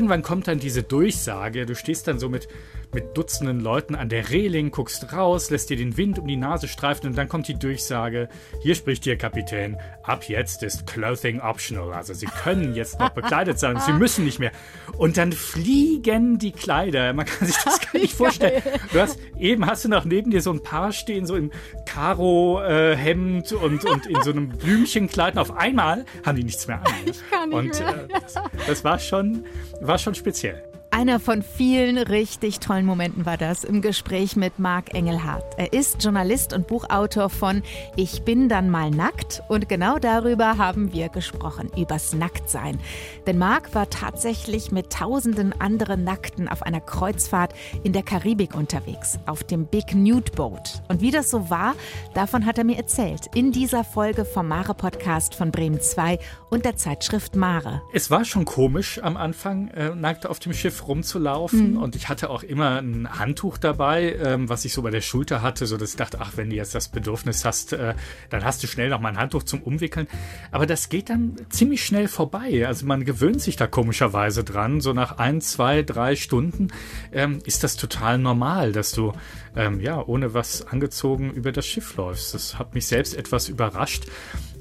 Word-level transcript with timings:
irgendwann 0.00 0.22
kommt 0.22 0.48
dann 0.48 0.58
diese 0.58 0.82
Durchsage, 0.82 1.66
du 1.66 1.74
stehst 1.74 2.08
dann 2.08 2.18
so 2.18 2.30
mit, 2.30 2.48
mit 2.92 3.16
Dutzenden 3.16 3.60
Leuten 3.60 3.94
an 3.94 4.08
der 4.08 4.30
Reling, 4.30 4.70
guckst 4.70 5.12
raus, 5.12 5.50
lässt 5.50 5.70
dir 5.70 5.76
den 5.76 5.96
Wind 5.96 6.18
um 6.18 6.26
die 6.26 6.36
Nase 6.36 6.68
streifen 6.68 7.08
und 7.08 7.16
dann 7.16 7.28
kommt 7.28 7.48
die 7.48 7.58
Durchsage, 7.58 8.28
hier 8.62 8.74
spricht 8.74 9.06
Ihr 9.06 9.16
Kapitän, 9.16 9.76
ab 10.02 10.24
jetzt 10.24 10.62
ist 10.62 10.86
Clothing 10.86 11.40
optional. 11.40 11.92
Also 11.92 12.14
Sie 12.14 12.26
können 12.26 12.74
jetzt 12.74 12.98
noch 12.98 13.10
bekleidet 13.10 13.58
sein, 13.58 13.78
Sie 13.80 13.92
müssen 13.98 14.24
nicht 14.24 14.38
mehr. 14.38 14.52
Und 14.96 15.16
dann 15.16 15.32
fliegen 15.32 16.38
die 16.38 16.52
Kleider. 16.52 17.12
Man 17.12 17.26
kann 17.26 17.46
sich 17.46 17.56
das 17.64 17.80
gar 17.92 18.00
nicht 18.00 18.14
vorstellen. 18.14 18.62
Du 18.92 19.00
hast, 19.00 19.18
eben 19.38 19.66
hast 19.66 19.84
du 19.84 19.88
noch 19.88 20.04
neben 20.04 20.30
dir 20.30 20.42
so 20.42 20.52
ein 20.52 20.62
Paar 20.62 20.92
stehen, 20.92 21.26
so 21.26 21.36
im 21.36 21.50
Karo-Hemd 21.86 23.52
äh, 23.52 23.54
und, 23.54 23.84
und 23.84 24.06
in 24.06 24.22
so 24.22 24.30
einem 24.30 24.48
Blümchenkleid. 24.58 25.34
Und 25.34 25.40
auf 25.40 25.56
einmal 25.56 26.04
haben 26.24 26.36
die 26.36 26.44
nichts 26.44 26.66
mehr 26.66 26.80
an. 26.80 26.92
Ich 27.06 27.20
kann 27.30 27.48
nicht 27.48 27.58
und 27.58 27.80
mehr. 27.80 28.04
Äh, 28.04 28.08
das, 28.20 28.34
das 28.66 28.84
war 28.84 28.98
schon, 28.98 29.44
war 29.80 29.98
schon 29.98 30.14
speziell. 30.14 30.69
Einer 31.00 31.18
von 31.18 31.42
vielen 31.42 31.96
richtig 31.96 32.60
tollen 32.60 32.84
Momenten 32.84 33.24
war 33.24 33.38
das 33.38 33.64
im 33.64 33.80
Gespräch 33.80 34.36
mit 34.36 34.58
Marc 34.58 34.92
Engelhardt. 34.92 35.54
Er 35.56 35.72
ist 35.72 36.04
Journalist 36.04 36.52
und 36.52 36.66
Buchautor 36.66 37.30
von 37.30 37.62
Ich 37.96 38.20
bin 38.26 38.50
dann 38.50 38.68
mal 38.68 38.90
nackt 38.90 39.42
und 39.48 39.66
genau 39.66 39.98
darüber 39.98 40.58
haben 40.58 40.92
wir 40.92 41.08
gesprochen, 41.08 41.70
übers 41.74 42.12
Nacktsein. 42.12 42.78
Denn 43.26 43.38
Marc 43.38 43.74
war 43.74 43.88
tatsächlich 43.88 44.72
mit 44.72 44.92
tausenden 44.92 45.58
anderen 45.58 46.04
Nackten 46.04 46.48
auf 46.48 46.62
einer 46.64 46.82
Kreuzfahrt 46.82 47.54
in 47.82 47.94
der 47.94 48.02
Karibik 48.02 48.54
unterwegs, 48.54 49.18
auf 49.24 49.42
dem 49.42 49.64
Big 49.64 49.94
Nude 49.94 50.32
Boat. 50.32 50.82
Und 50.88 51.00
wie 51.00 51.10
das 51.10 51.30
so 51.30 51.48
war, 51.48 51.76
davon 52.12 52.44
hat 52.44 52.58
er 52.58 52.64
mir 52.64 52.76
erzählt 52.76 53.30
in 53.34 53.52
dieser 53.52 53.84
Folge 53.84 54.26
vom 54.26 54.48
Mare 54.48 54.74
Podcast 54.74 55.34
von 55.34 55.50
Bremen 55.50 55.80
2 55.80 56.18
und 56.50 56.66
der 56.66 56.76
Zeitschrift 56.76 57.36
Mare. 57.36 57.80
Es 57.94 58.10
war 58.10 58.26
schon 58.26 58.44
komisch 58.44 59.02
am 59.02 59.16
Anfang, 59.16 59.68
äh, 59.68 59.94
nackt 59.94 60.26
auf 60.26 60.40
dem 60.40 60.52
Schiff 60.52 60.89
rumzulaufen. 60.90 61.72
Mhm. 61.72 61.76
Und 61.78 61.96
ich 61.96 62.08
hatte 62.08 62.28
auch 62.28 62.42
immer 62.42 62.82
ein 62.82 63.08
Handtuch 63.18 63.56
dabei, 63.56 64.16
ähm, 64.22 64.48
was 64.48 64.64
ich 64.64 64.74
so 64.74 64.82
bei 64.82 64.90
der 64.90 65.00
Schulter 65.00 65.40
hatte, 65.40 65.66
so 65.66 65.76
dass 65.76 65.90
ich 65.90 65.96
dachte, 65.96 66.18
ach, 66.20 66.32
wenn 66.36 66.50
du 66.50 66.56
jetzt 66.56 66.74
das 66.74 66.88
Bedürfnis 66.88 67.44
hast, 67.44 67.72
äh, 67.72 67.94
dann 68.28 68.44
hast 68.44 68.62
du 68.62 68.66
schnell 68.66 68.90
noch 68.90 69.00
mal 69.00 69.10
ein 69.10 69.18
Handtuch 69.18 69.44
zum 69.44 69.62
Umwickeln. 69.62 70.08
Aber 70.50 70.66
das 70.66 70.88
geht 70.88 71.08
dann 71.08 71.36
ziemlich 71.48 71.84
schnell 71.84 72.08
vorbei. 72.08 72.66
Also 72.66 72.84
man 72.84 73.04
gewöhnt 73.04 73.40
sich 73.40 73.56
da 73.56 73.66
komischerweise 73.66 74.44
dran. 74.44 74.80
So 74.80 74.92
nach 74.92 75.18
ein, 75.18 75.40
zwei, 75.40 75.82
drei 75.82 76.16
Stunden 76.16 76.68
ähm, 77.12 77.38
ist 77.44 77.64
das 77.64 77.76
total 77.76 78.18
normal, 78.18 78.72
dass 78.72 78.92
du 78.92 79.12
ähm, 79.56 79.80
ja 79.80 80.04
ohne 80.04 80.34
was 80.34 80.66
angezogen 80.66 81.32
über 81.32 81.52
das 81.52 81.66
Schiff 81.66 81.96
läufst. 81.96 82.34
Das 82.34 82.58
hat 82.58 82.74
mich 82.74 82.86
selbst 82.86 83.16
etwas 83.16 83.48
überrascht. 83.48 84.06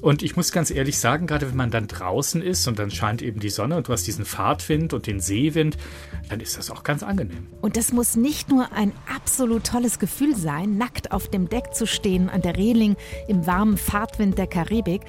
Und 0.02 0.23
ich 0.23 0.36
muss 0.36 0.52
ganz 0.52 0.72
ehrlich 0.72 0.97
sagen, 0.97 1.28
gerade 1.28 1.50
wenn 1.50 1.58
man 1.58 1.72
dann 1.72 1.88
draußen 1.88 2.42
ist 2.42 2.67
und 2.67 2.80
dann 2.80 2.89
scheint 2.89 3.22
eben 3.22 3.39
die 3.39 3.50
Sonne 3.50 3.75
und 3.75 3.88
du 3.88 3.92
hast 3.92 4.08
diesen 4.08 4.23
Fahrtwind 4.23 4.94
und 4.94 5.08
den 5.08 5.19
Seewind, 5.19 5.78
dann 6.30 6.39
ist 6.39 6.58
das 6.58 6.72
auch 6.72 6.83
ganz 6.83 7.03
angenehm. 7.03 7.47
Und 7.61 7.75
das 7.75 7.91
muss 7.91 8.16
nicht 8.16 8.50
nur 8.50 8.72
ein 8.72 8.94
absolut 9.14 9.66
tolles 9.66 10.00
Gefühl 10.00 10.36
sein, 10.36 10.78
nackt 10.78 11.11
auf 11.11 11.28
dem 11.28 11.50
Deck 11.50 11.73
zu 11.73 11.86
stehen, 11.86 12.30
an 12.30 12.41
der 12.41 12.56
Reling 12.56 12.95
im 13.28 13.45
warmen 13.45 13.78
Fahrtwind 13.78 14.38
der 14.38 14.47
Karibik, 14.47 15.01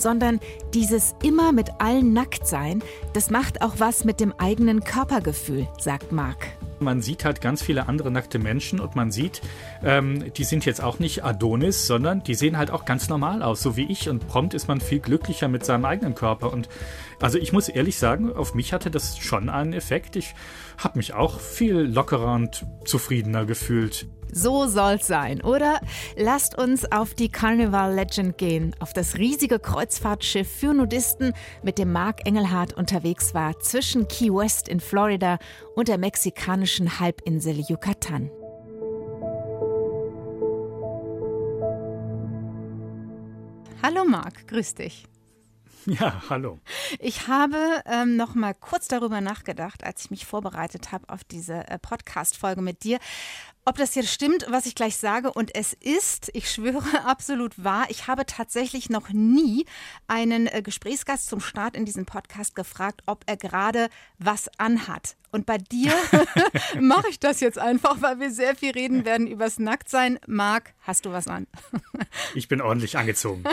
sondern 0.00 0.40
dieses 0.74 1.14
immer 1.22 1.52
mit 1.52 1.70
allen 1.78 2.12
nackt 2.12 2.46
sein, 2.46 2.82
das 3.12 3.30
macht 3.30 3.62
auch 3.62 3.74
was 3.78 4.04
mit 4.04 4.20
dem 4.20 4.32
eigenen 4.38 4.84
Körpergefühl, 4.84 5.68
sagt 5.78 6.12
Marc. 6.12 6.48
Man 6.80 7.02
sieht 7.02 7.24
halt 7.24 7.40
ganz 7.40 7.60
viele 7.60 7.88
andere 7.88 8.10
nackte 8.10 8.38
Menschen 8.38 8.78
und 8.78 8.94
man 8.94 9.10
sieht, 9.10 9.42
ähm, 9.82 10.32
die 10.34 10.44
sind 10.44 10.64
jetzt 10.64 10.82
auch 10.82 11.00
nicht 11.00 11.24
Adonis, 11.24 11.86
sondern 11.88 12.22
die 12.22 12.34
sehen 12.34 12.56
halt 12.56 12.70
auch 12.70 12.84
ganz 12.84 13.08
normal 13.08 13.42
aus, 13.42 13.60
so 13.60 13.76
wie 13.76 13.90
ich. 13.90 14.08
Und 14.08 14.28
prompt 14.28 14.54
ist 14.54 14.68
man 14.68 14.80
viel 14.80 15.00
glücklicher 15.00 15.48
mit 15.48 15.64
seinem 15.64 15.84
eigenen 15.84 16.14
Körper. 16.14 16.52
Und 16.52 16.68
also 17.20 17.36
ich 17.36 17.52
muss 17.52 17.68
ehrlich 17.68 17.98
sagen, 17.98 18.32
auf 18.32 18.54
mich 18.54 18.72
hatte 18.72 18.92
das 18.92 19.18
schon 19.18 19.48
einen 19.48 19.72
Effekt. 19.72 20.14
Ich 20.14 20.34
habe 20.78 20.98
mich 20.98 21.12
auch 21.12 21.40
viel 21.40 21.80
lockerer 21.80 22.34
und 22.34 22.66
zufriedener 22.84 23.44
gefühlt. 23.44 24.08
So 24.30 24.66
soll's 24.66 25.06
sein, 25.06 25.40
oder? 25.42 25.80
Lasst 26.16 26.56
uns 26.58 26.90
auf 26.92 27.14
die 27.14 27.30
Carnival 27.30 27.94
Legend 27.94 28.36
gehen, 28.36 28.76
auf 28.78 28.92
das 28.92 29.16
riesige 29.16 29.58
Kreuzfahrtschiff 29.58 30.48
für 30.48 30.74
Nudisten, 30.74 31.32
mit 31.62 31.78
dem 31.78 31.92
Mark 31.92 32.26
Engelhardt 32.26 32.74
unterwegs 32.74 33.34
war, 33.34 33.58
zwischen 33.60 34.06
Key 34.06 34.32
West 34.32 34.68
in 34.68 34.80
Florida 34.80 35.38
und 35.74 35.88
der 35.88 35.98
mexikanischen 35.98 37.00
Halbinsel 37.00 37.64
Yucatan. 37.68 38.30
Hallo 43.82 44.04
Marc, 44.04 44.46
grüß 44.48 44.74
dich. 44.74 45.04
Ja, 45.86 46.22
hallo. 46.28 46.58
Ich 46.98 47.28
habe 47.28 47.82
ähm, 47.86 48.16
noch 48.16 48.34
mal 48.34 48.54
kurz 48.54 48.88
darüber 48.88 49.20
nachgedacht, 49.20 49.84
als 49.84 50.04
ich 50.04 50.10
mich 50.10 50.26
vorbereitet 50.26 50.92
habe 50.92 51.08
auf 51.08 51.24
diese 51.24 51.68
äh, 51.68 51.78
Podcast-Folge 51.78 52.60
mit 52.60 52.84
dir, 52.84 52.98
ob 53.68 53.76
das 53.76 53.94
jetzt 53.94 54.10
stimmt, 54.10 54.46
was 54.48 54.64
ich 54.64 54.74
gleich 54.74 54.96
sage. 54.96 55.30
Und 55.30 55.54
es 55.54 55.74
ist, 55.74 56.30
ich 56.32 56.50
schwöre, 56.50 57.04
absolut 57.04 57.62
wahr. 57.62 57.84
Ich 57.90 58.06
habe 58.06 58.24
tatsächlich 58.24 58.88
noch 58.88 59.10
nie 59.10 59.66
einen 60.06 60.46
äh, 60.46 60.62
Gesprächsgast 60.62 61.28
zum 61.28 61.40
Start 61.40 61.76
in 61.76 61.84
diesem 61.84 62.06
Podcast 62.06 62.56
gefragt, 62.56 63.02
ob 63.04 63.24
er 63.26 63.36
gerade 63.36 63.90
was 64.18 64.48
anhat. 64.56 65.18
Und 65.30 65.44
bei 65.44 65.58
dir 65.58 65.92
mache 66.80 67.08
ich 67.10 67.20
das 67.20 67.40
jetzt 67.40 67.58
einfach, 67.58 68.00
weil 68.00 68.18
wir 68.18 68.30
sehr 68.30 68.56
viel 68.56 68.70
reden 68.70 69.04
werden 69.04 69.26
übers 69.26 69.58
Nacktsein. 69.58 70.18
Marc, 70.26 70.72
hast 70.80 71.04
du 71.04 71.12
was 71.12 71.28
an? 71.28 71.46
ich 72.34 72.48
bin 72.48 72.62
ordentlich 72.62 72.96
angezogen. 72.96 73.44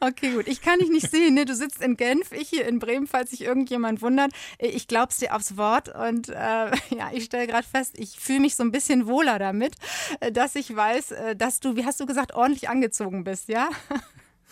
okay, 0.00 0.32
gut. 0.32 0.46
Ich 0.46 0.60
kann 0.60 0.78
dich 0.78 0.90
nicht 0.90 1.10
sehen. 1.10 1.32
Ne? 1.32 1.46
Du 1.46 1.54
sitzt 1.54 1.80
in 1.80 1.96
Genf, 1.96 2.32
ich 2.32 2.50
hier 2.50 2.68
in 2.68 2.78
Bremen, 2.80 3.06
falls 3.06 3.30
sich 3.30 3.42
irgendjemand 3.42 4.02
wundert. 4.02 4.32
Ich 4.58 4.88
glaub's 4.88 5.16
dir 5.16 5.34
aufs 5.34 5.56
Wort. 5.56 5.88
Und 5.88 6.28
äh, 6.28 6.34
ja, 6.34 7.10
ich 7.12 7.24
stelle 7.24 7.46
gerade 7.46 7.66
fest, 7.66 7.94
ich 7.96 8.20
fühle 8.20 8.40
mich 8.40 8.54
so 8.54 8.62
ein 8.62 8.70
bisschen 8.70 9.06
wohler 9.06 9.38
damit, 9.46 9.74
äh, 10.20 10.32
dass 10.32 10.54
ich 10.54 10.74
weiß, 10.74 11.12
äh, 11.12 11.36
dass 11.36 11.60
du, 11.60 11.76
wie 11.76 11.84
hast 11.84 12.00
du 12.00 12.06
gesagt, 12.06 12.34
ordentlich 12.34 12.68
angezogen 12.68 13.24
bist, 13.24 13.48
ja? 13.48 13.68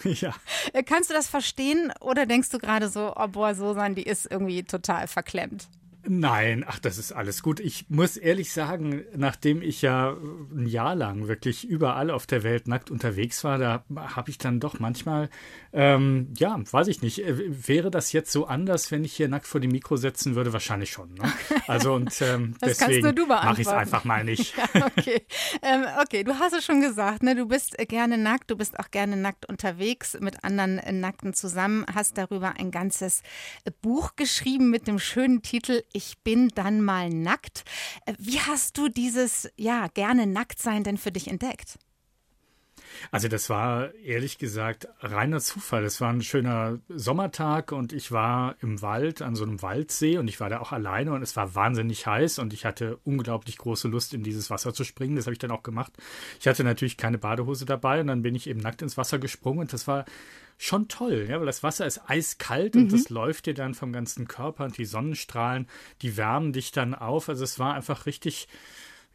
Ja. 0.02 0.34
Äh, 0.72 0.82
kannst 0.82 1.10
du 1.10 1.14
das 1.14 1.28
verstehen 1.28 1.92
oder 2.00 2.26
denkst 2.26 2.50
du 2.50 2.58
gerade 2.58 2.88
so, 2.88 3.14
oh 3.14 3.28
boah, 3.28 3.54
Susan, 3.54 3.94
die 3.94 4.02
ist 4.02 4.28
irgendwie 4.28 4.64
total 4.64 5.06
verklemmt? 5.06 5.68
Nein, 6.06 6.64
ach, 6.66 6.78
das 6.78 6.98
ist 6.98 7.12
alles 7.12 7.42
gut. 7.42 7.60
Ich 7.60 7.86
muss 7.88 8.16
ehrlich 8.16 8.52
sagen, 8.52 9.04
nachdem 9.16 9.62
ich 9.62 9.82
ja 9.82 10.16
ein 10.54 10.66
Jahr 10.66 10.94
lang 10.94 11.28
wirklich 11.28 11.66
überall 11.66 12.10
auf 12.10 12.26
der 12.26 12.42
Welt 12.42 12.68
nackt 12.68 12.90
unterwegs 12.90 13.42
war, 13.44 13.58
da 13.58 13.84
habe 13.96 14.30
ich 14.30 14.38
dann 14.38 14.60
doch 14.60 14.80
manchmal, 14.80 15.30
ähm, 15.72 16.32
ja, 16.36 16.58
weiß 16.70 16.88
ich 16.88 17.00
nicht, 17.00 17.24
äh, 17.24 17.68
wäre 17.68 17.90
das 17.90 18.12
jetzt 18.12 18.32
so 18.32 18.46
anders, 18.46 18.90
wenn 18.90 19.04
ich 19.04 19.14
hier 19.14 19.28
nackt 19.28 19.46
vor 19.46 19.60
dem 19.60 19.70
Mikro 19.70 19.96
setzen 19.96 20.34
würde? 20.34 20.52
Wahrscheinlich 20.52 20.90
schon. 20.90 21.14
Ne? 21.14 21.24
Also 21.66 21.94
und 21.94 22.20
ähm, 22.20 22.56
deswegen 22.62 23.14
mache 23.26 23.62
ich 23.62 23.66
es 23.66 23.72
einfach 23.72 24.04
mal 24.04 24.22
nicht. 24.22 24.54
ja, 24.74 24.86
okay. 24.86 25.22
Ähm, 25.62 25.84
okay, 26.02 26.22
du 26.22 26.38
hast 26.38 26.52
es 26.52 26.64
schon 26.64 26.80
gesagt, 26.80 27.22
ne? 27.22 27.34
du 27.34 27.46
bist 27.46 27.76
gerne 27.88 28.18
nackt, 28.18 28.50
du 28.50 28.56
bist 28.56 28.78
auch 28.78 28.90
gerne 28.90 29.16
nackt 29.16 29.48
unterwegs 29.48 30.16
mit 30.20 30.44
anderen 30.44 30.80
Nackten 31.00 31.32
zusammen, 31.32 31.86
hast 31.92 32.18
darüber 32.18 32.54
ein 32.58 32.70
ganzes 32.70 33.22
Buch 33.80 34.16
geschrieben 34.16 34.70
mit 34.70 34.86
dem 34.86 34.98
schönen 34.98 35.42
Titel 35.42 35.82
ich 35.94 36.18
bin 36.24 36.48
dann 36.54 36.82
mal 36.82 37.08
nackt. 37.08 37.64
Äh, 38.04 38.14
wie 38.18 38.40
hast 38.40 38.76
du 38.76 38.88
dieses, 38.88 39.48
ja, 39.56 39.86
gerne 39.86 40.26
nackt 40.26 40.60
sein 40.60 40.84
denn 40.84 40.98
für 40.98 41.12
dich 41.12 41.28
entdeckt? 41.28 41.78
Also 43.10 43.28
das 43.28 43.50
war 43.50 43.94
ehrlich 43.94 44.38
gesagt 44.38 44.88
reiner 45.00 45.40
Zufall. 45.40 45.84
Es 45.84 46.00
war 46.00 46.10
ein 46.10 46.22
schöner 46.22 46.78
Sommertag 46.88 47.72
und 47.72 47.92
ich 47.92 48.12
war 48.12 48.56
im 48.60 48.82
Wald 48.82 49.22
an 49.22 49.34
so 49.34 49.44
einem 49.44 49.62
Waldsee 49.62 50.18
und 50.18 50.28
ich 50.28 50.40
war 50.40 50.48
da 50.48 50.60
auch 50.60 50.72
alleine 50.72 51.12
und 51.12 51.22
es 51.22 51.36
war 51.36 51.54
wahnsinnig 51.54 52.06
heiß 52.06 52.38
und 52.38 52.52
ich 52.52 52.64
hatte 52.64 52.98
unglaublich 53.04 53.58
große 53.58 53.88
Lust 53.88 54.14
in 54.14 54.22
dieses 54.22 54.50
Wasser 54.50 54.74
zu 54.74 54.84
springen. 54.84 55.16
Das 55.16 55.26
habe 55.26 55.32
ich 55.32 55.38
dann 55.38 55.50
auch 55.50 55.62
gemacht. 55.62 55.92
Ich 56.40 56.46
hatte 56.46 56.64
natürlich 56.64 56.96
keine 56.96 57.18
Badehose 57.18 57.66
dabei 57.66 58.00
und 58.00 58.08
dann 58.08 58.22
bin 58.22 58.34
ich 58.34 58.48
eben 58.48 58.60
nackt 58.60 58.82
ins 58.82 58.96
Wasser 58.96 59.18
gesprungen 59.18 59.60
und 59.60 59.72
das 59.72 59.86
war 59.86 60.04
schon 60.56 60.88
toll, 60.88 61.26
ja, 61.28 61.38
weil 61.38 61.46
das 61.46 61.62
Wasser 61.62 61.86
ist 61.86 62.02
eiskalt 62.08 62.74
mhm. 62.74 62.82
und 62.82 62.92
das 62.92 63.10
läuft 63.10 63.46
dir 63.46 63.54
dann 63.54 63.74
vom 63.74 63.92
ganzen 63.92 64.28
Körper 64.28 64.64
und 64.64 64.78
die 64.78 64.84
Sonnenstrahlen, 64.84 65.68
die 66.02 66.16
wärmen 66.16 66.52
dich 66.52 66.72
dann 66.72 66.94
auf. 66.94 67.28
Also 67.28 67.44
es 67.44 67.58
war 67.58 67.74
einfach 67.74 68.06
richtig, 68.06 68.48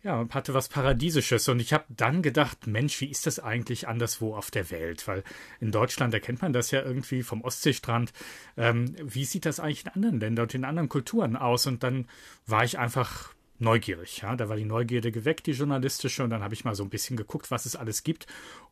ja, 0.04 0.26
hatte 0.30 0.54
was 0.54 0.70
Paradiesisches. 0.70 1.48
Und 1.50 1.60
ich 1.60 1.74
habe 1.74 1.86
dann 1.90 2.22
gedacht, 2.22 2.68
Mensch, 2.68 3.02
wie 3.02 3.10
ist 3.10 3.28
das 3.28 3.40
eigentlich 3.40 3.88
anderswo 3.88 4.36
auf 4.36 4.52
der 4.52 4.72
Welt? 4.72 5.08
Weil 5.08 5.24
in 5.60 5.72
Deutschland 5.72 6.14
erkennt 6.14 6.42
man 6.42 6.54
das 6.54 6.72
ja 6.72 6.82
irgendwie 6.82 7.24
vom 7.24 7.42
Ostseestrand. 7.42 8.14
Ähm, 8.56 8.96
wie 9.02 9.26
sieht 9.26 9.46
das 9.46 9.60
eigentlich 9.60 9.86
in 9.86 9.92
anderen 9.92 10.20
Ländern 10.20 10.44
und 10.44 10.54
in 10.54 10.66
anderen 10.66 10.90
Kulturen 10.90 11.36
aus? 11.36 11.68
Und 11.68 11.84
dann 11.84 12.08
war 12.46 12.64
ich 12.64 12.80
einfach 12.80 13.34
neugierig. 13.60 14.22
Ja, 14.22 14.36
da 14.36 14.50
war 14.50 14.56
die 14.56 14.66
Neugierde 14.66 15.12
geweckt, 15.12 15.48
die 15.48 15.52
journalistische, 15.52 16.24
und 16.24 16.30
dann 16.30 16.44
habe 16.44 16.54
ich 16.54 16.66
mal 16.66 16.76
so 16.76 16.84
ein 16.84 16.90
bisschen 16.90 17.18
geguckt, 17.18 17.52
was 17.52 17.66
es 17.66 17.76
alles 17.76 18.04
gibt. 18.04 18.28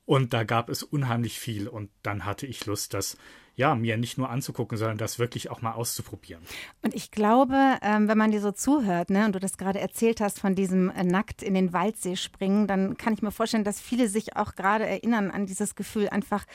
Und 0.05 0.33
da 0.33 0.43
gab 0.43 0.69
es 0.69 0.83
unheimlich 0.83 1.39
viel. 1.39 1.67
Und 1.67 1.89
dann 2.03 2.25
hatte 2.25 2.45
ich 2.45 2.65
Lust, 2.65 2.93
das 2.93 3.17
ja, 3.57 3.73
mir 3.73 3.97
nicht 3.97 4.19
nur 4.19 4.29
anzugucken, 4.29 4.77
sondern 4.77 4.99
das 4.99 5.17
wirklich 5.17 5.49
auch 5.49 5.63
mal 5.63 5.71
auszuprobieren. 5.71 6.43
Und 6.83 6.93
ich 6.93 7.09
glaube, 7.09 7.57
ähm, 7.81 8.07
wenn 8.07 8.17
man 8.17 8.29
dir 8.29 8.39
so 8.39 8.51
zuhört, 8.51 9.09
ne, 9.09 9.25
und 9.25 9.33
du 9.33 9.39
das 9.39 9.57
gerade 9.57 9.79
erzählt 9.79 10.21
hast 10.21 10.39
von 10.39 10.53
diesem 10.53 10.91
äh, 10.91 11.03
nackt 11.03 11.41
in 11.41 11.55
den 11.55 11.73
Waldsee 11.73 12.15
springen, 12.15 12.67
dann 12.67 12.97
kann 12.97 13.13
ich 13.13 13.23
mir 13.23 13.31
vorstellen, 13.31 13.63
dass 13.63 13.81
viele 13.81 14.09
sich 14.09 14.35
auch 14.35 14.53
gerade 14.53 14.85
erinnern 14.85 15.31
an 15.31 15.47
dieses 15.47 15.73
Gefühl, 15.73 16.07
einfach 16.07 16.45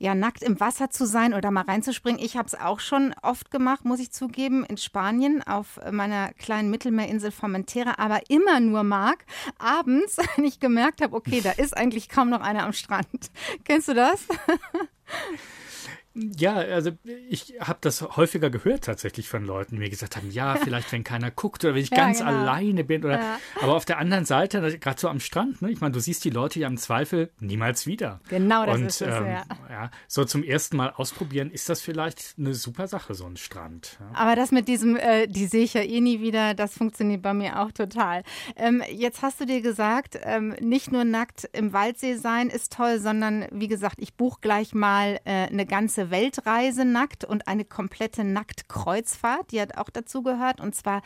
ja, 0.00 0.14
nackt 0.14 0.42
im 0.42 0.58
Wasser 0.60 0.88
zu 0.88 1.04
sein 1.04 1.34
oder 1.34 1.50
mal 1.50 1.64
reinzuspringen. 1.64 2.20
Ich 2.24 2.38
habe 2.38 2.46
es 2.46 2.54
auch 2.54 2.80
schon 2.80 3.14
oft 3.22 3.50
gemacht, 3.50 3.84
muss 3.84 4.00
ich 4.00 4.10
zugeben, 4.10 4.64
in 4.64 4.78
Spanien 4.78 5.42
auf 5.42 5.78
meiner 5.90 6.32
kleinen 6.32 6.70
Mittelmeerinsel 6.70 7.30
Formentera, 7.30 7.96
aber 7.98 8.20
immer 8.30 8.60
nur 8.60 8.82
Marc, 8.82 9.26
abends, 9.58 10.16
wenn 10.36 10.46
ich 10.46 10.58
gemerkt 10.58 11.02
habe, 11.02 11.14
okay, 11.14 11.42
da 11.42 11.50
ist 11.50 11.76
eigentlich 11.76 12.08
kaum 12.08 12.30
noch 12.30 12.40
einer 12.40 12.64
am 12.64 12.72
Strand. 12.72 13.30
Kennst 13.64 13.88
du 13.88 13.94
das? 13.94 14.26
Ja, 16.14 16.54
also 16.54 16.90
ich 17.28 17.54
habe 17.60 17.78
das 17.82 18.02
häufiger 18.16 18.50
gehört 18.50 18.84
tatsächlich 18.84 19.28
von 19.28 19.44
Leuten, 19.44 19.76
die 19.76 19.78
mir 19.78 19.90
gesagt 19.90 20.16
haben, 20.16 20.30
ja, 20.30 20.56
vielleicht 20.62 20.90
wenn 20.92 21.04
keiner 21.04 21.30
guckt 21.30 21.64
oder 21.64 21.74
wenn 21.74 21.82
ich 21.82 21.90
ja, 21.90 21.96
ganz 21.96 22.18
genau. 22.18 22.30
alleine 22.30 22.82
bin 22.82 23.04
oder 23.04 23.20
ja. 23.20 23.38
aber 23.60 23.76
auf 23.76 23.84
der 23.84 23.98
anderen 23.98 24.24
Seite, 24.24 24.78
gerade 24.78 25.00
so 25.00 25.08
am 25.08 25.20
Strand, 25.20 25.62
ne, 25.62 25.70
ich 25.70 25.80
meine, 25.80 25.92
du 25.92 26.00
siehst 26.00 26.24
die 26.24 26.30
Leute 26.30 26.58
ja 26.58 26.66
im 26.66 26.76
Zweifel 26.78 27.30
niemals 27.38 27.86
wieder. 27.86 28.20
Genau, 28.28 28.66
das 28.66 28.76
Und, 28.76 28.86
ist 28.86 29.00
es, 29.02 29.16
ähm, 29.16 29.26
ja. 29.26 29.44
ja. 29.68 29.90
So 30.08 30.24
zum 30.24 30.42
ersten 30.42 30.76
Mal 30.76 30.90
ausprobieren, 30.90 31.50
ist 31.50 31.68
das 31.68 31.80
vielleicht 31.80 32.34
eine 32.38 32.54
super 32.54 32.88
Sache, 32.88 33.14
so 33.14 33.26
ein 33.26 33.36
Strand. 33.36 33.98
Aber 34.12 34.34
das 34.34 34.50
mit 34.50 34.66
diesem, 34.66 34.96
äh, 34.96 35.28
die 35.28 35.46
sehe 35.46 35.62
ich 35.62 35.74
ja 35.74 35.82
eh 35.82 36.00
nie 36.00 36.20
wieder, 36.20 36.54
das 36.54 36.74
funktioniert 36.74 37.22
bei 37.22 37.34
mir 37.34 37.60
auch 37.60 37.70
total. 37.70 38.24
Ähm, 38.56 38.82
jetzt 38.90 39.22
hast 39.22 39.40
du 39.40 39.46
dir 39.46 39.62
gesagt, 39.62 40.18
ähm, 40.22 40.54
nicht 40.60 40.90
nur 40.90 41.04
nackt 41.04 41.48
im 41.52 41.72
Waldsee 41.72 42.16
sein 42.16 42.48
ist 42.50 42.72
toll, 42.72 42.98
sondern 42.98 43.46
wie 43.52 43.68
gesagt, 43.68 43.96
ich 43.98 44.14
buche 44.14 44.40
gleich 44.40 44.74
mal 44.74 45.20
äh, 45.24 45.46
eine 45.46 45.66
ganze 45.66 45.99
ganze 46.00 46.10
Weltreise 46.10 46.84
nackt 46.84 47.24
und 47.24 47.46
eine 47.46 47.64
komplette 47.64 48.24
Nacktkreuzfahrt, 48.24 49.52
die 49.52 49.60
hat 49.60 49.76
auch 49.76 49.90
dazu 49.90 50.22
gehört, 50.22 50.60
und 50.60 50.74
zwar 50.74 51.02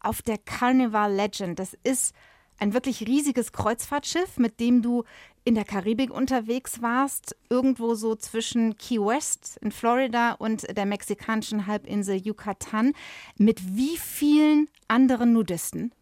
auf 0.00 0.22
der 0.22 0.38
Carnival 0.38 1.12
Legend. 1.12 1.58
Das 1.58 1.76
ist 1.82 2.14
ein 2.58 2.72
wirklich 2.72 3.06
riesiges 3.06 3.52
Kreuzfahrtschiff, 3.52 4.38
mit 4.38 4.58
dem 4.58 4.82
du 4.82 5.04
in 5.44 5.54
der 5.54 5.64
Karibik 5.64 6.10
unterwegs 6.10 6.82
warst, 6.82 7.36
irgendwo 7.50 7.94
so 7.94 8.16
zwischen 8.16 8.76
Key 8.76 8.98
West 8.98 9.58
in 9.62 9.70
Florida 9.70 10.32
und 10.32 10.76
der 10.76 10.86
mexikanischen 10.86 11.66
Halbinsel 11.66 12.16
Yucatan. 12.16 12.92
Mit 13.36 13.76
wie 13.76 13.96
vielen 13.96 14.68
anderen 14.88 15.32
Nudisten? 15.32 15.92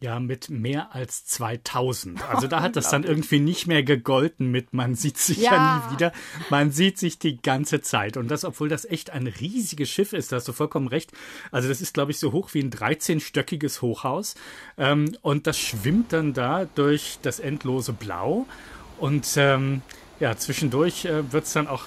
Ja, 0.00 0.20
mit 0.20 0.48
mehr 0.48 0.94
als 0.94 1.24
2000. 1.24 2.20
Also 2.28 2.46
da 2.46 2.62
hat 2.62 2.76
das 2.76 2.90
dann 2.90 3.02
irgendwie 3.02 3.40
nicht 3.40 3.66
mehr 3.66 3.82
gegolten 3.82 4.50
mit 4.50 4.72
man 4.72 4.94
sieht 4.94 5.18
sich 5.18 5.38
ja. 5.38 5.52
ja. 5.52 5.86
nie 5.88 5.94
wieder. 5.94 6.12
Man 6.50 6.70
sieht 6.70 6.98
sich 6.98 7.18
die 7.18 7.40
ganze 7.42 7.80
Zeit. 7.80 8.16
Und 8.16 8.28
das, 8.30 8.44
obwohl 8.44 8.68
das 8.68 8.84
echt 8.84 9.10
ein 9.10 9.26
riesiges 9.26 9.90
Schiff 9.90 10.12
ist, 10.12 10.30
da 10.30 10.36
hast 10.36 10.46
du 10.46 10.52
vollkommen 10.52 10.86
recht. 10.86 11.10
Also 11.50 11.68
das 11.68 11.80
ist, 11.80 11.94
glaube 11.94 12.12
ich, 12.12 12.18
so 12.18 12.32
hoch 12.32 12.50
wie 12.54 12.60
ein 12.60 12.70
13-stöckiges 12.70 13.82
Hochhaus. 13.82 14.36
Ähm, 14.76 15.16
und 15.22 15.46
das 15.48 15.58
schwimmt 15.58 16.12
dann 16.12 16.32
da 16.32 16.66
durch 16.76 17.18
das 17.22 17.40
endlose 17.40 17.92
Blau. 17.92 18.46
Und 18.98 19.26
ähm, 19.36 19.82
ja, 20.20 20.36
zwischendurch 20.36 21.06
äh, 21.06 21.32
wird 21.32 21.44
es 21.44 21.52
dann 21.52 21.66
auch 21.66 21.84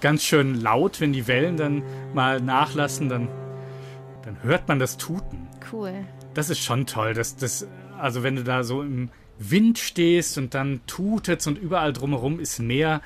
ganz 0.00 0.24
schön 0.24 0.54
laut, 0.60 1.00
wenn 1.00 1.12
die 1.12 1.26
Wellen 1.26 1.58
dann 1.58 1.82
mal 2.14 2.40
nachlassen, 2.40 3.10
dann, 3.10 3.28
dann 4.24 4.42
hört 4.42 4.66
man 4.68 4.78
das 4.78 4.96
Tuten. 4.96 5.46
Cool 5.70 6.06
das 6.34 6.50
ist 6.50 6.60
schon 6.60 6.86
toll. 6.86 7.14
Das, 7.14 7.36
das, 7.36 7.66
also 7.98 8.22
wenn 8.22 8.36
du 8.36 8.44
da 8.44 8.62
so 8.62 8.82
im 8.82 9.10
Wind 9.38 9.78
stehst 9.78 10.38
und 10.38 10.54
dann 10.54 10.80
tutet 10.86 11.46
und 11.46 11.58
überall 11.58 11.92
drumherum 11.92 12.40
ist 12.40 12.58
Meer, 12.58 13.00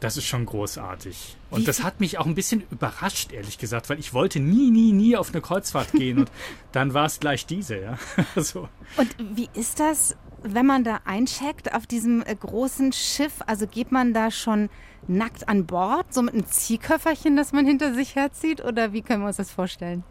das 0.00 0.16
ist 0.16 0.26
schon 0.26 0.46
großartig. 0.46 1.36
Und 1.50 1.68
das 1.68 1.84
hat 1.84 2.00
mich 2.00 2.18
auch 2.18 2.26
ein 2.26 2.34
bisschen 2.34 2.64
überrascht, 2.70 3.32
ehrlich 3.32 3.56
gesagt, 3.56 3.88
weil 3.88 4.00
ich 4.00 4.12
wollte 4.12 4.40
nie, 4.40 4.70
nie, 4.70 4.92
nie 4.92 5.16
auf 5.16 5.30
eine 5.32 5.40
Kreuzfahrt 5.40 5.92
gehen 5.92 6.18
und 6.18 6.30
dann 6.72 6.92
war 6.92 7.06
es 7.06 7.20
gleich 7.20 7.46
diese, 7.46 7.80
ja. 7.80 7.98
so. 8.36 8.68
Und 8.96 9.14
wie 9.36 9.48
ist 9.54 9.78
das, 9.78 10.16
wenn 10.42 10.66
man 10.66 10.82
da 10.82 11.00
eincheckt 11.04 11.72
auf 11.72 11.86
diesem 11.86 12.22
äh, 12.22 12.34
großen 12.34 12.92
Schiff? 12.92 13.34
Also 13.46 13.68
geht 13.68 13.92
man 13.92 14.12
da 14.12 14.32
schon 14.32 14.70
nackt 15.06 15.48
an 15.48 15.66
Bord, 15.66 16.12
so 16.12 16.22
mit 16.22 16.34
einem 16.34 16.46
Ziehköfferchen, 16.46 17.36
das 17.36 17.52
man 17.52 17.64
hinter 17.64 17.94
sich 17.94 18.16
herzieht? 18.16 18.64
Oder 18.64 18.92
wie 18.92 19.02
können 19.02 19.22
wir 19.22 19.28
uns 19.28 19.36
das 19.36 19.52
vorstellen? 19.52 20.02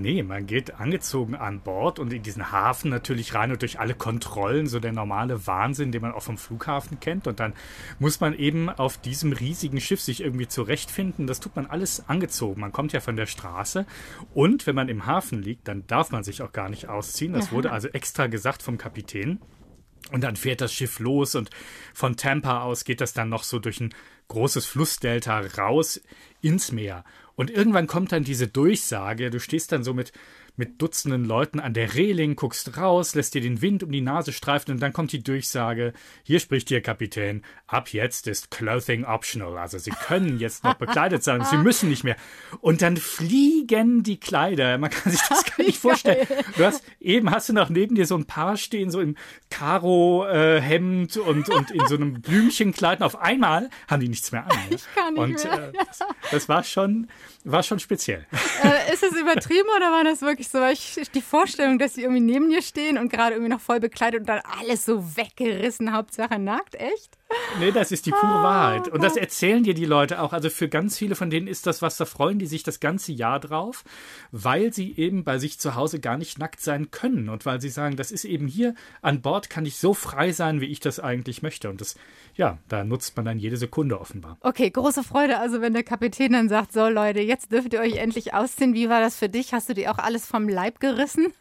Nee, 0.00 0.22
man 0.22 0.46
geht 0.46 0.76
angezogen 0.76 1.34
an 1.34 1.60
Bord 1.60 1.98
und 1.98 2.12
in 2.12 2.22
diesen 2.22 2.52
Hafen 2.52 2.88
natürlich 2.88 3.34
rein 3.34 3.50
und 3.50 3.62
durch 3.62 3.80
alle 3.80 3.94
Kontrollen, 3.94 4.68
so 4.68 4.78
der 4.78 4.92
normale 4.92 5.48
Wahnsinn, 5.48 5.90
den 5.90 6.02
man 6.02 6.12
auch 6.12 6.22
vom 6.22 6.38
Flughafen 6.38 7.00
kennt. 7.00 7.26
Und 7.26 7.40
dann 7.40 7.52
muss 7.98 8.20
man 8.20 8.32
eben 8.32 8.70
auf 8.70 8.96
diesem 8.98 9.32
riesigen 9.32 9.80
Schiff 9.80 10.00
sich 10.00 10.22
irgendwie 10.22 10.46
zurechtfinden. 10.46 11.26
Das 11.26 11.40
tut 11.40 11.56
man 11.56 11.66
alles 11.66 12.08
angezogen. 12.08 12.60
Man 12.60 12.70
kommt 12.70 12.92
ja 12.92 13.00
von 13.00 13.16
der 13.16 13.26
Straße. 13.26 13.86
Und 14.34 14.68
wenn 14.68 14.76
man 14.76 14.88
im 14.88 15.04
Hafen 15.04 15.42
liegt, 15.42 15.66
dann 15.66 15.84
darf 15.88 16.12
man 16.12 16.22
sich 16.22 16.42
auch 16.42 16.52
gar 16.52 16.68
nicht 16.68 16.88
ausziehen. 16.88 17.32
Das 17.32 17.50
wurde 17.50 17.72
also 17.72 17.88
extra 17.88 18.28
gesagt 18.28 18.62
vom 18.62 18.78
Kapitän. 18.78 19.40
Und 20.12 20.22
dann 20.22 20.36
fährt 20.36 20.60
das 20.60 20.72
Schiff 20.72 21.00
los 21.00 21.34
und 21.34 21.50
von 21.92 22.16
Tampa 22.16 22.62
aus 22.62 22.84
geht 22.84 23.00
das 23.00 23.12
dann 23.12 23.28
noch 23.28 23.42
so 23.42 23.58
durch 23.58 23.80
ein 23.80 23.90
großes 24.28 24.66
Flussdelta 24.66 25.40
raus 25.58 26.00
ins 26.40 26.72
Meer. 26.72 27.04
Und 27.34 27.50
irgendwann 27.50 27.86
kommt 27.86 28.12
dann 28.12 28.24
diese 28.24 28.48
Durchsage, 28.48 29.30
du 29.30 29.40
stehst 29.40 29.72
dann 29.72 29.84
so 29.84 29.94
mit 29.94 30.12
mit 30.58 30.82
Dutzenden 30.82 31.24
Leuten 31.24 31.60
an 31.60 31.72
der 31.72 31.94
Reling, 31.94 32.36
guckst 32.36 32.76
raus, 32.76 33.14
lässt 33.14 33.34
dir 33.34 33.40
den 33.40 33.62
Wind 33.62 33.82
um 33.82 33.92
die 33.92 34.00
Nase 34.00 34.32
streifen 34.32 34.72
und 34.72 34.80
dann 34.80 34.92
kommt 34.92 35.12
die 35.12 35.22
Durchsage, 35.22 35.92
hier 36.24 36.40
spricht 36.40 36.70
Ihr 36.70 36.82
Kapitän, 36.82 37.44
ab 37.66 37.92
jetzt 37.92 38.26
ist 38.26 38.50
Clothing 38.50 39.04
optional. 39.04 39.56
Also 39.56 39.78
Sie 39.78 39.90
können 39.90 40.38
jetzt 40.38 40.64
noch 40.64 40.74
bekleidet 40.74 41.22
sein, 41.22 41.44
Sie 41.44 41.56
müssen 41.56 41.88
nicht 41.88 42.04
mehr. 42.04 42.16
Und 42.60 42.82
dann 42.82 42.96
fliegen 42.96 44.02
die 44.02 44.18
Kleider. 44.18 44.78
Man 44.78 44.90
kann 44.90 45.12
sich 45.12 45.20
das 45.28 45.44
gar 45.44 45.64
nicht 45.64 45.78
vorstellen. 45.80 46.26
Du 46.56 46.64
hast, 46.64 46.82
eben 47.00 47.30
hast 47.30 47.48
du 47.48 47.52
noch 47.52 47.68
neben 47.68 47.94
dir 47.94 48.06
so 48.06 48.16
ein 48.16 48.26
Paar 48.26 48.56
stehen, 48.56 48.90
so 48.90 49.00
im 49.00 49.16
Karo-Hemd 49.50 51.16
äh, 51.16 51.20
und, 51.20 51.48
und 51.48 51.70
in 51.70 51.86
so 51.86 51.94
einem 51.94 52.20
Blümchenkleid. 52.20 53.00
Und 53.00 53.06
auf 53.06 53.20
einmal 53.20 53.70
haben 53.88 54.00
die 54.00 54.08
nichts 54.08 54.32
mehr 54.32 54.44
an. 54.44 54.58
Ich 54.70 54.84
kann 54.94 55.14
nicht 55.14 55.44
und, 55.44 55.44
mehr. 55.44 55.68
Äh, 55.68 55.72
das, 55.72 55.98
das, 56.30 56.48
war 56.48 56.62
schon, 56.62 57.08
war 57.44 57.62
schon 57.62 57.78
speziell. 57.78 58.26
Äh, 58.62 58.92
ist 58.92 59.02
es 59.02 59.16
übertrieben 59.16 59.68
oder 59.76 59.90
war 59.90 60.04
das 60.04 60.20
wirklich 60.22 60.47
so, 60.50 60.60
weil 60.60 60.72
ich 60.74 61.10
die 61.14 61.22
Vorstellung, 61.22 61.78
dass 61.78 61.94
sie 61.94 62.02
irgendwie 62.02 62.20
neben 62.20 62.50
dir 62.50 62.62
stehen 62.62 62.98
und 62.98 63.10
gerade 63.10 63.34
irgendwie 63.34 63.52
noch 63.52 63.60
voll 63.60 63.80
bekleidet 63.80 64.20
und 64.20 64.28
dann 64.28 64.40
alles 64.58 64.84
so 64.84 65.16
weggerissen, 65.16 65.92
Hauptsache 65.92 66.38
nackt, 66.38 66.74
echt? 66.74 67.18
Nee, 67.58 67.72
das 67.72 67.92
ist 67.92 68.06
die 68.06 68.10
pure 68.10 68.26
ah, 68.26 68.42
Wahrheit. 68.42 68.88
Und 68.88 69.02
das 69.02 69.16
erzählen 69.16 69.62
dir 69.62 69.74
die 69.74 69.84
Leute 69.84 70.20
auch. 70.20 70.32
Also 70.32 70.48
für 70.48 70.68
ganz 70.68 70.96
viele 70.96 71.14
von 71.14 71.28
denen 71.28 71.46
ist 71.46 71.66
das 71.66 71.82
was, 71.82 71.96
da 71.96 72.04
freuen 72.04 72.38
die 72.38 72.46
sich 72.46 72.62
das 72.62 72.80
ganze 72.80 73.12
Jahr 73.12 73.40
drauf, 73.40 73.84
weil 74.30 74.72
sie 74.72 74.96
eben 74.96 75.24
bei 75.24 75.38
sich 75.38 75.58
zu 75.58 75.74
Hause 75.74 76.00
gar 76.00 76.16
nicht 76.16 76.38
nackt 76.38 76.60
sein 76.60 76.90
können 76.90 77.28
und 77.28 77.44
weil 77.46 77.60
sie 77.60 77.68
sagen, 77.68 77.96
das 77.96 78.10
ist 78.12 78.24
eben 78.24 78.46
hier 78.46 78.74
an 79.02 79.20
Bord 79.20 79.50
kann 79.50 79.66
ich 79.66 79.76
so 79.76 79.92
frei 79.92 80.32
sein, 80.32 80.60
wie 80.60 80.66
ich 80.66 80.80
das 80.80 81.00
eigentlich 81.00 81.42
möchte. 81.42 81.68
Und 81.68 81.80
das, 81.80 81.96
ja, 82.34 82.58
da 82.68 82.84
nutzt 82.84 83.16
man 83.16 83.26
dann 83.26 83.38
jede 83.38 83.56
Sekunde 83.56 84.00
offenbar. 84.00 84.38
Okay, 84.40 84.70
große 84.70 85.02
Freude. 85.02 85.38
Also 85.38 85.60
wenn 85.60 85.74
der 85.74 85.84
Kapitän 85.84 86.32
dann 86.32 86.48
sagt, 86.48 86.72
so 86.72 86.88
Leute, 86.88 87.20
jetzt 87.20 87.52
dürft 87.52 87.72
ihr 87.72 87.80
euch 87.80 87.96
endlich 87.96 88.34
ausziehen. 88.34 88.74
Wie 88.74 88.88
war 88.88 89.00
das 89.00 89.16
für 89.16 89.28
dich? 89.28 89.52
Hast 89.52 89.68
du 89.68 89.74
dir 89.74 89.90
auch 89.90 89.98
alles 89.98 90.26
vom 90.26 90.48
Leib 90.48 90.80
gerissen? 90.80 91.32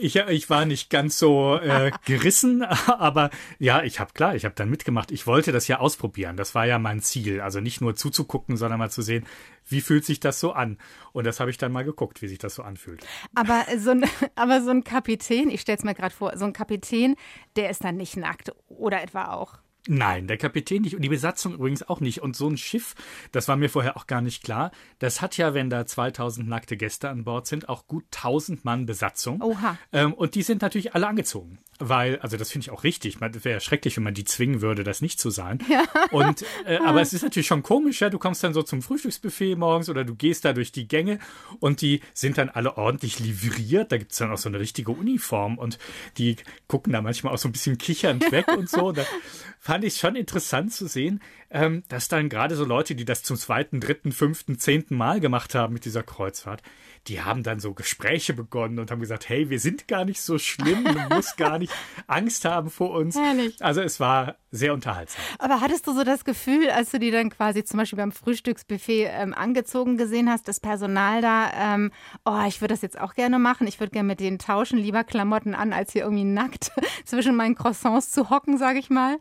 Ich, 0.00 0.16
ich 0.16 0.50
war 0.50 0.66
nicht 0.66 0.90
ganz 0.90 1.18
so 1.18 1.56
äh, 1.56 1.90
gerissen, 2.04 2.62
aber 2.86 3.30
ja, 3.58 3.82
ich 3.82 4.00
habe 4.00 4.12
klar, 4.12 4.34
ich 4.34 4.44
habe 4.44 4.54
dann 4.54 4.68
mitgemacht. 4.68 5.10
Ich 5.10 5.26
wollte 5.26 5.52
das 5.52 5.66
ja 5.68 5.78
ausprobieren. 5.78 6.36
Das 6.36 6.54
war 6.54 6.66
ja 6.66 6.78
mein 6.78 7.00
Ziel. 7.00 7.40
Also 7.40 7.60
nicht 7.60 7.80
nur 7.80 7.96
zuzugucken, 7.96 8.56
sondern 8.56 8.78
mal 8.78 8.90
zu 8.90 9.02
sehen, 9.02 9.26
wie 9.66 9.80
fühlt 9.80 10.04
sich 10.04 10.20
das 10.20 10.40
so 10.40 10.52
an. 10.52 10.78
Und 11.12 11.24
das 11.26 11.40
habe 11.40 11.50
ich 11.50 11.58
dann 11.58 11.72
mal 11.72 11.84
geguckt, 11.84 12.22
wie 12.22 12.28
sich 12.28 12.38
das 12.38 12.54
so 12.54 12.62
anfühlt. 12.62 13.04
Aber 13.34 13.64
so 13.78 13.90
ein, 13.90 14.04
aber 14.34 14.62
so 14.62 14.70
ein 14.70 14.84
Kapitän, 14.84 15.50
ich 15.50 15.60
stelle 15.60 15.78
es 15.78 15.84
mir 15.84 15.94
gerade 15.94 16.14
vor, 16.14 16.36
so 16.36 16.44
ein 16.44 16.52
Kapitän, 16.52 17.16
der 17.56 17.70
ist 17.70 17.84
dann 17.84 17.96
nicht 17.96 18.16
nackt 18.16 18.52
oder 18.68 19.02
etwa 19.02 19.32
auch. 19.32 19.58
Nein, 19.86 20.26
der 20.26 20.36
Kapitän 20.36 20.82
nicht 20.82 20.96
und 20.96 21.02
die 21.02 21.08
Besatzung 21.08 21.54
übrigens 21.54 21.88
auch 21.88 22.00
nicht. 22.00 22.20
Und 22.20 22.36
so 22.36 22.48
ein 22.48 22.56
Schiff, 22.56 22.94
das 23.32 23.48
war 23.48 23.56
mir 23.56 23.70
vorher 23.70 23.96
auch 23.96 24.06
gar 24.06 24.20
nicht 24.20 24.42
klar, 24.42 24.70
das 24.98 25.22
hat 25.22 25.36
ja, 25.36 25.54
wenn 25.54 25.70
da 25.70 25.86
2000 25.86 26.46
nackte 26.46 26.76
Gäste 26.76 27.08
an 27.08 27.24
Bord 27.24 27.46
sind, 27.46 27.68
auch 27.68 27.86
gut 27.86 28.04
1000 28.14 28.64
Mann 28.64 28.84
Besatzung. 28.86 29.40
Oha. 29.40 29.78
Ähm, 29.92 30.12
und 30.12 30.34
die 30.34 30.42
sind 30.42 30.60
natürlich 30.60 30.94
alle 30.94 31.06
angezogen. 31.06 31.58
Weil, 31.80 32.18
also 32.18 32.36
das 32.36 32.50
finde 32.50 32.64
ich 32.64 32.70
auch 32.70 32.82
richtig. 32.82 33.18
Es 33.20 33.44
wäre 33.44 33.60
schrecklich, 33.60 33.96
wenn 33.96 34.02
man 34.02 34.14
die 34.14 34.24
zwingen 34.24 34.60
würde, 34.60 34.82
das 34.82 35.00
nicht 35.00 35.20
zu 35.20 35.30
sein. 35.30 35.60
Ja. 35.70 35.84
Und, 36.10 36.44
äh, 36.66 36.78
aber 36.84 37.00
es 37.00 37.12
ist 37.12 37.22
natürlich 37.22 37.46
schon 37.46 37.62
komisch, 37.62 38.00
ja. 38.00 38.10
Du 38.10 38.18
kommst 38.18 38.42
dann 38.42 38.52
so 38.52 38.62
zum 38.64 38.82
Frühstücksbuffet 38.82 39.54
morgens 39.54 39.88
oder 39.88 40.04
du 40.04 40.16
gehst 40.16 40.44
da 40.44 40.52
durch 40.52 40.72
die 40.72 40.88
Gänge 40.88 41.20
und 41.60 41.80
die 41.80 42.00
sind 42.14 42.36
dann 42.36 42.48
alle 42.48 42.76
ordentlich 42.76 43.20
livriert. 43.20 43.92
Da 43.92 43.96
gibt 43.96 44.10
es 44.10 44.18
dann 44.18 44.32
auch 44.32 44.38
so 44.38 44.48
eine 44.48 44.58
richtige 44.58 44.90
Uniform 44.90 45.56
und 45.56 45.78
die 46.16 46.36
gucken 46.66 46.92
da 46.92 47.00
manchmal 47.00 47.32
auch 47.32 47.38
so 47.38 47.48
ein 47.48 47.52
bisschen 47.52 47.78
kichernd 47.78 48.32
weg 48.32 48.48
und 48.48 48.68
so. 48.68 48.90
Da 48.90 49.04
fand 49.68 49.84
ich 49.84 49.98
schon 49.98 50.16
interessant 50.16 50.72
zu 50.72 50.86
sehen, 50.86 51.20
ähm, 51.50 51.82
dass 51.90 52.08
dann 52.08 52.30
gerade 52.30 52.56
so 52.56 52.64
Leute, 52.64 52.94
die 52.94 53.04
das 53.04 53.22
zum 53.22 53.36
zweiten, 53.36 53.80
dritten, 53.80 54.12
fünften, 54.12 54.58
zehnten 54.58 54.96
Mal 54.96 55.20
gemacht 55.20 55.54
haben 55.54 55.74
mit 55.74 55.84
dieser 55.84 56.02
Kreuzfahrt, 56.02 56.62
die 57.06 57.20
haben 57.20 57.42
dann 57.42 57.60
so 57.60 57.74
Gespräche 57.74 58.32
begonnen 58.32 58.78
und 58.78 58.90
haben 58.90 59.00
gesagt, 59.00 59.28
hey, 59.28 59.50
wir 59.50 59.60
sind 59.60 59.86
gar 59.86 60.06
nicht 60.06 60.22
so 60.22 60.38
schlimm, 60.38 60.84
du 60.84 61.14
musst 61.14 61.36
gar 61.36 61.58
nicht 61.58 61.70
Angst 62.06 62.46
haben 62.46 62.70
vor 62.70 62.92
uns. 62.92 63.14
Herrlich. 63.14 63.62
Also 63.62 63.82
es 63.82 64.00
war 64.00 64.36
sehr 64.50 64.72
unterhaltsam. 64.72 65.20
Aber 65.38 65.60
hattest 65.60 65.86
du 65.86 65.92
so 65.92 66.02
das 66.02 66.24
Gefühl, 66.24 66.70
als 66.70 66.90
du 66.90 66.98
die 66.98 67.10
dann 67.10 67.28
quasi 67.28 67.62
zum 67.62 67.76
Beispiel 67.76 67.98
beim 67.98 68.12
Frühstücksbuffet 68.12 69.08
ähm, 69.10 69.34
angezogen 69.34 69.98
gesehen 69.98 70.30
hast, 70.30 70.48
das 70.48 70.60
Personal 70.60 71.20
da, 71.20 71.74
ähm, 71.74 71.92
oh, 72.24 72.42
ich 72.48 72.62
würde 72.62 72.72
das 72.72 72.80
jetzt 72.80 72.98
auch 72.98 73.12
gerne 73.12 73.38
machen, 73.38 73.66
ich 73.66 73.80
würde 73.80 73.92
gerne 73.92 74.06
mit 74.06 74.20
denen 74.20 74.38
tauschen, 74.38 74.78
lieber 74.78 75.04
Klamotten 75.04 75.54
an, 75.54 75.74
als 75.74 75.92
hier 75.92 76.04
irgendwie 76.04 76.24
nackt 76.24 76.72
zwischen 77.04 77.36
meinen 77.36 77.54
Croissants 77.54 78.12
zu 78.12 78.30
hocken, 78.30 78.56
sage 78.56 78.78
ich 78.78 78.88
mal? 78.88 79.18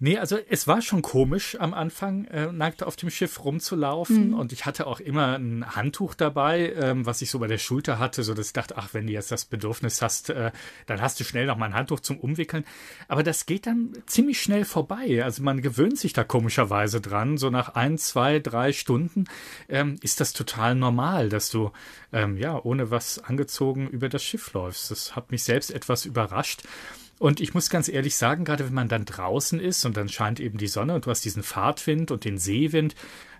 Nee, 0.00 0.18
also 0.18 0.36
es 0.48 0.66
war 0.66 0.82
schon 0.82 1.02
komisch 1.02 1.56
am 1.60 1.72
Anfang, 1.72 2.24
äh, 2.24 2.50
nackt 2.50 2.82
auf 2.82 2.96
dem 2.96 3.10
Schiff 3.10 3.44
rumzulaufen. 3.44 4.30
Mhm. 4.30 4.34
Und 4.34 4.52
ich 4.52 4.66
hatte 4.66 4.88
auch 4.88 4.98
immer 4.98 5.38
ein 5.38 5.76
Handtuch 5.76 6.14
dabei, 6.14 6.72
ähm, 6.72 7.06
was 7.06 7.22
ich 7.22 7.30
so 7.30 7.38
bei 7.38 7.46
der 7.46 7.58
Schulter 7.58 8.00
hatte, 8.00 8.24
so 8.24 8.34
dass 8.34 8.48
ich 8.48 8.52
dachte, 8.52 8.76
ach, 8.76 8.88
wenn 8.92 9.06
du 9.06 9.12
jetzt 9.12 9.30
das 9.30 9.44
Bedürfnis 9.44 10.02
hast, 10.02 10.30
äh, 10.30 10.50
dann 10.86 11.00
hast 11.00 11.20
du 11.20 11.24
schnell 11.24 11.46
noch 11.46 11.56
mal 11.56 11.66
ein 11.66 11.74
Handtuch 11.74 12.00
zum 12.00 12.18
Umwickeln. 12.18 12.64
Aber 13.06 13.22
das 13.22 13.46
geht 13.46 13.66
dann 13.66 13.92
ziemlich 14.06 14.42
schnell 14.42 14.64
vorbei. 14.64 15.22
Also 15.22 15.44
man 15.44 15.62
gewöhnt 15.62 15.98
sich 15.98 16.12
da 16.12 16.24
komischerweise 16.24 17.00
dran. 17.00 17.38
So 17.38 17.50
nach 17.50 17.76
ein, 17.76 17.96
zwei, 17.96 18.40
drei 18.40 18.72
Stunden 18.72 19.24
ähm, 19.68 19.96
ist 20.02 20.20
das 20.20 20.32
total 20.32 20.74
normal, 20.74 21.28
dass 21.28 21.50
du 21.50 21.70
ähm, 22.12 22.36
ja 22.36 22.60
ohne 22.60 22.90
was 22.90 23.20
angezogen 23.20 23.88
über 23.88 24.08
das 24.08 24.24
Schiff 24.24 24.52
läufst. 24.54 24.90
Das 24.90 25.14
hat 25.14 25.30
mich 25.30 25.44
selbst 25.44 25.70
etwas 25.70 26.04
überrascht. 26.04 26.62
Und 27.18 27.40
ich 27.40 27.54
muss 27.54 27.70
ganz 27.70 27.88
ehrlich 27.88 28.16
sagen, 28.16 28.44
gerade 28.44 28.66
wenn 28.66 28.74
man 28.74 28.88
dann 28.88 29.04
draußen 29.04 29.60
ist 29.60 29.84
und 29.84 29.96
dann 29.96 30.08
scheint 30.08 30.40
eben 30.40 30.58
die 30.58 30.66
Sonne 30.66 30.94
und 30.94 31.06
du 31.06 31.10
hast 31.10 31.24
diesen 31.24 31.42
Fahrtwind 31.42 32.10
und 32.10 32.24
den 32.24 32.38
Seewind, 32.38 32.94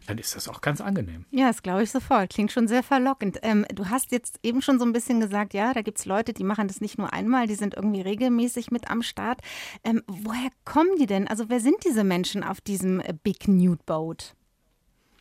dann 0.07 0.19
ist 0.19 0.37
das 0.37 0.49
auch 0.49 0.61
ganz 0.61 0.81
angenehm. 0.81 1.25
Ja, 1.31 1.49
das 1.49 1.63
glaube 1.63 1.83
ich 1.83 1.91
sofort. 1.91 2.31
Klingt 2.31 2.53
schon 2.53 2.69
sehr 2.69 2.83
verlockend. 2.83 3.39
Ähm, 3.43 3.65
du 3.75 3.89
hast 3.89 4.13
jetzt 4.13 4.39
eben 4.43 4.63
schon 4.63 4.79
so 4.79 4.85
ein 4.85 4.93
bisschen 4.93 5.21
gesagt, 5.21 5.55
ja, 5.55 5.73
da 5.73 5.83
gibt 5.83 5.99
es 5.99 6.05
Leute, 6.05 6.33
die 6.33 6.45
machen 6.45 6.69
das 6.69 6.81
nicht 6.81 6.99
nur 6.99 7.13
einmal, 7.13 7.47
die 7.47 7.55
sind 7.55 7.75
irgendwie 7.75 8.03
regelmäßig 8.03 8.71
mit 8.71 8.91
am 8.91 9.03
Start. 9.03 9.41
Ähm, 9.83 10.03
woher 10.07 10.51
kommen 10.65 10.97
die 10.99 11.07
denn? 11.07 11.27
Also 11.27 11.49
wer 11.49 11.61
sind 11.61 11.85
diese 11.85 12.05
Menschen 12.05 12.45
auf 12.45 12.61
diesem 12.61 13.01
äh, 13.01 13.15
Big 13.23 13.49
Nude 13.49 13.83
Boat? 13.87 14.35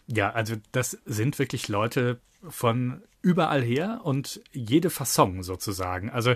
Ja, 0.07 0.31
also 0.31 0.55
das 0.73 0.97
sind 1.05 1.39
wirklich 1.39 1.69
Leute 1.69 2.19
von 2.49 3.01
überall 3.23 3.61
her 3.63 4.01
und 4.03 4.41
jede 4.51 4.89
Fasson 4.89 5.43
sozusagen. 5.43 6.09
Also 6.09 6.35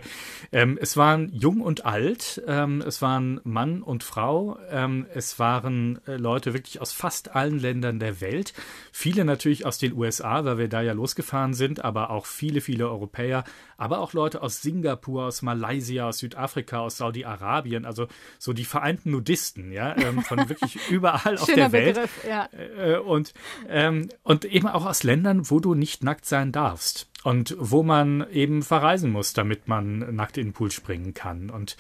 ähm, 0.53 0.79
es 0.82 0.96
waren 0.96 1.32
jung 1.34 1.60
und 1.60 1.86
alt, 1.86 2.41
ähm, 2.48 2.82
es 2.82 3.01
waren 3.01 3.41
Mann 3.44 3.84
und 3.84 4.03
Frau, 4.03 4.58
ähm, 4.72 5.06
es 5.13 5.38
waren 5.38 6.00
äh, 6.08 6.15
Leute 6.15 6.53
wirklich 6.53 6.79
aus 6.82 6.94
fast 6.94 7.36
allen 7.36 7.60
Ländern 7.60 8.00
der 8.00 8.22
Welt, 8.22 8.53
viele 8.94 9.25
natürlich 9.25 9.65
aus 9.65 9.77
den 9.77 9.94
USA, 9.94 10.46
weil 10.46 10.58
wir 10.58 10.70
da 10.70 10.82
ja 10.82 10.94
losgefahren 10.94 11.53
sind, 11.53 11.84
aber 11.84 12.10
auch 12.10 12.25
viele, 12.25 12.62
viele 12.62 12.89
Europäer, 12.89 13.44
aber 13.77 14.00
auch 14.00 14.13
Leute 14.13 14.41
aus 14.41 14.62
Singapur, 14.62 15.25
aus 15.25 15.41
Malaysia, 15.41 16.10
aus 16.10 16.19
Südafrika, 16.19 16.79
aus 16.79 16.98
Saudi-Arabien, 16.98 17.86
also 17.86 18.07
so 18.39 18.53
die 18.53 18.65
vereinten 18.65 19.12
Nudisten, 19.12 19.72
ja, 19.72 19.96
ähm, 19.98 20.22
von 20.22 20.50
wirklich 20.50 20.77
überall 20.89 21.38
auf 21.38 21.46
der 21.46 21.72
Welt. 21.72 21.96
Begriff, 21.96 22.25
ja. 22.27 22.50
Äh, 22.77 22.98
und, 22.98 23.34
ähm, 23.69 24.10
und 24.24 24.46
eben 24.46 24.67
auch 24.67 24.86
aus 24.86 25.03
Ländern, 25.03 25.50
wo 25.50 25.60
du 25.60 25.74
nicht 25.74 26.03
nackt 26.03 26.25
sein 26.25 26.51
darfst 26.51 26.67
darfst 26.67 27.07
und 27.24 27.55
wo 27.60 27.84
man 27.84 28.25
eben 28.31 28.62
verreisen 28.62 29.12
muss, 29.12 29.34
damit 29.34 29.67
man 29.67 30.15
nackt 30.15 30.38
in 30.38 30.48
den 30.48 30.53
Pool 30.53 30.72
springen 30.72 31.13
kann. 31.13 31.50
Und 31.50 31.75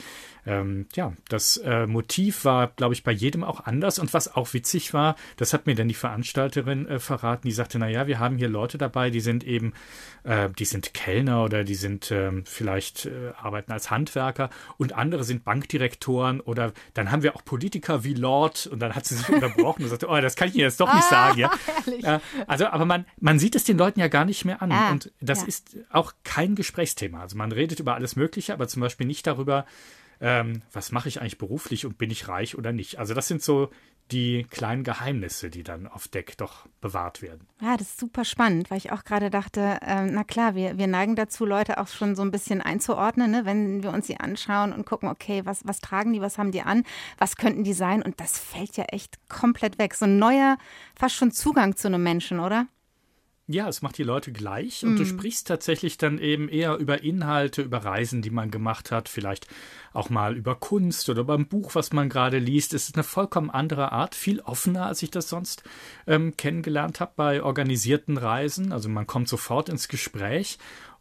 ähm, 0.47 0.85
ja, 0.95 1.13
das 1.27 1.57
äh, 1.57 1.85
Motiv 1.85 2.45
war, 2.45 2.67
glaube 2.67 2.93
ich, 2.93 3.03
bei 3.03 3.11
jedem 3.11 3.43
auch 3.43 3.65
anders. 3.65 3.99
Und 3.99 4.13
was 4.13 4.33
auch 4.33 4.53
witzig 4.53 4.93
war, 4.93 5.17
das 5.35 5.53
hat 5.53 5.67
mir 5.67 5.75
dann 5.75 5.89
die 5.89 5.93
Veranstalterin 5.93 6.87
äh, 6.87 6.99
verraten, 6.99 7.47
die 7.47 7.53
sagte, 7.53 7.77
na 7.79 7.89
ja, 7.89 8.07
wir 8.07 8.19
haben 8.19 8.37
hier 8.37 8.47
Leute 8.47 8.77
dabei, 8.77 9.09
die 9.09 9.19
sind 9.19 9.43
eben, 9.43 9.73
äh, 10.23 10.49
die 10.49 10.63
sind 10.63 10.93
Kellner 10.93 11.43
oder 11.43 11.65
die 11.65 11.75
sind 11.75 12.11
ähm, 12.11 12.43
vielleicht 12.45 13.07
äh, 13.07 13.33
arbeiten 13.37 13.73
als 13.73 13.91
Handwerker 13.91 14.49
und 14.77 14.93
andere 14.93 15.25
sind 15.25 15.43
Bankdirektoren 15.43 16.39
oder 16.39 16.71
dann 16.93 17.11
haben 17.11 17.23
wir 17.23 17.35
auch 17.35 17.43
Politiker 17.43 18.05
wie 18.05 18.13
Lord 18.13 18.67
und 18.67 18.79
dann 18.79 18.95
hat 18.95 19.05
sie 19.05 19.15
sich 19.15 19.27
unterbrochen 19.27 19.83
und 19.83 19.89
sagte, 19.89 20.07
oh, 20.07 20.21
das 20.21 20.37
kann 20.37 20.47
ich 20.47 20.55
jetzt 20.55 20.79
doch 20.79 20.93
nicht 20.93 21.07
ah, 21.07 21.09
sagen, 21.09 21.39
ja. 21.39 21.51
Äh, 22.03 22.19
also, 22.45 22.67
aber 22.67 22.85
man, 22.85 23.05
man 23.19 23.39
sieht 23.39 23.55
es 23.55 23.63
den 23.63 23.77
Leuten 23.77 23.99
ja 23.99 24.07
gar 24.07 24.23
nicht 24.23 24.45
mehr 24.45 24.61
an. 24.61 24.71
Ah, 24.71 24.91
und 24.91 25.11
das 25.19 25.41
ja. 25.41 25.47
ist 25.47 25.77
auch 25.89 26.13
kein 26.23 26.53
Gesprächsthema. 26.55 27.21
Also 27.21 27.37
man 27.37 27.51
redet 27.51 27.79
über 27.79 27.95
alles 27.95 28.15
Mögliche, 28.15 28.53
aber 28.53 28.67
zum 28.67 28.81
Beispiel 28.81 29.07
nicht 29.07 29.25
darüber, 29.25 29.65
ähm, 30.21 30.61
was 30.71 30.91
mache 30.91 31.09
ich 31.09 31.21
eigentlich 31.21 31.37
beruflich 31.37 31.85
und 31.85 31.97
bin 31.97 32.09
ich 32.11 32.27
reich 32.27 32.57
oder 32.57 32.71
nicht. 32.71 32.99
Also 32.99 33.13
das 33.13 33.27
sind 33.27 33.41
so 33.41 33.69
die 34.11 34.45
kleinen 34.49 34.83
Geheimnisse, 34.83 35.49
die 35.49 35.63
dann 35.63 35.87
auf 35.87 36.07
Deck 36.07 36.37
doch 36.37 36.65
bewahrt 36.79 37.21
werden. 37.21 37.47
Ja, 37.61 37.75
das 37.75 37.89
ist 37.89 37.99
super 37.99 38.23
spannend, 38.23 38.71
weil 38.71 38.77
ich 38.77 38.91
auch 38.91 39.03
gerade 39.03 39.29
dachte, 39.29 39.79
äh, 39.81 40.05
na 40.05 40.23
klar, 40.23 40.55
wir, 40.55 40.77
wir 40.77 40.87
neigen 40.87 41.15
dazu, 41.15 41.45
Leute 41.45 41.77
auch 41.79 41.87
schon 41.87 42.15
so 42.15 42.21
ein 42.21 42.31
bisschen 42.31 42.61
einzuordnen, 42.61 43.31
ne? 43.31 43.45
wenn 43.45 43.83
wir 43.83 43.91
uns 43.91 44.07
sie 44.07 44.17
anschauen 44.17 44.71
und 44.71 44.85
gucken, 44.85 45.09
okay, 45.09 45.41
was, 45.45 45.67
was 45.67 45.81
tragen 45.81 46.13
die, 46.13 46.21
was 46.21 46.37
haben 46.37 46.51
die 46.51 46.61
an, 46.61 46.83
was 47.17 47.35
könnten 47.35 47.63
die 47.63 47.73
sein 47.73 48.01
und 48.01 48.19
das 48.19 48.39
fällt 48.39 48.77
ja 48.77 48.85
echt 48.85 49.17
komplett 49.27 49.77
weg. 49.77 49.93
So 49.93 50.05
ein 50.05 50.17
neuer, 50.19 50.57
fast 50.95 51.15
schon 51.15 51.31
Zugang 51.31 51.75
zu 51.75 51.87
einem 51.87 52.03
Menschen, 52.03 52.39
oder? 52.39 52.67
Ja, 53.49 53.69
es 53.69 53.81
macht 53.81 53.97
die 53.97 54.03
Leute 54.03 54.33
gleich 54.33 54.83
und 54.83 54.95
mm. 54.95 54.97
du 54.97 55.03
mhm. 55.03 55.07
sprichst 55.07 55.47
tatsächlich 55.47 55.97
dann 55.97 56.19
eben 56.19 56.49
eher 56.49 56.75
über 56.75 57.01
Inhalte, 57.01 57.61
über 57.61 57.77
Reisen, 57.77 58.21
die 58.21 58.29
man 58.29 58.51
gemacht 58.51 58.91
hat, 58.91 59.07
vielleicht 59.07 59.47
auch 59.93 60.09
mal 60.09 60.35
über 60.35 60.55
Kunst 60.55 61.07
oder 61.07 61.23
beim 61.23 61.47
Buch, 61.47 61.73
was 61.73 61.93
man 61.93 62.09
gerade 62.09 62.39
liest. 62.39 62.73
Es 62.73 62.89
ist 62.89 62.95
eine 62.95 63.05
vollkommen 63.05 63.49
andere 63.49 63.93
Art, 63.93 64.15
viel 64.15 64.41
offener, 64.41 64.87
als 64.87 65.01
ich 65.01 65.11
das 65.11 65.29
sonst 65.29 65.63
ähm, 66.07 66.35
kennengelernt 66.35 66.99
habe 66.99 67.13
bei 67.15 67.41
organisierten 67.41 68.17
Reisen. 68.17 68.73
Also 68.73 68.89
man 68.89 69.07
kommt 69.07 69.29
sofort 69.29 69.69
ins 69.69 69.87
Gespräch 69.87 70.57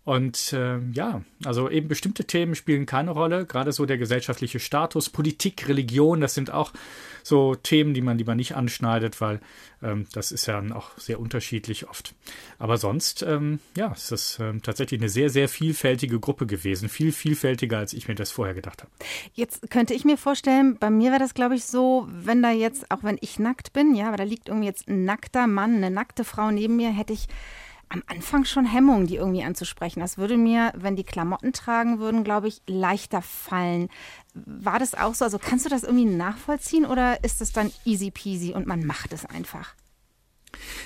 und 0.07 0.53
äh, 0.53 0.79
ja, 0.93 1.23
also 1.45 1.69
eben 1.69 1.89
bestimmte 1.89 2.25
Themen 2.25 2.55
spielen 2.55 2.87
keine 2.87 3.11
Rolle, 3.11 3.45
gerade 3.45 3.73
so 3.73 3.87
der 3.87 3.99
gesellschaftliche 3.99 4.61
Status, 4.61 5.11
Politik, 5.11 5.67
Religion, 5.67 6.21
das 6.21 6.35
sind 6.35 6.53
auch 6.53 6.73
so 7.25 7.57
Themen, 7.57 7.93
die 7.93 8.03
man 8.03 8.17
lieber 8.17 8.37
nicht 8.37 8.55
anschneidet, 8.55 9.21
weil 9.21 9.41
ähm, 9.83 10.07
das 10.13 10.31
ist 10.31 10.47
ja 10.47 10.63
auch 10.73 10.97
sehr 10.97 11.19
unterschiedlich 11.19 11.89
oft. 11.89 12.15
Aber 12.61 12.79
sonst, 12.79 13.23
ähm, 13.23 13.59
ja, 13.77 13.91
es 13.97 14.13
ist 14.13 14.39
ähm, 14.39 14.63
tatsächlich 14.63 15.01
eine 15.01 15.09
sehr, 15.09 15.29
sehr 15.29 15.49
vielfältige 15.49 16.21
Gruppe 16.21 16.47
gewesen, 16.47 16.89
viel 16.89 17.11
vielfältiger, 17.11 17.79
als 17.79 17.93
ich 17.93 18.07
mir 18.07 18.15
das 18.15 18.31
vorher 18.31 18.55
gedacht 18.55 18.85
habe. 18.85 18.93
Jetzt 19.35 19.69
könnte 19.73 19.93
ich 19.93 20.05
mir 20.05 20.19
vorstellen, 20.19 20.77
bei 20.79 20.89
mir 20.89 21.11
wäre 21.11 21.19
das, 21.19 21.35
glaube 21.35 21.57
ich, 21.57 21.65
so, 21.65 22.07
wenn 22.09 22.43
da 22.43 22.53
jetzt, 22.53 22.93
auch 22.93 23.03
wenn 23.03 23.19
ich 23.21 23.41
nackt 23.41 23.73
bin, 23.73 23.97
ja, 23.97 24.07
aber 24.07 24.19
da 24.19 24.25
liegt 24.25 24.51
irgendwie 24.51 24.69
jetzt 24.69 24.87
ein 24.87 25.05
nackter 25.05 25.49
Mann, 25.49 25.75
eine 25.75 25.91
nackte 25.91 26.23
Frau 26.23 26.53
neben 26.53 26.77
mir, 26.77 26.91
hätte 26.93 27.13
ich 27.13 27.27
am 27.89 28.03
Anfang 28.07 28.45
schon 28.45 28.67
Hemmungen, 28.67 29.07
die 29.07 29.17
irgendwie 29.17 29.45
anzusprechen. 29.45 30.01
Das 30.01 30.19
würde 30.19 30.37
mir, 30.37 30.73
wenn 30.77 30.97
die 30.97 31.05
Klamotten 31.05 31.53
tragen 31.53 31.99
würden, 31.99 32.25
glaube 32.25 32.49
ich, 32.49 32.61
leichter 32.67 33.23
fallen. 33.23 33.89
War 34.35 34.79
das 34.79 34.95
auch 34.95 35.15
so? 35.15 35.25
Also 35.25 35.39
kannst 35.39 35.65
du 35.65 35.71
das 35.71 35.85
irgendwie 35.85 36.05
nachvollziehen 36.05 36.85
oder 36.85 37.23
ist 37.25 37.41
es 37.41 37.53
dann 37.53 37.73
easy 37.85 38.11
peasy 38.11 38.53
und 38.53 38.67
man 38.67 38.85
macht 38.85 39.13
es 39.13 39.25
einfach? 39.25 39.75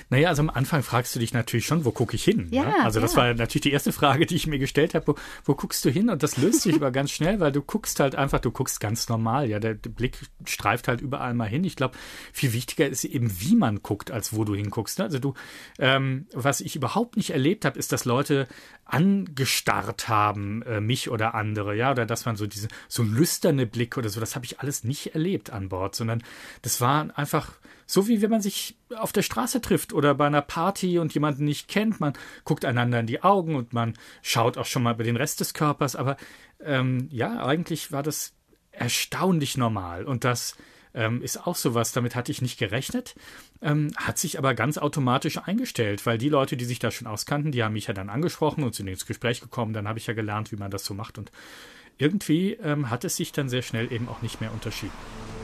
Naja, 0.08 0.28
also 0.28 0.42
am 0.42 0.50
Anfang 0.50 0.82
fragst 0.82 1.14
du 1.14 1.18
dich 1.18 1.32
natürlich 1.32 1.66
schon, 1.66 1.84
wo 1.84 1.90
gucke 1.90 2.16
ich 2.16 2.24
hin? 2.24 2.48
Ja, 2.50 2.64
ne? 2.64 2.84
Also 2.84 3.00
das 3.00 3.12
ja. 3.12 3.18
war 3.18 3.34
natürlich 3.34 3.62
die 3.62 3.72
erste 3.72 3.92
Frage, 3.92 4.26
die 4.26 4.36
ich 4.36 4.46
mir 4.46 4.58
gestellt 4.58 4.94
habe. 4.94 5.06
Wo, 5.08 5.14
wo 5.44 5.54
guckst 5.54 5.84
du 5.84 5.90
hin? 5.90 6.10
Und 6.10 6.22
das 6.22 6.36
löst 6.36 6.62
sich 6.62 6.74
aber 6.76 6.90
ganz 6.90 7.10
schnell, 7.10 7.40
weil 7.40 7.52
du 7.52 7.62
guckst 7.62 8.00
halt 8.00 8.14
einfach, 8.14 8.40
du 8.40 8.50
guckst 8.50 8.80
ganz 8.80 9.08
normal. 9.08 9.48
Ja, 9.48 9.58
der, 9.58 9.74
der 9.74 9.90
Blick 9.90 10.18
streift 10.44 10.88
halt 10.88 11.00
überall 11.00 11.34
mal 11.34 11.48
hin. 11.48 11.64
Ich 11.64 11.76
glaube, 11.76 11.96
viel 12.32 12.52
wichtiger 12.52 12.88
ist 12.88 13.04
eben, 13.04 13.40
wie 13.40 13.56
man 13.56 13.82
guckt, 13.82 14.10
als 14.10 14.32
wo 14.32 14.44
du 14.44 14.54
hinguckst. 14.54 14.98
Ne? 14.98 15.04
Also 15.06 15.18
du, 15.18 15.34
ähm, 15.78 16.26
was 16.32 16.60
ich 16.60 16.76
überhaupt 16.76 17.16
nicht 17.16 17.30
erlebt 17.30 17.64
habe, 17.64 17.78
ist, 17.78 17.92
dass 17.92 18.04
Leute 18.04 18.48
angestarrt 18.84 20.08
haben, 20.08 20.62
äh, 20.62 20.80
mich 20.80 21.10
oder 21.10 21.34
andere, 21.34 21.76
ja, 21.76 21.92
oder 21.92 22.06
dass 22.06 22.24
man 22.24 22.36
so 22.36 22.46
diese 22.46 22.68
so 22.88 23.02
lüsterne 23.02 23.66
Blick 23.66 23.96
oder 23.96 24.08
so, 24.08 24.20
das 24.20 24.34
habe 24.34 24.44
ich 24.44 24.60
alles 24.60 24.84
nicht 24.84 25.14
erlebt 25.14 25.50
an 25.50 25.68
Bord, 25.68 25.94
sondern 25.94 26.22
das 26.62 26.80
war 26.80 27.06
einfach 27.16 27.52
so 27.90 28.06
wie 28.06 28.22
wenn 28.22 28.30
man 28.30 28.40
sich 28.40 28.76
auf 28.96 29.10
der 29.10 29.22
Straße 29.22 29.60
trifft 29.60 29.92
oder 29.92 30.14
bei 30.14 30.28
einer 30.28 30.42
Party 30.42 31.00
und 31.00 31.12
jemanden 31.12 31.44
nicht 31.44 31.66
kennt. 31.66 31.98
Man 31.98 32.12
guckt 32.44 32.64
einander 32.64 33.00
in 33.00 33.08
die 33.08 33.24
Augen 33.24 33.56
und 33.56 33.72
man 33.72 33.94
schaut 34.22 34.58
auch 34.58 34.66
schon 34.66 34.84
mal 34.84 34.94
über 34.94 35.02
den 35.02 35.16
Rest 35.16 35.40
des 35.40 35.54
Körpers. 35.54 35.96
Aber 35.96 36.16
ähm, 36.62 37.08
ja, 37.10 37.44
eigentlich 37.44 37.90
war 37.90 38.04
das 38.04 38.32
erstaunlich 38.70 39.56
normal. 39.56 40.04
Und 40.04 40.22
das 40.22 40.54
ähm, 40.94 41.20
ist 41.20 41.48
auch 41.48 41.56
sowas, 41.56 41.90
damit 41.90 42.14
hatte 42.14 42.30
ich 42.30 42.40
nicht 42.40 42.60
gerechnet, 42.60 43.16
ähm, 43.60 43.90
hat 43.96 44.18
sich 44.18 44.38
aber 44.38 44.54
ganz 44.54 44.78
automatisch 44.78 45.38
eingestellt, 45.38 46.06
weil 46.06 46.16
die 46.16 46.28
Leute, 46.28 46.56
die 46.56 46.66
sich 46.66 46.78
da 46.78 46.92
schon 46.92 47.08
auskannten, 47.08 47.50
die 47.50 47.64
haben 47.64 47.72
mich 47.72 47.88
ja 47.88 47.94
dann 47.94 48.08
angesprochen 48.08 48.62
und 48.62 48.72
sind 48.72 48.86
ins 48.86 49.04
Gespräch 49.04 49.40
gekommen. 49.40 49.72
Dann 49.72 49.88
habe 49.88 49.98
ich 49.98 50.06
ja 50.06 50.14
gelernt, 50.14 50.52
wie 50.52 50.56
man 50.56 50.70
das 50.70 50.84
so 50.84 50.94
macht. 50.94 51.18
Und 51.18 51.32
irgendwie 51.98 52.52
ähm, 52.52 52.88
hat 52.88 53.04
es 53.04 53.16
sich 53.16 53.32
dann 53.32 53.48
sehr 53.48 53.62
schnell 53.62 53.92
eben 53.92 54.08
auch 54.08 54.22
nicht 54.22 54.40
mehr 54.40 54.52
unterschieden. 54.52 55.39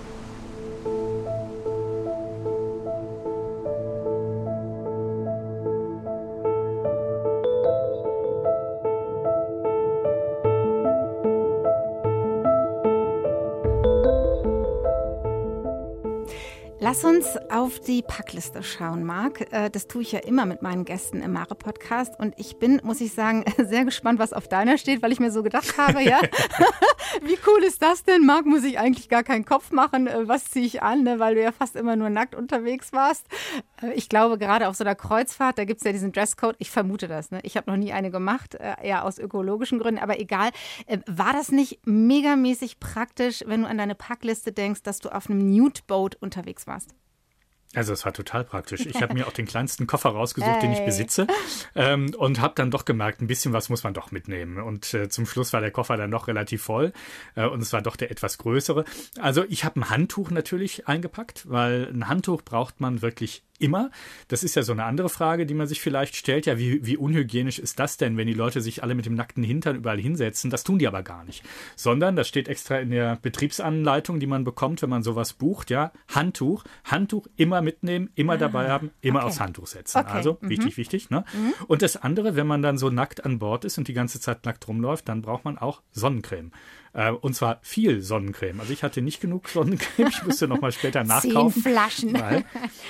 Lass 16.97 17.05
uns 17.05 17.37
auf 17.51 17.79
die 17.81 18.01
Packliste 18.01 18.63
schauen, 18.63 19.05
Marc. 19.05 19.53
Äh, 19.53 19.69
das 19.69 19.87
tue 19.87 20.01
ich 20.01 20.13
ja 20.13 20.21
immer 20.21 20.47
mit 20.47 20.63
meinen 20.63 20.87
Gästen 20.87 21.21
im 21.21 21.35
Mare-Podcast. 21.35 22.19
Und 22.19 22.33
ich 22.39 22.59
bin, 22.59 22.81
muss 22.85 23.03
ich 23.03 23.13
sagen, 23.13 23.45
sehr 23.63 23.85
gespannt, 23.85 24.19
was 24.19 24.33
auf 24.33 24.49
deiner 24.49 24.79
steht, 24.79 25.03
weil 25.03 25.13
ich 25.13 25.21
mir 25.21 25.31
so 25.31 25.43
gedacht 25.43 25.77
habe, 25.77 26.03
ja, 26.03 26.19
wie 27.23 27.37
cool 27.47 27.63
ist 27.65 27.83
das 27.83 28.03
denn? 28.03 28.25
Marc, 28.25 28.47
muss 28.47 28.65
ich 28.65 28.79
eigentlich 28.79 29.11
gar 29.11 29.25
keinen 29.25 29.45
Kopf 29.45 29.73
machen? 29.73 30.07
Äh, 30.07 30.27
was 30.27 30.47
ziehe 30.47 30.65
ich 30.65 30.83
an? 30.83 31.03
Ne? 31.03 31.19
Weil 31.19 31.35
du 31.35 31.43
ja 31.43 31.53
fast 31.53 31.77
immer 31.77 31.97
nur 31.97 32.09
nackt 32.09 32.35
unterwegs 32.35 32.95
warst. 32.95 33.27
Äh, 33.83 33.93
ich 33.93 34.09
glaube, 34.09 34.39
gerade 34.39 34.67
auf 34.67 34.77
so 34.77 34.85
einer 34.85 34.95
Kreuzfahrt, 34.95 35.59
da 35.59 35.67
gibt 35.67 35.83
es 35.83 35.85
ja 35.85 35.93
diesen 35.93 36.13
Dresscode. 36.13 36.57
Ich 36.59 36.71
vermute 36.71 37.09
das. 37.09 37.31
Ne? 37.31 37.41
Ich 37.43 37.59
habe 37.59 37.71
noch 37.71 37.77
nie 37.77 37.93
eine 37.93 38.11
gemacht, 38.11 38.55
eher 38.55 39.05
aus 39.05 39.19
ökologischen 39.19 39.79
Gründen. 39.79 40.01
Aber 40.01 40.19
egal. 40.19 40.51
War 41.07 41.35
das 41.35 41.51
nicht 41.51 41.87
megamäßig 41.87 42.81
praktisch, 42.81 43.45
wenn 43.47 43.63
du 43.63 43.69
an 43.69 43.77
deine 43.77 43.95
Packliste 43.95 44.53
denkst, 44.53 44.83
dass 44.83 45.01
du 45.01 45.11
auf 45.11 45.29
einem 45.29 45.51
Nude-Boat 45.51 46.17
unterwegs 46.17 46.67
warst? 46.67 46.86
Also 47.75 47.93
es 47.93 48.05
war 48.05 48.13
total 48.13 48.45
praktisch. 48.45 48.87
Ich 48.87 49.03
habe 49.03 49.15
mir 49.15 49.27
auch 49.27 49.33
den 49.33 49.47
kleinsten 49.47 49.87
Koffer 49.87 50.11
rausgesucht, 50.11 50.57
Ey. 50.57 50.61
den 50.61 50.73
ich 50.73 50.85
besitze 50.85 51.27
ähm, 51.75 52.15
und 52.17 52.41
habe 52.41 52.55
dann 52.57 52.71
doch 52.71 52.85
gemerkt, 52.85 53.21
ein 53.21 53.27
bisschen 53.27 53.53
was 53.53 53.69
muss 53.69 53.85
man 53.85 53.95
doch 53.95 54.11
mitnehmen. 54.11 54.59
Und 54.59 54.93
äh, 54.95 55.09
zum 55.09 55.27
Schluss 55.27 55.53
war 55.53 55.61
der 55.61 55.71
Koffer 55.71 55.97
dann 55.97 56.11
doch 56.11 56.29
relativ 56.29 56.63
voll 56.63 56.93
äh, 57.35 57.47
und 57.47 57.61
es 57.61 57.73
war 57.73 57.83
doch 57.83 57.97
der 57.97 58.11
etwas 58.11 58.39
größere. 58.39 58.85
Also 59.19 59.45
ich 59.49 59.65
habe 59.65 59.81
ein 59.81 59.91
Handtuch 59.91 60.31
natürlich 60.31 60.87
eingepackt, 60.89 61.49
weil 61.49 61.91
ein 61.93 62.09
Handtuch 62.09 62.43
braucht 62.43 62.81
man 62.81 63.03
wirklich 63.03 63.43
immer. 63.61 63.91
Das 64.29 64.43
ist 64.43 64.55
ja 64.55 64.63
so 64.63 64.73
eine 64.73 64.85
andere 64.85 65.09
Frage, 65.09 65.47
die 65.47 65.55
man 65.55 65.67
sich 65.67 65.81
vielleicht 65.81 66.17
stellt. 66.17 66.47
Ja, 66.47 66.59
wie, 66.59 66.85
wie 66.85 66.97
unhygienisch 66.97 67.59
ist 67.59 67.79
das 67.79 67.97
denn, 67.97 68.17
wenn 68.17 68.27
die 68.27 68.35
Leute 68.35 68.61
sich 68.61 68.83
alle 68.83 68.95
mit 68.95 69.07
dem 69.07 69.15
nackten 69.15 69.43
Hintern 69.43 69.77
überall 69.77 69.99
hinsetzen? 69.99 70.51
Das 70.51 70.65
tun 70.65 70.79
die 70.79 70.89
aber 70.89 71.03
gar 71.03 71.25
nicht. 71.25 71.43
Sondern, 71.77 72.17
das 72.17 72.29
steht 72.29 72.49
extra 72.49 72.79
in 72.79 72.91
der 72.91 73.17
Betriebsanleitung, 73.17 74.21
die 74.21 74.27
man 74.27 74.45
bekommt, 74.45 74.83
wenn 74.83 74.91
man 74.91 75.03
sowas 75.03 75.33
bucht, 75.33 75.71
ja, 75.71 75.93
Handtuch. 76.09 76.65
Handtuch 76.85 77.27
immer 77.37 77.63
mitnehmen, 77.63 78.11
immer 78.15 78.35
ah, 78.35 78.39
dabei 78.39 78.71
haben, 78.71 78.91
immer 79.01 79.21
okay. 79.21 79.29
aufs 79.29 79.41
Handtuch 79.41 79.67
setzen. 79.67 79.99
Okay. 79.99 80.13
Also, 80.13 80.39
mhm. 80.41 80.49
wichtig, 80.49 80.77
wichtig. 80.77 81.11
Ne? 81.11 81.25
Mhm. 81.33 81.55
Und 81.67 81.83
das 81.83 81.97
andere, 81.97 82.37
wenn 82.37 82.47
man 82.47 82.63
dann 82.63 82.79
so 82.79 82.91
nackt 82.91 83.25
an 83.25 83.39
Bord 83.39 83.65
ist 83.65 83.79
und 83.79 83.89
die 83.89 83.95
ganze 83.95 84.21
Zeit 84.21 84.45
nackt 84.45 84.67
rumläuft, 84.69 85.09
dann 85.09 85.23
braucht 85.23 85.45
man 85.45 85.59
auch 85.59 85.83
Sonnencreme. 85.93 86.53
Äh, 86.97 87.11
und 87.11 87.35
zwar 87.35 87.59
viel 87.63 88.01
Sonnencreme. 88.01 88.59
Also 88.61 88.73
ich 88.73 88.83
hatte 88.83 89.03
nicht 89.03 89.21
genug 89.21 89.49
Sonnencreme. 89.49 90.09
Ich 90.09 90.25
musste 90.25 90.49
noch 90.49 90.61
mal 90.61 90.73
später 90.73 91.05
nachkaufen. 91.05 91.63
Zehn 91.63 91.73
Flaschen. 91.73 92.15
Weil, 92.15 92.45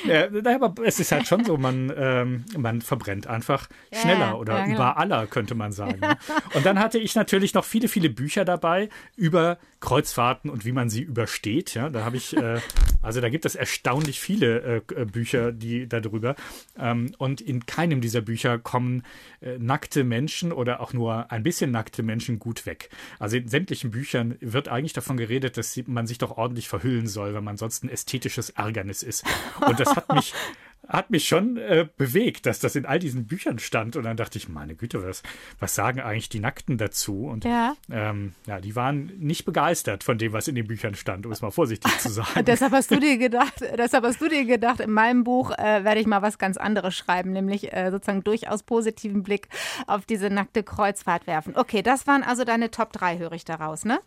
äh, 0.09 0.55
aber 0.55 0.75
es 0.85 1.01
ist 1.01 1.11
halt 1.11 1.27
schon 1.27 1.45
so, 1.45 1.57
man, 1.57 1.93
ähm, 1.97 2.45
man 2.57 2.83
verbrennt 2.83 3.27
einfach 3.27 3.69
ja, 3.93 3.99
schneller 3.99 4.39
oder 4.39 4.59
ja, 4.59 4.65
genau. 4.65 4.77
über 4.77 4.97
aller, 4.97 5.27
könnte 5.27 5.57
man 5.57 5.73
sagen. 5.73 5.99
Ne? 6.01 6.17
Und 6.55 6.65
dann 6.65 6.79
hatte 6.79 6.99
ich 6.99 7.17
natürlich 7.17 7.53
noch 7.55 7.65
viele, 7.65 7.89
viele 7.89 8.09
Bücher 8.09 8.45
dabei 8.45 8.91
über 9.17 9.59
Kreuzfahrten 9.81 10.51
und 10.51 10.65
wie 10.65 10.73
man 10.73 10.89
sie 10.89 11.03
übersteht. 11.03 11.75
Ja, 11.75 11.91
da 11.91 12.05
habe 12.05 12.17
ich, 12.17 12.37
äh, 12.37 12.61
also 13.03 13.21
da 13.21 13.29
gibt 13.29 13.45
es 13.45 13.57
erstaunlich 13.57 14.21
viele 14.21 14.83
äh, 14.95 15.05
Bücher, 15.05 15.51
die 15.51 15.89
darüber. 15.89 16.37
Ähm, 16.79 17.13
und 17.19 17.41
in 17.41 17.67
keinem 17.67 18.01
dieser 18.01 18.21
Bücher 18.21 18.59
kommen 18.59 19.03
äh, 19.41 19.59
nackte 19.59 20.05
Menschen 20.05 20.53
oder 20.53 20.81
auch 20.81 20.93
nur 20.93 21.33
ein 21.33 21.43
bisschen 21.43 21.73
nackte 21.73 22.05
Menschen 22.05 22.39
gut 22.39 22.67
weg. 22.67 22.91
Also 23.19 23.37
in 23.37 23.49
sämtlichen 23.49 23.91
Büchern 23.97 24.37
wird 24.41 24.69
eigentlich 24.69 24.93
davon 24.93 25.17
geredet, 25.17 25.57
dass 25.57 25.81
man 25.87 26.07
sich 26.07 26.19
doch 26.19 26.37
ordentlich 26.37 26.69
verhüllen 26.69 27.07
soll, 27.07 27.33
weil 27.33 27.41
man 27.41 27.57
sonst 27.57 27.83
ein 27.83 27.89
ästhetisches 27.89 28.51
Ärgernis 28.51 29.03
ist. 29.03 29.25
Und 29.67 29.81
das 29.81 29.97
hat 29.97 30.13
mich 30.15 30.35
hat 30.89 31.11
mich 31.11 31.27
schon 31.27 31.57
äh, 31.57 31.89
bewegt, 31.97 32.47
dass 32.47 32.61
das 32.61 32.77
in 32.77 32.87
all 32.87 32.99
diesen 32.99 33.27
Büchern 33.27 33.59
stand. 33.59 33.97
Und 33.97 34.05
dann 34.05 34.17
dachte 34.17 34.39
ich, 34.39 34.49
meine 34.49 34.75
Güte, 34.75 35.05
was, 35.05 35.23
was 35.59 35.75
sagen 35.75 36.01
eigentlich 36.01 36.29
die 36.29 36.41
Nackten 36.41 36.79
dazu? 36.79 37.27
Und 37.27 37.45
ja. 37.45 37.75
Ähm, 37.91 38.35
ja, 38.47 38.61
die 38.61 38.77
waren 38.77 39.13
nicht 39.19 39.45
begeistert 39.45 40.05
von 40.05 40.19
dem, 40.19 40.33
was 40.33 40.49
in 40.49 40.55
den 40.55 40.67
Büchern 40.67 40.95
stand, 40.95 41.27
um 41.27 41.33
es 41.33 41.43
mal 41.43 41.51
vorsichtig 41.51 41.99
zu 41.99 42.09
sagen. 42.11 42.45
deshalb 42.45 42.73
hast 42.73 42.91
du 42.91 43.01
dir 43.01 43.19
gedacht, 43.19 43.55
deshalb 43.79 44.05
hast 44.05 44.21
du 44.21 44.29
dir 44.29 44.45
gedacht, 44.45 44.81
in 44.81 44.91
meinem 44.91 45.25
Buch 45.25 45.51
äh, 45.51 45.85
werde 45.85 46.01
ich 46.01 46.07
mal 46.07 46.23
was 46.23 46.39
ganz 46.39 46.57
anderes 46.57 46.95
schreiben, 46.95 47.33
nämlich 47.33 47.73
äh, 47.73 47.91
sozusagen 47.91 48.25
durchaus 48.25 48.63
positiven 48.63 49.23
Blick 49.23 49.49
auf 49.87 50.07
diese 50.07 50.31
nackte 50.31 50.63
Kreuzfahrt 50.63 51.27
werfen. 51.27 51.57
Okay, 51.57 51.83
das 51.83 52.07
waren 52.07 52.23
also 52.23 52.45
deine 52.45 52.71
Top 52.71 52.93
3, 52.93 53.19
höre 53.19 53.33
ich 53.33 53.45
daraus, 53.45 53.85
ne? 53.85 53.99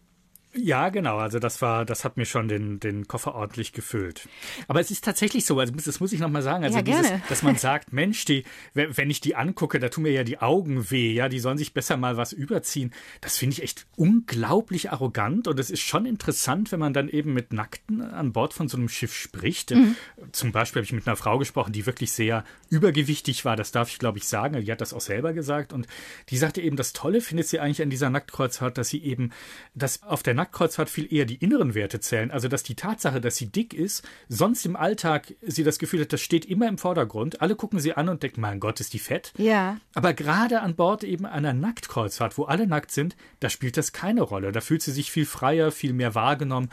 Ja, 0.56 0.90
genau. 0.90 1.18
Also 1.18 1.38
das 1.38 1.62
war, 1.62 1.86
das 1.86 2.04
hat 2.04 2.18
mir 2.18 2.26
schon 2.26 2.48
den, 2.48 2.80
den 2.80 3.08
Koffer 3.08 3.36
ordentlich 3.36 3.72
gefüllt. 3.72 4.28
Aber 4.68 4.80
es 4.80 4.90
ist 4.90 5.04
tatsächlich 5.04 5.46
so, 5.46 5.60
also 5.60 5.72
das 5.74 6.00
muss 6.00 6.12
ich 6.12 6.20
nochmal 6.20 6.42
sagen, 6.42 6.64
also 6.64 6.78
ja, 6.78 6.82
dieses, 6.82 7.12
dass 7.30 7.44
man 7.44 7.56
sagt, 7.56 7.94
Mensch, 7.94 8.26
die, 8.26 8.44
wenn 8.74 9.12
ich 9.12 9.22
die 9.22 9.36
angucke, 9.36 9.80
da 9.80 9.90
tun 9.90 10.04
mir 10.04 10.12
ja 10.12 10.24
die 10.24 10.40
Augen 10.40 10.90
weh, 10.90 11.14
ja, 11.14 11.30
die 11.30 11.40
sollen 11.40 11.60
sich 11.60 11.76
besser 11.76 11.98
mal 11.98 12.18
was 12.18 12.34
überziehen. 12.34 12.92
Das 13.22 13.38
finde 13.38 13.54
ich 13.54 13.64
echt 13.64 13.86
unglaublich 13.96 14.92
arrogant 14.92 15.48
und 15.48 15.60
es 15.60 15.70
ist 15.70 15.82
schon 15.82 16.08
interessant, 16.08 16.72
wenn 16.72 16.80
man 16.80 16.94
dann 16.94 17.10
eben 17.10 17.34
mit 17.34 17.54
Nackten 17.54 18.02
an 18.02 18.34
Bord 18.34 18.54
von 18.54 18.68
so 18.68 18.78
einem 18.78 18.90
Schiff 18.90 19.14
spricht. 19.14 19.72
Mhm. 19.72 19.96
Zum 20.32 20.52
Beispiel 20.52 20.80
habe 20.80 20.86
ich 20.86 20.94
mit 20.94 21.06
einer 21.06 21.16
Frau 21.16 21.38
gesprochen, 21.38 21.74
die 21.74 21.86
wirklich 21.86 22.12
sehr 22.12 22.44
übergewichtig 22.70 23.46
war, 23.46 23.56
das 23.56 23.72
darf 23.72 23.90
ich 23.90 24.00
glaube 24.00 24.18
ich 24.18 24.28
sagen, 24.28 24.60
die 24.60 24.72
hat 24.72 24.82
das 24.82 24.94
auch 24.94 25.02
selber 25.02 25.34
gesagt 25.34 25.74
und 25.74 25.86
die 26.30 26.38
sagte 26.38 26.62
eben, 26.62 26.76
das 26.76 26.94
Tolle 26.94 27.22
findet 27.22 27.48
sie 27.48 27.60
eigentlich 27.60 27.84
an 27.84 27.92
dieser 27.92 28.10
Nacktkreuzfahrt, 28.10 28.80
dass 28.80 28.90
sie 28.90 29.04
eben, 29.04 29.32
dass 29.76 30.02
auf 30.02 30.24
der 30.24 30.39
Nacktkreuzfahrt 30.40 30.90
viel 30.90 31.14
eher 31.14 31.26
die 31.26 31.36
inneren 31.36 31.76
Werte 31.76 32.00
zählen. 32.00 32.32
Also, 32.32 32.48
dass 32.48 32.64
die 32.64 32.76
Tatsache, 32.76 33.20
dass 33.20 33.36
sie 33.36 33.48
dick 33.48 33.74
ist, 33.74 34.08
sonst 34.30 34.66
im 34.66 34.76
Alltag 34.76 35.34
sie 35.42 35.64
das 35.64 35.80
Gefühl 35.80 36.02
hat, 36.02 36.14
das 36.14 36.22
steht 36.22 36.46
immer 36.46 36.68
im 36.68 36.78
Vordergrund. 36.78 37.42
Alle 37.42 37.56
gucken 37.56 37.80
sie 37.80 37.94
an 37.94 38.10
und 38.10 38.24
denken, 38.24 38.42
mein 38.42 38.60
Gott, 38.60 38.80
ist 38.80 38.94
die 38.94 39.00
fett. 39.00 39.34
Ja. 39.38 39.78
Aber 39.94 40.14
gerade 40.14 40.62
an 40.62 40.76
Bord 40.76 41.04
eben 41.04 41.26
einer 41.26 41.54
Nacktkreuzfahrt, 41.54 42.38
wo 42.38 42.46
alle 42.46 42.68
nackt 42.68 42.92
sind, 42.92 43.16
da 43.40 43.50
spielt 43.50 43.78
das 43.78 43.92
keine 43.92 44.22
Rolle. 44.22 44.52
Da 44.52 44.62
fühlt 44.62 44.82
sie 44.82 44.92
sich 44.92 45.12
viel 45.12 45.26
freier, 45.26 45.72
viel 45.72 45.94
mehr 45.94 46.16
wahrgenommen. 46.16 46.70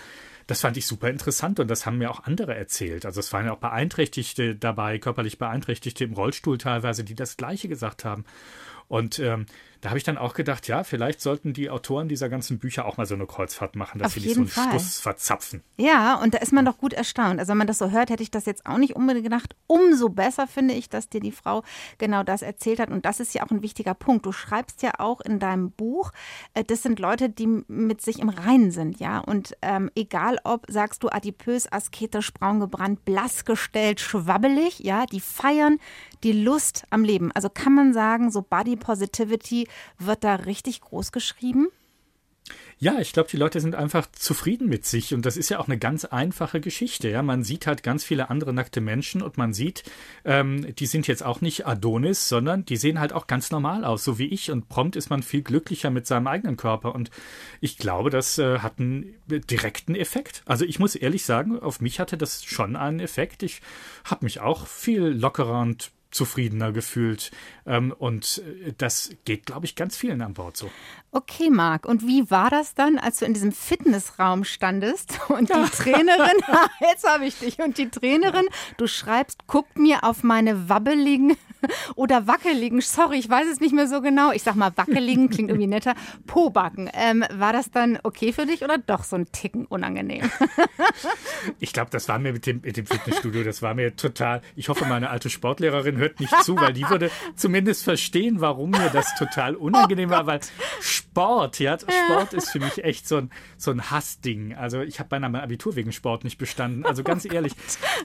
Das 0.47 0.61
fand 0.61 0.77
ich 0.77 0.87
super 0.87 1.11
interessant 1.11 1.59
und 1.59 1.69
das 1.69 1.87
haben 1.87 1.99
mir 1.99 2.11
auch 2.11 2.23
andere 2.23 2.55
erzählt. 2.55 3.05
Also 3.05 3.19
es 3.19 3.33
waren 3.33 3.47
ja 3.47 3.53
auch 3.53 3.59
Beeinträchtigte 3.59 4.55
dabei, 4.55 4.99
körperlich 4.99 5.39
Beeinträchtigte 5.39 6.05
im 6.05 6.13
Rollstuhl 6.13 6.57
teilweise, 6.57 7.03
die 7.03 7.17
das 7.17 7.37
Gleiche 7.37 7.67
gesagt 7.67 8.05
haben. 8.05 8.25
Und 8.89 9.19
ähm, 9.19 9.47
da 9.81 9.91
habe 9.91 9.99
ich 9.99 10.05
dann 10.05 10.19
auch 10.19 10.35
gedacht, 10.35 10.69
ja, 10.69 10.85
vielleicht 10.85 11.21
sollten 11.21 11.53
die 11.53 11.71
Autoren 11.71 12.09
dieser 12.09 12.29
ganzen 12.29 12.59
Bücher 12.59 12.87
auch 12.87 12.97
mal 12.97 13.07
so 13.07 13.15
eine 13.15 13.27
Kreuzfahrt 13.27 13.77
machen, 13.77 13.99
dass 13.99 14.09
Auf 14.09 14.15
sie 14.15 14.21
nicht 14.21 14.35
so 14.35 14.41
einen 14.41 14.49
Fall. 14.49 14.71
Schluss 14.71 14.99
verzapfen. 14.99 15.63
Ja, 15.77 16.17
und 16.17 16.35
da 16.35 16.39
ist 16.39 16.53
man 16.53 16.65
doch 16.65 16.79
gut 16.79 16.93
erstaunt. 16.93 17.39
Also 17.39 17.51
wenn 17.51 17.59
man 17.59 17.67
das 17.67 17.79
so 17.79 17.91
hört, 17.91 18.11
hätte 18.11 18.23
ich 18.23 18.31
das 18.31 18.47
jetzt 18.47 18.67
auch 18.67 18.79
nicht 18.79 18.97
unbedingt 18.97 19.25
gedacht. 19.25 19.55
Umso 19.67 20.09
besser 20.09 20.47
finde 20.47 20.75
ich, 20.75 20.89
dass 20.89 21.09
dir 21.09 21.21
die 21.21 21.33
Frau 21.33 21.63
genau 21.99 22.23
das 22.23 22.43
erzählt 22.43 22.81
hat. 22.81 22.91
Und 22.91 23.05
das 23.05 23.21
ist 23.21 23.35
ja 23.35 23.45
auch 23.45 23.51
ein 23.51 23.63
wichtiger 23.63 23.95
Punkt. 23.95 24.27
Du 24.27 24.33
schreibst 24.33 24.83
ja 24.83 24.93
auch 24.99 25.21
in 25.21 25.39
deinem 25.39 25.71
Buch, 25.71 26.13
äh, 26.55 26.65
das 26.65 26.83
sind 26.83 26.99
Leute, 26.99 27.29
die 27.29 27.47
mit 27.47 28.01
sich 28.01 28.19
im 28.19 28.29
Reinen 28.29 28.71
sind, 28.71 28.99
ja. 29.01 29.19
Und 29.19 29.57
ähm, 29.63 29.91
egal 29.95 30.39
ob, 30.45 30.67
sagst 30.69 31.03
du, 31.03 31.09
adipös, 31.09 31.71
asketisch, 31.71 32.33
braun 32.33 32.61
gebrannt, 32.61 33.05
blass 33.05 33.45
gestellt, 33.45 34.01
schwabbelig, 34.01 34.81
ja, 34.81 35.07
die 35.07 35.21
feiern 35.21 35.79
die 36.23 36.33
Lust 36.33 36.85
am 36.91 37.05
Leben. 37.05 37.31
Also 37.33 37.49
kann 37.49 37.75
man 37.75 37.93
sagen, 37.93 38.31
so 38.31 38.43
Body 38.43 38.77
Positivity 38.77 39.66
wird 39.99 40.25
da 40.25 40.35
richtig 40.37 40.81
groß 40.81 41.13
geschrieben? 41.13 41.69
Ja, 42.79 43.01
ich 43.01 43.15
glaube, 43.15 43.31
die 43.31 43.39
Leute 43.39 43.59
sind 43.61 43.75
einfach 43.75 44.07
zufrieden 44.13 44.69
mit 44.69 44.85
sich 44.85 45.15
und 45.15 45.25
das 45.25 45.39
ist 45.39 45.49
ja 45.49 45.59
auch 45.59 45.67
eine 45.67 45.79
ganz 45.79 46.05
einfache 46.05 46.61
Geschichte. 46.61 47.09
Ja, 47.09 47.23
man 47.23 47.43
sieht 47.43 47.67
halt 47.67 47.83
ganz 47.83 48.05
viele 48.05 48.29
andere 48.29 48.53
nackte 48.53 48.83
Menschen 48.83 49.23
und 49.23 49.39
man 49.39 49.55
sieht, 49.55 49.83
ähm, 50.27 50.75
die 50.77 50.85
sind 50.85 51.07
jetzt 51.07 51.25
auch 51.25 51.41
nicht 51.41 51.67
Adonis, 51.67 52.29
sondern 52.29 52.67
die 52.67 52.77
sehen 52.77 53.01
halt 53.01 53.15
auch 53.15 53.29
ganz 53.29 53.51
normal 53.51 53.85
aus, 53.85 54.05
so 54.05 54.19
wie 54.19 54.27
ich 54.27 54.51
und 54.51 54.69
prompt 54.69 54.95
ist 54.95 55.09
man 55.09 55.23
viel 55.23 55.41
glücklicher 55.41 55.89
mit 55.89 56.07
seinem 56.07 56.27
eigenen 56.27 56.59
Körper 56.59 56.95
und 56.95 57.11
ich 57.63 57.79
glaube, 57.79 58.11
das 58.11 58.39
äh, 58.39 58.59
hat 58.59 58.79
einen 58.79 59.15
direkten 59.27 59.95
Effekt. 59.95 60.43
Also 60.45 60.67
ich 60.67 60.79
muss 60.79 60.95
ehrlich 60.97 61.25
sagen, 61.25 61.59
auf 61.59 61.81
mich 61.81 61.99
hatte 61.99 62.19
das 62.19 62.45
schon 62.45 62.77
einen 62.77 63.01
Effekt. 63.01 63.43
Ich 63.43 63.63
habe 64.05 64.27
mich 64.27 64.41
auch 64.41 64.67
viel 64.67 65.03
lockerer 65.03 65.61
und 65.63 65.93
zufriedener 66.17 66.73
gefühlt. 66.73 67.31
Ähm, 67.67 67.95
und 67.97 68.43
äh, 68.67 68.73
das 68.77 69.11
geht, 69.25 69.47
glaube 69.47 69.67
ich, 69.67 69.77
ganz 69.77 69.97
vielen 69.97 70.23
an 70.23 70.35
Bord 70.35 70.57
so. 70.57 70.71
Okay, 71.13 71.51
Marc. 71.51 71.87
Und 71.87 72.07
wie 72.07 72.31
war 72.31 72.51
das 72.51 72.75
dann, 72.75 72.99
als 72.99 73.19
du 73.19 73.27
in 73.27 73.35
diesem 73.35 73.53
Fitnessraum 73.53 74.45
standest 74.45 75.19
und 75.29 75.51
die 75.51 75.71
Trainerin, 75.71 76.41
jetzt 76.81 77.09
habe 77.09 77.27
ich 77.27 77.39
dich, 77.39 77.59
und 77.61 77.79
die 77.79 77.89
Trainerin, 77.89 78.47
du 78.77 78.87
schreibst, 78.87 79.47
guckt 79.47 79.79
mir 79.79 80.05
auf 80.05 80.23
meine 80.23 80.69
wabbeligen 80.69 81.37
oder 81.95 82.27
wackeligen, 82.27 82.81
sorry, 82.81 83.19
ich 83.19 83.29
weiß 83.29 83.47
es 83.49 83.61
nicht 83.61 83.75
mehr 83.75 83.89
so 83.89 84.01
genau, 84.01 84.33
ich 84.33 84.43
sag 84.43 84.55
mal 84.57 84.73
wackeligen, 84.77 85.31
klingt 85.31 85.51
irgendwie 85.51 85.67
netter, 85.67 85.95
Pobacken. 86.27 86.91
Ähm, 86.95 87.25
war 87.33 87.53
das 87.53 87.71
dann 87.71 87.99
okay 88.03 88.33
für 88.33 88.47
dich 88.47 88.63
oder 88.63 88.79
doch 88.79 89.05
so 89.05 89.17
ein 89.17 89.31
Ticken 89.33 89.67
unangenehm? 89.67 90.31
ich 91.61 91.73
glaube, 91.73 91.91
das 91.91 92.09
war 92.09 92.19
mir 92.19 92.33
mit 92.33 92.47
dem, 92.47 92.61
mit 92.63 92.77
dem 92.77 92.87
Fitnessstudio, 92.87 93.45
das 93.45 93.63
war 93.63 93.75
mir 93.75 93.97
total, 93.97 94.43
ich 94.55 94.69
hoffe, 94.69 94.85
meine 94.87 95.11
alte 95.11 95.31
Sportlehrerin 95.31 95.97
hört 95.97 96.21
nicht 96.21 96.35
zu, 96.45 96.57
weil 96.57 96.73
die 96.73 96.89
würde 96.89 97.11
zumindest 97.35 97.85
verstehen, 97.85 98.41
warum 98.41 98.71
mir 98.71 98.91
das 98.91 99.15
total 99.17 99.55
unangenehm 99.57 100.11
oh 100.11 100.13
war, 100.13 100.27
weil 100.27 100.41
Sport, 100.81 101.61
ja, 101.61 101.79
Sport 101.79 102.35
ist 102.35 102.51
für 102.51 102.61
mich 102.61 102.85
echt 102.85 103.09
so 103.09 103.17
ein, 103.17 103.31
so 103.57 103.71
ein 103.71 103.91
Hassding. 103.91 104.55
Also 104.55 104.83
ich 104.83 104.99
habe 104.99 105.09
beinahe 105.09 105.31
mein 105.31 105.41
Abitur 105.41 105.77
wegen 105.77 105.93
Sport 105.93 106.25
nicht 106.25 106.39
bestanden, 106.39 106.85
also 106.85 107.03
ganz 107.03 107.27
oh 107.29 107.33
ehrlich. 107.33 107.53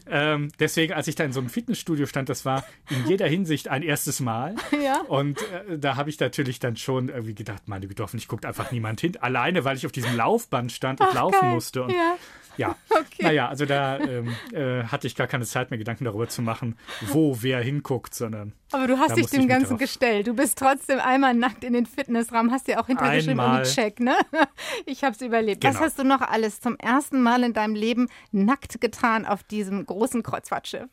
Ähm, 0.10 0.50
deswegen, 0.60 0.93
als 0.93 1.08
ich 1.08 1.15
da 1.15 1.24
in 1.24 1.34
so 1.34 1.39
einem 1.39 1.50
Fitnessstudio 1.50 2.06
stand, 2.06 2.30
das 2.30 2.45
war 2.45 2.63
in 2.89 3.08
jeder 3.08 3.28
Hinsicht 3.28 3.51
Hinsicht 3.52 3.68
ein 3.68 3.84
erstes 3.84 4.20
Mal. 4.22 4.56
Ja. 4.82 5.02
Und 5.02 5.40
äh, 5.70 5.78
da 5.78 5.96
habe 5.98 6.10
ich 6.10 6.20
natürlich 6.20 6.60
dann 6.60 6.76
schon 6.78 7.10
irgendwie 7.10 7.36
gedacht, 7.36 7.64
meine 7.68 7.88
Güte, 7.88 8.02
hoffentlich 8.02 8.28
guckt 8.28 8.46
einfach 8.46 8.72
niemand 8.72 9.00
hin. 9.02 9.18
Alleine, 9.22 9.64
weil 9.66 9.76
ich 9.78 9.86
auf 9.86 9.92
diesem 9.92 10.16
Laufband 10.16 10.72
stand 10.72 11.02
und 11.02 11.08
Ach, 11.10 11.14
laufen 11.14 11.40
geil. 11.42 11.52
musste. 11.52 11.84
Und 11.84 11.92
Ja. 11.92 12.16
ja, 12.58 12.76
Okay. 12.90 13.24
naja, 13.24 13.48
also 13.50 13.66
da 13.66 14.00
ähm, 14.00 14.34
äh, 14.54 14.84
hatte 14.86 15.06
ich 15.08 15.16
gar 15.16 15.28
keine 15.28 15.46
Zeit 15.46 15.70
mehr, 15.70 15.78
Gedanken 15.78 16.06
darüber 16.06 16.28
zu 16.30 16.42
machen, 16.42 16.78
wo 17.02 17.38
wer 17.42 17.62
hinguckt, 17.62 18.16
sondern 18.16 18.54
Aber 18.72 18.88
du 18.88 18.98
hast 18.98 19.18
dich 19.18 19.28
dem 19.28 19.48
Ganzen 19.48 19.78
gestellt. 19.78 20.26
Du 20.28 20.34
bist 20.34 20.58
trotzdem 20.58 21.00
einmal 21.00 21.34
nackt 21.36 21.64
in 21.64 21.74
den 21.74 21.86
Fitnessraum, 21.86 22.52
hast 22.52 22.68
dir 22.68 22.80
auch 22.80 22.88
hintergeschrieben, 22.88 23.40
irgendwie 23.40 23.70
check, 23.70 24.00
ne? 24.00 24.16
Ich 24.86 25.04
habe 25.04 25.16
es 25.16 25.22
überlebt. 25.22 25.64
Was 25.64 25.74
Genau. 25.76 25.86
hast 25.86 26.00
du 26.00 26.04
noch 26.04 26.22
alles 26.22 26.60
zum 26.62 26.76
ersten 26.78 27.22
Mal 27.22 27.44
in 27.44 27.54
deinem 27.54 27.76
Leben 27.76 28.08
nackt 28.32 28.82
getan 28.82 29.26
auf 29.26 29.44
diesem 29.44 29.86
großen 29.86 30.24
Kreuzfahrtschiff? 30.24 30.88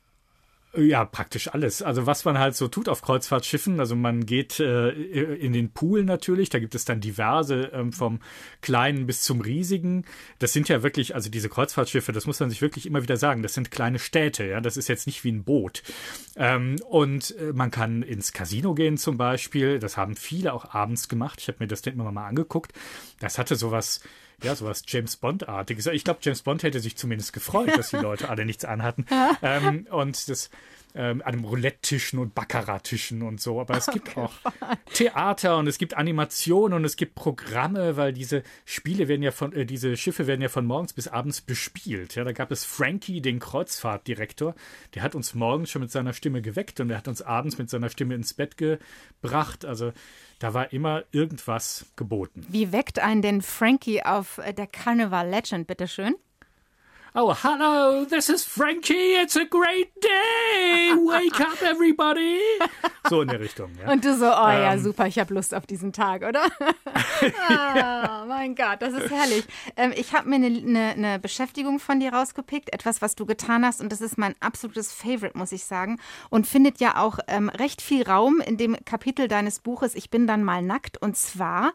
Ja, 0.77 1.07
praktisch 1.07 1.49
alles. 1.49 1.81
Also 1.81 2.07
was 2.07 2.27
man 2.27 2.39
halt 2.39 2.55
so 2.55 2.69
tut 2.69 2.91
auf 2.91 3.01
Kreuzfahrtschiffen. 3.01 3.81
Also 3.81 3.97
man 3.97 4.27
geht 4.27 4.61
äh, 4.61 4.91
in 4.91 5.55
den 5.55 5.73
Pool 5.73 6.05
natürlich. 6.05 6.51
Da 6.51 6.59
gibt 6.59 6.75
es 6.75 6.85
dann 6.85 7.01
diverse 7.01 7.71
ähm, 7.73 7.91
vom 7.91 8.21
kleinen 8.61 9.07
bis 9.07 9.23
zum 9.23 9.41
riesigen. 9.41 10.05
Das 10.39 10.53
sind 10.53 10.69
ja 10.69 10.83
wirklich, 10.83 11.15
also 11.15 11.31
diese 11.31 11.49
Kreuzfahrtschiffe, 11.49 12.13
das 12.13 12.27
muss 12.27 12.39
man 12.39 12.51
sich 12.51 12.61
wirklich 12.61 12.85
immer 12.85 13.03
wieder 13.03 13.17
sagen. 13.17 13.43
Das 13.43 13.55
sind 13.55 13.71
kleine 13.71 13.99
Städte. 13.99 14.45
Ja, 14.45 14.61
das 14.61 14.77
ist 14.77 14.89
jetzt 14.89 15.07
nicht 15.07 15.25
wie 15.25 15.33
ein 15.33 15.43
Boot. 15.43 15.83
Ähm, 16.37 16.77
und 16.87 17.35
äh, 17.39 17.55
man 17.55 17.71
kann 17.71 18.03
ins 18.03 18.35
Casino 18.35 18.75
gehen 18.75 18.99
zum 18.99 19.17
Beispiel. 19.17 19.79
Das 19.79 19.97
haben 19.97 20.17
viele 20.17 20.53
auch 20.53 20.75
abends 20.75 21.09
gemacht. 21.09 21.41
Ich 21.41 21.49
habe 21.49 21.59
mir 21.61 21.69
das 21.69 21.81
dann 21.81 21.95
immer 21.95 22.13
mal 22.13 22.27
angeguckt. 22.27 22.73
Das 23.21 23.39
hatte 23.39 23.57
sowas 23.57 24.01
ja, 24.43 24.55
sowas 24.55 24.83
James 24.87 25.17
Bond-artiges. 25.17 25.87
Ich 25.87 26.05
glaube, 26.05 26.21
James 26.23 26.43
Bond 26.43 26.63
hätte 26.63 26.81
sich 26.81 26.97
zumindest 26.97 27.33
gefreut, 27.33 27.77
dass 27.77 27.91
die 27.91 27.97
Leute 27.97 28.29
alle 28.29 28.45
nichts 28.45 28.65
anhatten. 28.65 29.07
ähm, 29.43 29.87
und 29.91 30.29
das 30.29 30.51
ähm, 30.95 31.23
an 31.23 31.35
einem 31.35 31.45
Roulette-Tischen 31.45 32.19
und 32.19 32.35
Baccarat-Tischen 32.35 33.23
und 33.23 33.41
so. 33.41 33.61
Aber 33.61 33.77
es 33.77 33.87
gibt 33.93 34.17
auch 34.17 34.33
Theater 34.93 35.59
und 35.59 35.67
es 35.67 35.79
gibt 35.79 35.95
Animationen 35.95 36.77
und 36.77 36.85
es 36.85 36.97
gibt 36.97 37.15
Programme, 37.15 37.97
weil 37.97 38.13
diese 38.13 38.43
Spiele 38.65 39.09
werden 39.09 39.23
ja 39.23 39.31
von, 39.31 39.53
äh, 39.53 39.67
diese 39.67 39.97
Schiffe 39.97 40.27
werden 40.27 40.43
ja 40.43 40.49
von 40.49 40.67
morgens 40.67 40.93
bis 40.93 41.09
abends 41.09 41.41
bespielt. 41.41 42.15
Ja, 42.15 42.25
da 42.25 42.33
gab 42.33 42.51
es 42.51 42.65
Frankie, 42.65 43.21
den 43.21 43.39
Kreuzfahrtdirektor, 43.39 44.55
der 44.95 45.03
hat 45.03 45.15
uns 45.15 45.35
morgens 45.35 45.71
schon 45.71 45.83
mit 45.83 45.91
seiner 45.91 46.13
Stimme 46.13 46.43
geweckt 46.43 46.81
und 46.81 46.89
der 46.89 46.99
hat 46.99 47.09
uns 47.09 47.23
abends 47.23 47.59
mit 47.59 47.71
seiner 47.71 47.91
Stimme 47.91 48.15
ins 48.15 48.35
Bett 48.35 48.57
gebracht. 48.57 49.65
Also 49.65 49.93
da 50.39 50.55
war 50.55 50.73
immer 50.73 51.05
irgendwas 51.13 51.87
geboten. 51.97 52.47
Wie 52.49 52.73
weckt 52.73 52.99
einen 52.99 53.23
denn 53.23 53.43
Frankie 53.43 54.03
auf 54.03 54.39
äh, 54.39 54.53
der 54.53 54.67
Carnival 54.67 55.29
Legend, 55.29 55.67
bitteschön? 55.67 56.15
Oh, 57.21 57.35
hello, 57.35 58.05
this 58.05 58.29
is 58.29 58.45
Frankie. 58.45 59.17
It's 59.17 59.35
a 59.35 59.45
great 59.45 59.91
day. 60.01 60.95
Wake 60.95 61.41
up, 61.41 61.61
everybody. 61.63 62.39
So 63.09 63.23
in 63.23 63.29
der 63.29 63.41
Richtung, 63.41 63.73
ja. 63.77 63.91
Und 63.91 64.05
du 64.05 64.15
so, 64.17 64.27
oh 64.27 64.49
ja, 64.49 64.75
Ähm. 64.75 64.81
super, 64.81 65.09
ich 65.09 65.19
habe 65.19 65.35
Lust 65.35 65.53
auf 65.53 65.67
diesen 65.67 65.93
Tag, 65.93 66.23
oder? 66.23 66.43
ah, 67.49 68.25
mein 68.29 68.55
Gott, 68.55 68.81
das 68.83 68.93
ist 68.93 69.11
herrlich. 69.11 69.45
Ähm, 69.77 69.93
ich 69.97 70.15
habe 70.15 70.29
mir 70.29 70.37
eine 70.37 70.51
ne, 70.51 70.95
ne 70.97 71.19
Beschäftigung 71.19 71.81
von 71.81 71.99
dir 71.99 72.13
rausgepickt, 72.13 72.73
etwas, 72.73 73.03
was 73.03 73.17
du 73.17 73.27
getan 73.27 73.67
hast, 73.67 73.81
und 73.81 73.91
das 73.91 74.01
ist 74.01 74.17
mein 74.17 74.37
absolutes 74.39 74.93
Favorite, 74.93 75.37
muss 75.37 75.51
ich 75.51 75.65
sagen, 75.65 75.99
und 76.31 76.47
findet 76.47 76.79
ja 76.79 76.99
auch 77.03 77.19
ähm, 77.27 77.49
recht 77.49 77.83
viel 77.83 78.05
Raum 78.05 78.41
in 78.41 78.59
dem 78.59 78.77
Kapitel 78.85 79.27
deines 79.27 79.59
Buches 79.59 79.97
Ich 79.97 80.09
bin 80.09 80.29
dann 80.29 80.45
mal 80.45 80.63
nackt. 80.63 81.03
Und 81.03 81.17
zwar 81.17 81.73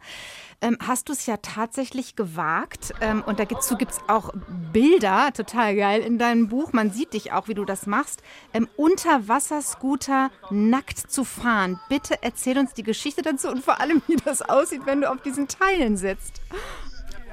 ähm, 0.63 0.77
hast 0.85 1.09
du 1.09 1.13
es 1.13 1.25
ja 1.25 1.37
tatsächlich 1.37 2.15
gewagt, 2.15 2.93
ähm, 3.01 3.21
und 3.25 3.39
dazu 3.39 3.75
gibt 3.75 3.91
es 3.91 3.99
auch 4.07 4.31
Bilder, 4.71 5.31
total 5.33 5.75
geil, 5.75 6.01
in 6.01 6.17
deinem 6.17 6.47
Buch. 6.47 6.73
Man 6.73 6.89
sieht 6.89 7.13
dich 7.13 7.33
auch, 7.33 7.47
wie 7.47 7.53
du 7.53 7.65
das 7.65 7.85
machst, 7.85 8.23
ähm, 8.53 8.67
Unterwasserscooter 8.77 10.31
nackt 10.49 11.11
zu 11.11 11.25
fahren. 11.25 11.79
Bitte 11.89 12.23
erzähl 12.23 12.57
uns 12.57 12.73
die 12.73 12.83
Geschichte 12.83 13.21
dazu 13.21 13.49
und 13.49 13.63
vor 13.63 13.81
allem, 13.81 14.01
wie 14.07 14.15
das 14.15 14.41
aussieht, 14.41 14.85
wenn 14.85 15.01
du 15.01 15.11
auf 15.11 15.21
diesen 15.21 15.47
Teilen 15.47 15.97
sitzt. 15.97 16.41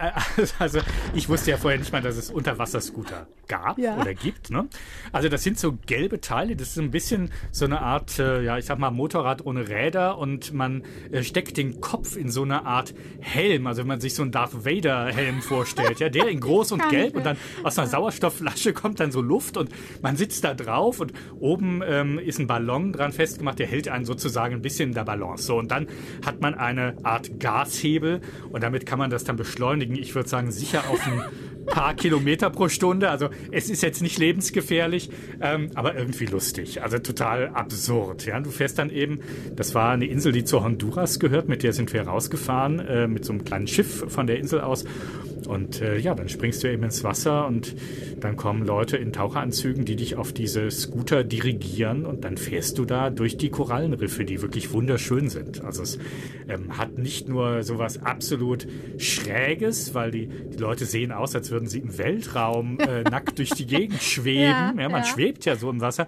Also 0.59 0.81
ich 1.15 1.29
wusste 1.29 1.51
ja 1.51 1.57
vorher 1.57 1.79
nicht 1.79 1.93
mal, 1.93 2.03
dass 2.03 2.17
es 2.17 2.31
Unterwasserscooter 2.31 3.27
gab 3.49 3.79
Ja. 3.79 3.97
oder 4.01 4.15
gibt. 4.15 4.51
Ne? 4.51 4.69
Also 5.13 5.29
das 5.29 5.43
sind 5.43 5.59
so 5.59 5.77
gelbe 5.87 6.21
Teile. 6.21 6.57
Das 6.57 6.69
ist 6.69 6.79
ein 6.79 6.91
bisschen 6.91 7.31
so 7.51 7.65
eine 7.65 7.81
Art, 7.81 8.19
äh, 8.19 8.43
ja, 8.43 8.59
ich 8.59 8.65
sag 8.65 8.79
mal 8.79 8.91
Motorrad 8.91 9.45
ohne 9.45 9.69
Räder 9.69 10.19
und 10.19 10.53
man 10.53 10.83
äh, 11.11 11.23
steckt 11.23 11.57
den 11.57 11.81
Kopf 11.81 12.17
in 12.17 12.31
so 12.31 12.43
eine 12.43 12.65
Art 12.67 12.95
Helm. 13.21 13.67
Also 13.67 13.81
wenn 13.83 13.89
man 13.89 14.01
sich 14.01 14.15
so 14.15 14.23
einen 14.23 14.33
Darth 14.33 14.65
Vader 14.65 15.07
Helm 15.07 15.43
vorstellt, 15.43 16.01
ja, 16.01 16.09
der 16.09 16.29
in 16.29 16.41
groß 16.51 16.73
und 16.73 16.89
gelb 16.91 17.17
und 17.17 17.27
dann 17.27 17.37
aus 17.65 17.79
einer 17.79 17.89
Sauerstoffflasche 17.89 18.73
kommt 18.73 19.01
dann 19.01 19.11
so 19.13 19.21
Luft 19.21 19.57
und 19.57 19.71
man 20.03 20.17
sitzt 20.17 20.45
da 20.45 20.55
drauf 20.55 21.01
und 21.01 21.13
oben 21.39 21.83
ähm, 21.85 22.19
ist 22.19 22.39
ein 22.39 22.47
Ballon 22.47 22.93
dran 22.93 23.13
festgemacht, 23.13 23.59
der 23.59 23.67
hält 23.67 23.89
einen 23.89 24.05
sozusagen 24.05 24.55
ein 24.57 24.63
bisschen 24.63 24.91
in 24.91 24.95
der 24.95 25.05
Balance. 25.05 25.45
So 25.45 25.59
und 25.59 25.71
dann 25.71 25.89
hat 26.25 26.41
man 26.41 26.55
eine 26.55 26.97
Art 27.03 27.41
Gashebel 27.41 28.21
und 28.51 28.63
damit 28.63 28.87
kann 28.87 28.99
man 28.99 29.11
das 29.11 29.25
dann 29.25 29.37
beschleunigen. 29.37 29.90
Ich 29.95 30.15
würde 30.15 30.29
sagen, 30.29 30.53
sicher 30.53 30.85
auf 30.89 31.07
ein 31.07 31.23
paar 31.67 31.95
Kilometer 31.95 32.51
pro 32.51 32.69
Stunde. 32.69 33.11
Also 33.11 33.29
es 33.51 33.71
ist 33.71 33.83
jetzt 33.83 34.03
nicht 34.03 34.19
lebensgefährlich, 34.19 35.11
ähm, 35.41 35.71
aber 35.75 35.97
irgendwie 35.97 36.27
lustig. 36.27 36.83
Also 36.83 36.99
total 36.99 37.49
absurd. 37.49 38.27
Ja, 38.27 38.41
du 38.41 38.51
fährst 38.51 38.79
dann 38.79 38.91
eben, 38.91 39.21
das 39.55 39.75
war 39.75 39.91
eine 39.91 40.07
Insel, 40.07 40.33
die 40.33 40.45
zu 40.45 40.63
Honduras 40.63 41.19
gehört, 41.19 41.49
mit 41.49 41.63
der 41.63 41.73
sind 41.73 41.93
wir 41.93 42.03
rausgefahren, 42.03 42.79
äh, 42.81 43.09
mit 43.09 43.25
so 43.25 43.33
einem 43.33 43.45
kleinen 43.45 43.67
Schiff 43.67 44.05
von 44.09 44.27
der 44.27 44.39
Insel 44.39 44.61
aus. 44.61 44.85
Und 45.51 45.81
äh, 45.81 45.99
ja, 45.99 46.15
dann 46.15 46.29
springst 46.29 46.63
du 46.63 46.71
eben 46.71 46.85
ins 46.85 47.03
Wasser 47.03 47.47
und 47.47 47.75
dann 48.21 48.37
kommen 48.37 48.65
Leute 48.65 48.97
in 48.97 49.13
Taucheranzügen, 49.13 49.85
die 49.85 49.97
dich 49.97 50.17
auf 50.17 50.33
diese 50.33 50.71
Scooter 50.71 51.25
dirigieren 51.25 52.07
und 52.07 52.25
dann 52.25 52.37
fährst 52.37 52.79
du 52.79 52.85
da 52.85 53.11
durch 53.11 53.37
die 53.37 53.51
Korallenriffe, 53.51 54.25
die 54.25 54.43
wirklich 54.43 54.73
wunderschön 54.73 55.29
sind. 55.29 55.65
Also 55.65 55.83
es 55.83 55.99
ähm, 56.49 56.79
hat 56.79 56.99
nicht 56.99 57.29
nur 57.29 57.63
sowas 57.65 58.03
absolut 58.03 58.67
Schräges, 58.99 59.95
weil 59.95 60.11
die, 60.11 60.29
die 60.29 60.59
Leute 60.59 60.85
sehen 60.85 61.11
aus, 61.11 61.35
als 61.35 61.51
würden 61.51 61.60
sie 61.67 61.79
im 61.79 61.99
Weltraum 61.99 62.79
äh, 62.81 63.03
nackt 63.03 63.39
durch 63.39 63.51
die 63.51 63.67
Gegend 63.67 64.03
schweben. 64.03 64.43
Ja, 64.43 64.75
Ja, 64.77 64.89
man 64.89 65.03
ja. 65.03 65.05
schwebt 65.05 65.45
ja 65.45 65.57
so 65.57 65.71
im 65.71 65.81
Wasser. 65.81 66.07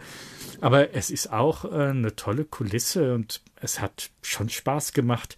Aber 0.60 0.94
es 0.94 1.10
ist 1.10 1.32
auch 1.32 1.64
äh, 1.64 1.88
eine 1.90 2.14
tolle 2.14 2.44
Kulisse 2.44 3.14
und 3.14 3.40
es 3.60 3.80
hat 3.80 4.10
schon 4.22 4.48
Spaß 4.48 4.92
gemacht. 4.92 5.36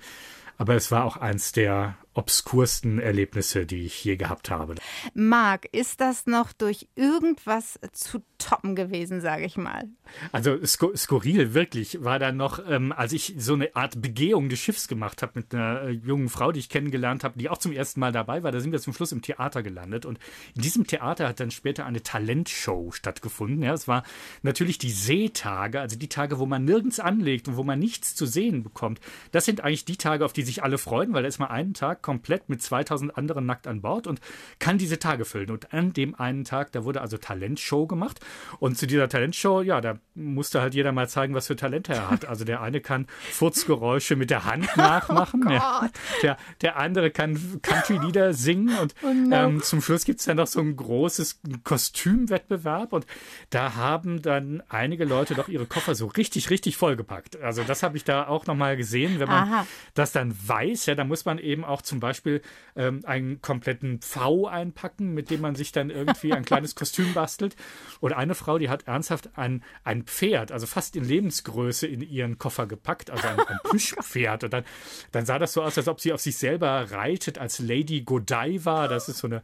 Aber 0.58 0.74
es 0.74 0.90
war 0.90 1.04
auch 1.04 1.16
eins 1.16 1.52
der 1.52 1.96
obskursten 2.14 2.98
Erlebnisse, 2.98 3.66
die 3.66 3.84
ich 3.84 4.04
je 4.04 4.16
gehabt 4.16 4.50
habe. 4.50 4.74
Marc, 5.14 5.66
ist 5.72 6.00
das 6.00 6.26
noch 6.26 6.52
durch 6.52 6.88
irgendwas 6.94 7.78
zu 7.92 8.22
toppen 8.38 8.76
gewesen, 8.76 9.20
sage 9.20 9.44
ich 9.44 9.56
mal? 9.56 9.88
Also 10.32 10.64
sku 10.64 10.94
skurril, 10.96 11.54
wirklich, 11.54 12.04
war 12.04 12.18
dann 12.18 12.36
noch, 12.36 12.60
ähm, 12.68 12.92
als 12.92 13.12
ich 13.12 13.34
so 13.38 13.54
eine 13.54 13.74
Art 13.74 14.00
Begehung 14.00 14.48
des 14.48 14.60
Schiffs 14.60 14.86
gemacht 14.86 15.22
habe 15.22 15.32
mit 15.36 15.54
einer 15.54 15.82
äh, 15.82 15.90
jungen 15.90 16.28
Frau, 16.28 16.52
die 16.52 16.60
ich 16.60 16.68
kennengelernt 16.68 17.24
habe, 17.24 17.38
die 17.38 17.48
auch 17.48 17.58
zum 17.58 17.72
ersten 17.72 18.00
Mal 18.00 18.12
dabei 18.12 18.42
war, 18.42 18.52
da 18.52 18.60
sind 18.60 18.72
wir 18.72 18.80
zum 18.80 18.92
Schluss 18.92 19.12
im 19.12 19.22
Theater 19.22 19.62
gelandet. 19.62 20.06
Und 20.06 20.18
in 20.54 20.62
diesem 20.62 20.86
Theater 20.86 21.28
hat 21.28 21.40
dann 21.40 21.50
später 21.50 21.84
eine 21.86 22.02
Talentshow 22.02 22.92
stattgefunden. 22.92 23.62
Ja, 23.62 23.74
es 23.74 23.88
war 23.88 24.04
natürlich 24.42 24.78
die 24.78 24.90
Seetage, 24.90 25.80
also 25.80 25.96
die 25.96 26.08
Tage, 26.08 26.38
wo 26.38 26.46
man 26.46 26.64
nirgends 26.64 27.00
anlegt 27.00 27.48
und 27.48 27.56
wo 27.56 27.64
man 27.64 27.78
nichts 27.78 28.14
zu 28.14 28.26
sehen 28.26 28.62
bekommt. 28.62 29.00
Das 29.32 29.44
sind 29.44 29.62
eigentlich 29.62 29.84
die 29.84 29.96
Tage, 29.96 30.24
auf 30.24 30.32
die 30.32 30.42
sich 30.42 30.62
alle 30.62 30.78
freuen, 30.78 31.12
weil 31.12 31.22
da 31.22 31.28
ist 31.28 31.38
man 31.38 31.48
einen 31.48 31.74
Tag 31.74 32.02
komplett 32.04 32.50
mit 32.50 32.60
2000 32.60 33.16
anderen 33.16 33.46
nackt 33.46 33.66
an 33.66 33.80
Bord 33.80 34.06
und 34.06 34.20
kann 34.58 34.76
diese 34.76 34.98
Tage 34.98 35.24
füllen. 35.24 35.50
Und 35.50 35.72
an 35.72 35.94
dem 35.94 36.14
einen 36.14 36.44
Tag, 36.44 36.70
da 36.72 36.84
wurde 36.84 37.00
also 37.00 37.16
Talentshow 37.16 37.86
gemacht. 37.86 38.20
Und 38.58 38.76
zu 38.76 38.86
dieser 38.86 39.08
Talentshow, 39.08 39.62
ja, 39.62 39.80
da 39.80 39.98
musste 40.14 40.60
halt 40.60 40.74
jeder 40.74 40.92
mal 40.92 41.08
zeigen, 41.08 41.34
was 41.34 41.46
für 41.46 41.56
Talente 41.56 41.94
er 41.94 42.10
hat. 42.10 42.26
Also 42.26 42.44
der 42.44 42.60
eine 42.60 42.82
kann 42.82 43.06
Furzgeräusche 43.32 44.16
mit 44.16 44.28
der 44.28 44.44
Hand 44.44 44.68
nachmachen. 44.76 45.48
ja. 45.48 45.88
der, 46.22 46.36
der 46.60 46.76
andere 46.76 47.10
kann 47.10 47.62
Country-Lieder 47.62 48.34
singen. 48.34 48.68
Und 48.78 48.94
ähm, 49.32 49.62
zum 49.62 49.80
Schluss 49.80 50.04
gibt 50.04 50.20
es 50.20 50.26
dann 50.26 50.36
noch 50.36 50.46
so 50.46 50.60
ein 50.60 50.76
großes 50.76 51.40
Kostümwettbewerb. 51.64 52.92
Und 52.92 53.06
da 53.48 53.76
haben 53.76 54.20
dann 54.20 54.62
einige 54.68 55.06
Leute 55.06 55.34
doch 55.34 55.48
ihre 55.48 55.64
Koffer 55.64 55.94
so 55.94 56.08
richtig, 56.08 56.50
richtig 56.50 56.76
vollgepackt. 56.76 57.40
Also 57.40 57.62
das 57.64 57.82
habe 57.82 57.96
ich 57.96 58.04
da 58.04 58.26
auch 58.26 58.44
nochmal 58.44 58.76
gesehen. 58.76 59.20
Wenn 59.20 59.28
man 59.28 59.48
Aha. 59.48 59.66
das 59.94 60.12
dann 60.12 60.36
weiß, 60.46 60.84
ja, 60.84 60.94
dann 60.94 61.08
muss 61.08 61.24
man 61.24 61.38
eben 61.38 61.64
auch 61.64 61.80
zum 61.80 61.93
Beispiel 62.00 62.42
ähm, 62.76 63.00
einen 63.04 63.40
kompletten 63.42 64.00
V 64.00 64.46
einpacken, 64.46 65.14
mit 65.14 65.30
dem 65.30 65.40
man 65.40 65.54
sich 65.54 65.72
dann 65.72 65.90
irgendwie 65.90 66.32
ein 66.32 66.44
kleines 66.44 66.74
Kostüm 66.76 67.14
bastelt. 67.14 67.56
Und 68.00 68.12
eine 68.12 68.34
Frau, 68.34 68.58
die 68.58 68.68
hat 68.68 68.86
ernsthaft 68.86 69.30
ein, 69.36 69.62
ein 69.84 70.04
Pferd, 70.04 70.52
also 70.52 70.66
fast 70.66 70.96
in 70.96 71.04
Lebensgröße, 71.04 71.86
in 71.86 72.00
ihren 72.00 72.38
Koffer 72.38 72.66
gepackt, 72.66 73.10
also 73.10 73.26
ein, 73.28 73.38
ein 73.38 73.58
Plüschpferd. 73.64 74.44
Und 74.44 74.52
dann, 74.52 74.64
dann 75.12 75.26
sah 75.26 75.38
das 75.38 75.52
so 75.52 75.62
aus, 75.62 75.76
als 75.78 75.88
ob 75.88 76.00
sie 76.00 76.12
auf 76.12 76.20
sich 76.20 76.36
selber 76.36 76.90
reitet 76.90 77.38
als 77.38 77.58
Lady 77.58 78.02
Godiva. 78.02 78.88
Das 78.88 79.08
ist 79.08 79.18
so 79.18 79.26
eine 79.26 79.42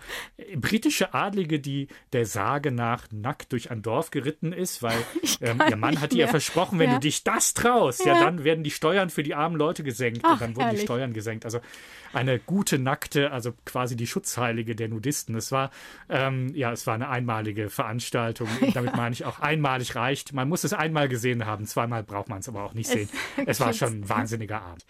britische 0.56 1.14
Adlige, 1.14 1.60
die 1.60 1.88
der 2.12 2.26
Sage 2.26 2.70
nach 2.72 3.06
nackt 3.12 3.52
durch 3.52 3.70
ein 3.70 3.82
Dorf 3.82 4.10
geritten 4.10 4.52
ist, 4.52 4.82
weil 4.82 4.98
ähm, 5.40 5.62
ihr 5.68 5.76
Mann 5.76 6.00
hat 6.00 6.12
ihr 6.12 6.28
versprochen, 6.28 6.78
wenn 6.78 6.88
Ja. 6.90 6.94
du 6.96 7.00
dich 7.00 7.22
das 7.24 7.54
traust, 7.54 8.04
ja. 8.04 8.14
Ja. 8.14 8.24
dann 8.24 8.42
werden 8.44 8.64
die 8.64 8.70
Steuern 8.70 9.10
für 9.10 9.22
die 9.22 9.34
armen 9.34 9.56
Leute 9.56 9.82
gesenkt. 9.84 10.20
Ach, 10.24 10.32
und 10.32 10.40
dann 10.40 10.56
wurden 10.56 10.64
herrlich. 10.64 10.80
die 10.80 10.86
Steuern 10.86 11.12
gesenkt. 11.12 11.44
Also 11.44 11.60
eine 12.12 12.39
gute 12.40 12.78
Nackte, 12.78 13.30
also 13.30 13.52
quasi 13.64 13.96
die 13.96 14.06
Schutzheilige 14.06 14.74
der 14.74 14.88
Nudisten. 14.88 15.34
Es 15.34 15.52
war, 15.52 15.70
ähm, 16.08 16.54
ja, 16.54 16.72
es 16.72 16.86
war 16.86 16.94
eine 16.94 17.08
einmalige 17.08 17.70
Veranstaltung. 17.70 18.48
Damit 18.74 18.96
meine 18.96 19.12
ich 19.12 19.24
auch 19.24 19.40
einmalig 19.40 19.94
reicht. 19.94 20.32
Man 20.32 20.48
muss 20.48 20.64
es 20.64 20.72
einmal 20.72 21.08
gesehen 21.08 21.46
haben, 21.46 21.66
zweimal 21.66 22.02
braucht 22.02 22.28
man 22.28 22.40
es 22.40 22.48
aber 22.48 22.64
auch 22.64 22.74
nicht 22.74 22.88
sehen. 22.88 23.08
Es, 23.36 23.44
es 23.46 23.60
war 23.60 23.72
schon 23.72 24.00
ein 24.00 24.08
wahnsinniger 24.08 24.62
Abend. 24.62 24.84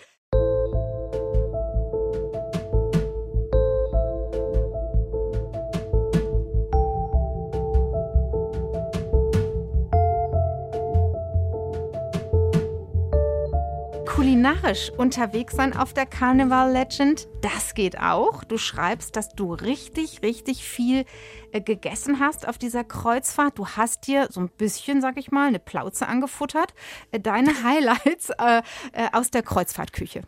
Kulinarisch 14.31 14.93
unterwegs 14.97 15.57
sein 15.57 15.77
auf 15.77 15.93
der 15.93 16.07
Carnival 16.07 16.73
Legend. 16.73 17.27
Das 17.43 17.75
geht 17.75 17.99
auch. 17.99 18.45
Du 18.45 18.59
schreibst, 18.59 19.17
dass 19.17 19.31
du 19.31 19.55
richtig, 19.55 20.23
richtig 20.23 20.63
viel 20.63 21.05
äh, 21.51 21.61
gegessen 21.61 22.21
hast 22.21 22.47
auf 22.47 22.57
dieser 22.57 22.85
Kreuzfahrt. 22.85 23.59
Du 23.59 23.67
hast 23.67 24.07
dir 24.07 24.29
so 24.31 24.39
ein 24.39 24.49
bisschen, 24.49 25.01
sag 25.01 25.17
ich 25.17 25.33
mal, 25.33 25.49
eine 25.49 25.59
Plauze 25.59 26.07
angefuttert. 26.07 26.75
Äh, 27.11 27.19
deine 27.19 27.65
Highlights 27.65 28.31
äh, 28.39 28.63
äh 28.93 29.09
aus 29.13 29.33
der 29.33 29.43
Kreuzfahrtküche. 29.43 30.23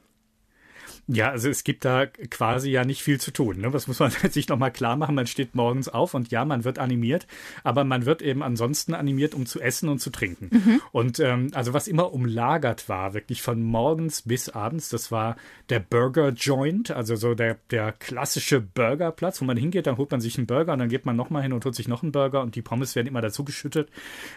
Ja, 1.09 1.31
also 1.31 1.49
es 1.49 1.65
gibt 1.65 1.85
da 1.85 2.07
quasi 2.07 2.71
ja 2.71 2.85
nicht 2.85 3.03
viel 3.03 3.21
zu 3.21 3.33
tun. 3.33 3.61
Ne? 3.61 3.71
Das 3.71 3.89
muss 3.89 3.99
man 3.99 4.11
sich 4.31 4.49
nochmal 4.49 4.71
klar 4.71 4.97
machen. 4.97 5.17
Man 5.17 5.27
steht 5.27 5.55
morgens 5.55 5.89
auf 5.89 6.15
und 6.15 6.31
ja, 6.31 6.45
man 6.45 6.65
wird 6.65 6.79
animiert, 6.79 7.27
aber 7.65 7.83
man 7.83 8.07
wird 8.07 8.23
eben 8.23 8.43
ansonsten 8.43 8.95
animiert, 8.95 9.35
um 9.35 9.45
zu 9.47 9.61
essen 9.61 9.89
und 9.89 9.99
zu 9.99 10.11
trinken. 10.11 10.51
Mhm. 10.53 10.81
Und 10.93 11.19
ähm, 11.19 11.49
also 11.55 11.75
was 11.75 11.89
immer 11.89 12.13
umlagert 12.13 12.89
war, 12.89 13.15
wirklich 13.15 13.43
von 13.43 13.63
morgens 13.63 14.23
bis 14.23 14.49
abends, 14.49 14.91
das 14.91 15.11
war 15.11 15.37
der 15.71 15.81
Burger 15.81 16.29
Joint, 16.31 16.93
also 16.93 17.17
so 17.17 17.35
der, 17.35 17.59
der 17.71 17.93
klassische 17.93 18.61
Burgerplatz, 18.61 19.41
wo 19.41 19.45
man 19.45 19.57
hingeht, 19.57 19.89
dann 19.89 19.97
holt 19.97 20.11
man 20.13 20.21
sich 20.21 20.39
einen 20.39 20.47
Burger 20.47 20.73
und 20.73 20.79
dann 20.79 20.89
geht 20.89 21.05
man 21.05 21.17
nochmal 21.17 21.43
hin 21.43 21.53
und 21.53 21.65
holt 21.65 21.75
sich 21.75 21.89
noch 21.89 22.05
einen 22.05 22.13
Burger 22.13 22.43
und 22.43 22.55
die 22.55 22.63
Pommes 22.63 22.95
werden 22.95 23.09
immer 23.09 23.21
dazu 23.21 23.45
geschüttet. 23.45 23.91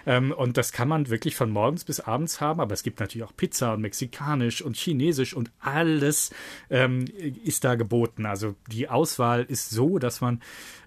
Ähm, 0.08 0.32
und 0.32 0.58
das 0.58 0.72
kann 0.72 0.88
man 0.88 1.12
wirklich 1.12 1.36
von 1.36 1.52
morgens 1.52 1.86
bis 1.86 2.00
abends 2.00 2.42
haben, 2.42 2.60
aber 2.60 2.74
es 2.74 2.82
gibt 2.82 3.00
natürlich 3.00 3.28
auch 3.28 3.36
Pizza 3.38 3.74
und 3.74 3.82
mexikanisch 3.82 4.64
und 4.64 4.76
chinesisch 4.76 5.36
und 5.36 5.52
alles 5.60 6.32
ähm, 6.70 7.06
ist 7.44 7.64
da 7.64 7.76
geboten. 7.76 8.26
Also 8.26 8.56
die 8.72 8.90
Auswahl 8.90 9.44
ist 9.44 9.70
so, 9.70 10.00
dass 10.00 10.22
man 10.22 10.42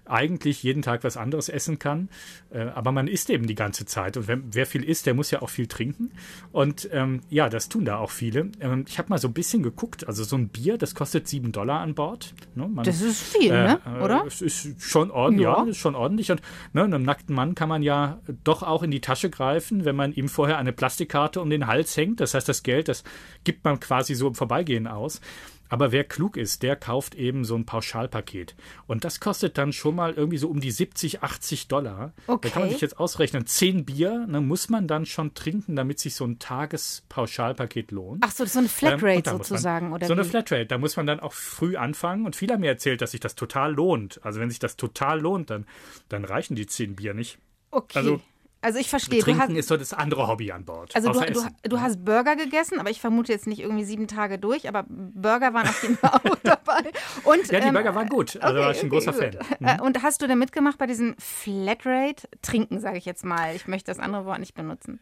eigentlich 0.09 0.63
jeden 0.63 0.81
Tag 0.81 1.03
was 1.03 1.17
anderes 1.17 1.49
essen 1.49 1.79
kann, 1.79 2.09
äh, 2.51 2.61
aber 2.61 2.91
man 2.91 3.07
isst 3.07 3.29
eben 3.29 3.47
die 3.47 3.55
ganze 3.55 3.85
Zeit. 3.85 4.17
Und 4.17 4.27
wenn, 4.27 4.43
wer 4.51 4.65
viel 4.65 4.83
isst, 4.83 5.05
der 5.05 5.13
muss 5.13 5.31
ja 5.31 5.41
auch 5.41 5.49
viel 5.49 5.67
trinken. 5.67 6.11
Und 6.51 6.89
ähm, 6.91 7.21
ja, 7.29 7.49
das 7.49 7.69
tun 7.69 7.85
da 7.85 7.97
auch 7.97 8.11
viele. 8.11 8.51
Ähm, 8.59 8.85
ich 8.87 8.97
habe 8.97 9.09
mal 9.09 9.19
so 9.19 9.27
ein 9.27 9.33
bisschen 9.33 9.63
geguckt, 9.63 10.07
also 10.07 10.23
so 10.23 10.35
ein 10.35 10.49
Bier, 10.49 10.77
das 10.77 10.95
kostet 10.95 11.27
sieben 11.27 11.51
Dollar 11.51 11.81
an 11.81 11.93
Bord. 11.93 12.33
Ne? 12.55 12.67
Man, 12.67 12.83
das 12.83 13.01
ist 13.01 13.21
viel, 13.21 13.51
äh, 13.51 13.67
ne? 13.67 13.81
Äh, 13.85 14.03
oder? 14.03 14.23
Es 14.25 14.41
ist 14.41 14.81
schon 14.81 15.11
ordentlich, 15.11 15.43
ja. 15.43 15.63
ja, 15.63 15.69
ist 15.69 15.77
schon 15.77 15.95
ordentlich. 15.95 16.31
Und 16.31 16.41
ne, 16.73 16.83
einem 16.83 17.03
nackten 17.03 17.35
Mann 17.35 17.55
kann 17.55 17.69
man 17.69 17.83
ja 17.83 18.19
doch 18.43 18.63
auch 18.63 18.83
in 18.83 18.91
die 18.91 19.01
Tasche 19.01 19.29
greifen, 19.29 19.85
wenn 19.85 19.95
man 19.95 20.13
ihm 20.13 20.27
vorher 20.27 20.57
eine 20.57 20.73
Plastikkarte 20.73 21.39
um 21.41 21.49
den 21.49 21.67
Hals 21.67 21.95
hängt. 21.95 22.19
Das 22.19 22.33
heißt, 22.33 22.49
das 22.49 22.63
Geld, 22.63 22.87
das 22.87 23.03
gibt 23.43 23.63
man 23.63 23.79
quasi 23.79 24.15
so 24.15 24.27
im 24.27 24.35
Vorbeigehen 24.35 24.87
aus. 24.87 25.21
Aber 25.69 25.91
wer 25.91 26.03
klug 26.03 26.35
ist, 26.35 26.63
der 26.63 26.75
kauft 26.75 27.15
eben 27.15 27.45
so 27.45 27.55
ein 27.55 27.65
Pauschalpaket. 27.65 28.55
Und 28.87 29.05
das 29.05 29.19
kostet 29.19 29.57
dann 29.57 29.71
schon 29.71 29.95
mal 29.95 30.13
irgendwie 30.13 30.37
so 30.37 30.49
um 30.49 30.59
die 30.59 30.71
70, 30.71 31.21
80 31.23 31.67
Dollar. 31.67 32.13
Okay. 32.27 32.47
Da 32.47 32.53
kann 32.53 32.63
man 32.63 32.71
sich 32.71 32.81
jetzt 32.81 32.99
ausrechnen. 32.99 33.45
Zehn 33.45 33.85
Bier 33.85 34.25
ne, 34.27 34.41
muss 34.41 34.69
man 34.69 34.87
dann 34.87 35.05
schon 35.05 35.33
trinken, 35.35 35.75
damit 35.75 35.99
sich 35.99 36.15
so 36.15 36.25
ein 36.25 36.39
Tagespauschalpaket 36.39 37.91
lohnt. 37.91 38.23
Ach 38.25 38.31
so, 38.31 38.45
so 38.45 38.59
eine 38.59 38.67
Flatrate 38.67 39.29
ähm, 39.29 39.37
sozusagen, 39.37 39.93
oder? 39.93 40.07
So 40.07 40.15
wie? 40.15 40.19
eine 40.19 40.27
Flatrate. 40.27 40.65
Da 40.65 40.77
muss 40.77 40.97
man 40.97 41.05
dann 41.05 41.19
auch 41.19 41.33
früh 41.33 41.77
anfangen. 41.77 42.25
Und 42.25 42.35
viele 42.35 42.53
haben 42.53 42.61
mir 42.61 42.67
erzählt, 42.67 43.01
dass 43.01 43.11
sich 43.11 43.19
das 43.19 43.35
total 43.35 43.73
lohnt. 43.73 44.19
Also 44.23 44.39
wenn 44.39 44.49
sich 44.49 44.59
das 44.59 44.75
total 44.75 45.21
lohnt, 45.21 45.51
dann, 45.51 45.65
dann 46.09 46.25
reichen 46.25 46.55
die 46.55 46.65
zehn 46.65 46.95
Bier 46.95 47.13
nicht. 47.13 47.37
Okay. 47.71 47.99
Also 47.99 48.21
also 48.61 48.77
ich 48.79 48.89
verstehe. 48.89 49.21
Trinken 49.21 49.41
hast, 49.41 49.51
ist 49.51 49.67
so 49.69 49.77
das 49.77 49.93
andere 49.93 50.27
Hobby 50.27 50.51
an 50.51 50.65
Bord. 50.65 50.93
Also 50.95 51.11
du, 51.11 51.19
du, 51.19 51.41
du, 51.63 51.79
hast 51.79 52.03
Burger 52.03 52.35
gegessen, 52.35 52.79
aber 52.79 52.89
ich 52.89 52.99
vermute 52.99 53.31
jetzt 53.31 53.47
nicht 53.47 53.59
irgendwie 53.59 53.85
sieben 53.85 54.07
Tage 54.07 54.37
durch, 54.37 54.67
aber 54.67 54.85
Burger 54.87 55.53
waren 55.53 55.67
auf 55.67 55.81
jeden 55.81 55.97
Fall 55.97 56.11
auch 56.11 56.35
dabei. 56.43 56.91
Und, 57.23 57.49
ja, 57.51 57.61
die 57.61 57.67
ähm, 57.67 57.73
Burger 57.73 57.95
waren 57.95 58.09
gut. 58.09 58.37
Also 58.41 58.57
okay, 58.57 58.65
war 58.65 58.71
ich 58.71 58.83
ein 58.83 58.89
großer 58.89 59.15
okay, 59.15 59.31
Fan. 59.31 59.77
Mhm. 59.77 59.81
Und 59.81 60.03
hast 60.03 60.21
du 60.21 60.27
da 60.27 60.35
mitgemacht 60.35 60.77
bei 60.77 60.87
diesem 60.87 61.15
Flatrate? 61.17 62.27
Trinken, 62.41 62.79
sage 62.79 62.97
ich 62.97 63.05
jetzt 63.05 63.23
mal. 63.23 63.55
Ich 63.55 63.67
möchte 63.67 63.91
das 63.91 63.99
andere 63.99 64.25
Wort 64.25 64.39
nicht 64.39 64.55
benutzen. 64.55 64.99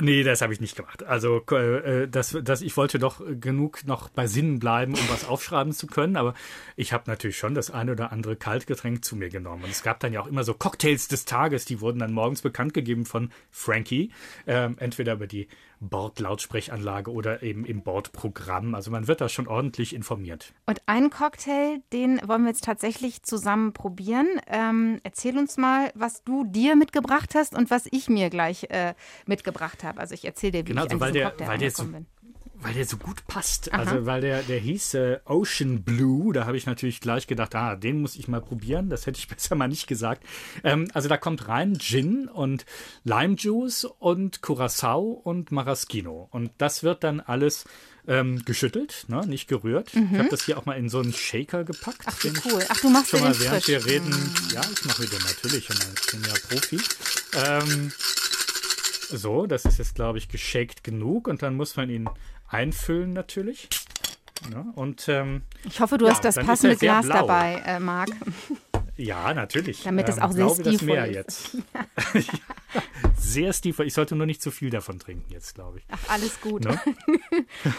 Nee, 0.00 0.22
das 0.22 0.42
habe 0.42 0.52
ich 0.52 0.60
nicht 0.60 0.76
gemacht. 0.76 1.04
Also 1.04 1.40
äh, 1.50 2.08
das, 2.08 2.36
das, 2.42 2.60
ich 2.60 2.76
wollte 2.76 2.98
doch 2.98 3.22
genug 3.40 3.86
noch 3.86 4.10
bei 4.10 4.26
Sinnen 4.26 4.58
bleiben, 4.58 4.92
um 4.92 5.08
was 5.08 5.26
aufschreiben 5.26 5.72
zu 5.72 5.86
können. 5.86 6.16
Aber 6.16 6.34
ich 6.76 6.92
habe 6.92 7.04
natürlich 7.06 7.38
schon 7.38 7.54
das 7.54 7.70
eine 7.70 7.92
oder 7.92 8.12
andere 8.12 8.36
Kaltgetränk 8.36 9.04
zu 9.04 9.16
mir 9.16 9.30
genommen. 9.30 9.64
Und 9.64 9.70
es 9.70 9.82
gab 9.82 10.00
dann 10.00 10.12
ja 10.12 10.20
auch 10.20 10.26
immer 10.26 10.44
so 10.44 10.52
Cocktails 10.52 11.08
des 11.08 11.24
Tages, 11.24 11.64
die 11.64 11.80
wurden 11.80 12.00
dann 12.00 12.12
morgens 12.12 12.42
bekannt 12.42 12.74
gegeben 12.74 13.06
von 13.06 13.30
Frankie. 13.50 14.10
Ähm, 14.46 14.76
entweder 14.78 15.14
über 15.14 15.26
die 15.26 15.48
Bordlautsprechanlage 15.80 17.10
oder 17.12 17.42
eben 17.42 17.64
im 17.64 17.82
Bordprogramm. 17.82 18.74
Also 18.74 18.90
man 18.90 19.06
wird 19.06 19.20
da 19.20 19.28
schon 19.28 19.46
ordentlich 19.46 19.94
informiert. 19.94 20.52
Und 20.66 20.80
einen 20.86 21.10
Cocktail, 21.10 21.80
den 21.92 22.20
wollen 22.26 22.42
wir 22.42 22.48
jetzt 22.48 22.64
tatsächlich 22.64 23.22
zusammen 23.22 23.72
probieren. 23.72 24.26
Ähm, 24.46 25.00
erzähl 25.02 25.38
uns 25.38 25.56
mal, 25.56 25.90
was 25.94 26.24
du 26.24 26.44
dir 26.44 26.76
mitgebracht 26.76 27.34
hast 27.34 27.54
und 27.54 27.70
was 27.70 27.86
ich 27.90 28.08
mir 28.08 28.30
gleich 28.30 28.64
äh, 28.70 28.94
mitgebracht 29.26 29.84
habe. 29.84 30.00
Also 30.00 30.14
ich 30.14 30.24
erzähle 30.24 30.52
dir, 30.52 30.58
wie 30.66 30.70
genau, 30.70 30.84
ich 30.86 30.92
an 30.92 31.00
weil 31.00 31.12
der, 31.12 31.30
Cocktail 31.30 31.46
weil 31.48 31.58
der 31.58 31.70
so, 31.70 31.84
bin 31.84 32.06
weil 32.60 32.74
der 32.74 32.84
so 32.84 32.96
gut 32.96 33.26
passt. 33.26 33.72
Aha. 33.72 33.78
Also 33.80 34.06
weil 34.06 34.20
der, 34.20 34.42
der 34.42 34.58
hieß 34.58 34.94
äh, 34.94 35.18
Ocean 35.24 35.82
Blue, 35.82 36.32
da 36.32 36.46
habe 36.46 36.56
ich 36.56 36.66
natürlich 36.66 37.00
gleich 37.00 37.26
gedacht, 37.26 37.54
ah, 37.54 37.76
den 37.76 38.00
muss 38.00 38.16
ich 38.16 38.28
mal 38.28 38.40
probieren. 38.40 38.90
Das 38.90 39.06
hätte 39.06 39.18
ich 39.18 39.28
besser 39.28 39.54
mal 39.54 39.68
nicht 39.68 39.86
gesagt. 39.86 40.24
Ähm, 40.64 40.88
also 40.94 41.08
da 41.08 41.16
kommt 41.16 41.48
rein 41.48 41.78
Gin 41.78 42.28
und 42.28 42.66
Lime 43.04 43.34
Juice 43.36 43.84
und 43.84 44.42
Curacao 44.42 45.10
und 45.10 45.52
Maraschino. 45.52 46.28
Und 46.30 46.50
das 46.58 46.82
wird 46.82 47.04
dann 47.04 47.20
alles 47.20 47.64
ähm, 48.08 48.42
geschüttelt, 48.44 49.04
ne? 49.08 49.26
nicht 49.26 49.48
gerührt. 49.48 49.94
Mhm. 49.94 50.08
Ich 50.12 50.18
habe 50.18 50.28
das 50.30 50.44
hier 50.44 50.58
auch 50.58 50.64
mal 50.64 50.74
in 50.74 50.88
so 50.88 50.98
einen 50.98 51.12
Shaker 51.12 51.64
gepackt. 51.64 52.02
Ach, 52.06 52.24
wie 52.24 52.32
cool. 52.46 52.64
Ach, 52.68 52.80
du 52.80 52.88
machst 52.88 53.10
schon 53.10 53.20
mal, 53.20 53.38
während 53.38 53.64
frisch. 53.64 53.68
wir 53.68 53.86
reden. 53.86 54.08
Mhm. 54.08 54.34
Ja, 54.52 54.62
ich 54.72 54.84
mache 54.84 55.02
wieder 55.02 55.18
natürlich. 55.18 55.68
Ich 55.68 56.10
bin 56.10 56.22
ja 56.22 56.34
Profi. 56.48 56.80
Ähm, 57.34 57.92
so, 59.10 59.46
das 59.46 59.64
ist 59.64 59.78
jetzt, 59.78 59.94
glaube 59.94 60.18
ich, 60.18 60.28
geshakt 60.28 60.84
genug 60.84 61.28
und 61.28 61.42
dann 61.42 61.54
muss 61.54 61.76
man 61.76 61.90
ihn 61.90 62.08
einfüllen 62.48 63.12
natürlich. 63.12 63.68
Ja, 64.52 64.64
und, 64.74 65.08
ähm, 65.08 65.42
ich 65.64 65.80
hoffe, 65.80 65.98
du 65.98 66.06
ja, 66.06 66.12
hast 66.12 66.24
das 66.24 66.36
passende 66.36 66.76
Glas 66.76 67.06
blau. 67.06 67.14
dabei, 67.14 67.62
äh, 67.66 67.80
Marc. 67.80 68.10
Ja, 68.96 69.32
natürlich. 69.32 69.84
Damit 69.84 70.08
es 70.08 70.16
ähm, 70.16 70.22
auch 70.24 70.32
sehr 70.32 70.50
stilvoll 70.50 70.96
ist. 70.96 71.14
Jetzt. 71.14 71.56
sehr 73.16 73.52
stilvoll. 73.52 73.86
Ich 73.86 73.94
sollte 73.94 74.16
nur 74.16 74.26
nicht 74.26 74.42
zu 74.42 74.50
viel 74.50 74.70
davon 74.70 74.98
trinken 74.98 75.32
jetzt, 75.32 75.54
glaube 75.54 75.78
ich. 75.78 75.84
Ach, 75.88 75.98
alles 76.08 76.40
gut. 76.40 76.64
Ne? 76.64 76.80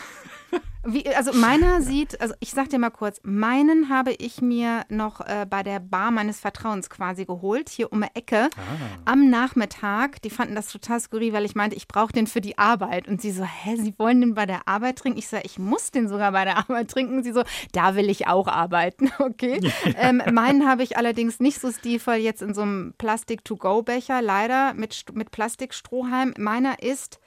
Wie, 0.91 1.07
also 1.15 1.33
meiner 1.33 1.81
sieht, 1.81 2.19
also 2.19 2.33
ich 2.39 2.51
sag 2.51 2.69
dir 2.69 2.79
mal 2.79 2.89
kurz, 2.89 3.19
meinen 3.23 3.89
habe 3.89 4.11
ich 4.11 4.41
mir 4.41 4.83
noch 4.89 5.21
äh, 5.21 5.45
bei 5.49 5.63
der 5.63 5.79
Bar 5.79 6.11
meines 6.11 6.39
Vertrauens 6.39 6.89
quasi 6.89 7.25
geholt, 7.25 7.69
hier 7.69 7.91
um 7.91 8.01
die 8.01 8.07
Ecke 8.15 8.49
ah. 8.55 9.11
am 9.11 9.29
Nachmittag. 9.29 10.21
Die 10.21 10.29
fanden 10.29 10.55
das 10.55 10.71
total 10.71 10.99
skurril, 10.99 11.33
weil 11.33 11.45
ich 11.45 11.55
meinte, 11.55 11.75
ich 11.75 11.87
brauche 11.87 12.13
den 12.13 12.27
für 12.27 12.41
die 12.41 12.57
Arbeit. 12.57 13.07
Und 13.07 13.21
sie 13.21 13.31
so, 13.31 13.43
hä, 13.43 13.75
Sie 13.75 13.93
wollen 13.97 14.21
den 14.21 14.33
bei 14.33 14.45
der 14.45 14.67
Arbeit 14.67 14.97
trinken? 14.97 15.19
Ich 15.19 15.27
sage, 15.27 15.43
ich 15.45 15.59
muss 15.59 15.91
den 15.91 16.07
sogar 16.07 16.31
bei 16.31 16.43
der 16.43 16.57
Arbeit 16.57 16.89
trinken. 16.89 17.23
Sie 17.23 17.31
so, 17.31 17.43
da 17.71 17.95
will 17.95 18.09
ich 18.09 18.27
auch 18.27 18.47
arbeiten, 18.47 19.11
okay. 19.19 19.59
ähm, 19.97 20.21
meinen 20.31 20.67
habe 20.67 20.83
ich 20.83 20.97
allerdings 20.97 21.39
nicht 21.39 21.59
so 21.59 21.71
stilvoll 21.71 22.15
jetzt 22.15 22.41
in 22.41 22.53
so 22.53 22.61
einem 22.61 22.93
Plastik-to-go-Becher, 22.97 24.21
leider 24.21 24.73
mit, 24.73 25.05
mit 25.13 25.31
Plastikstrohhalm. 25.31 26.33
Meiner 26.37 26.81
ist 26.81 27.19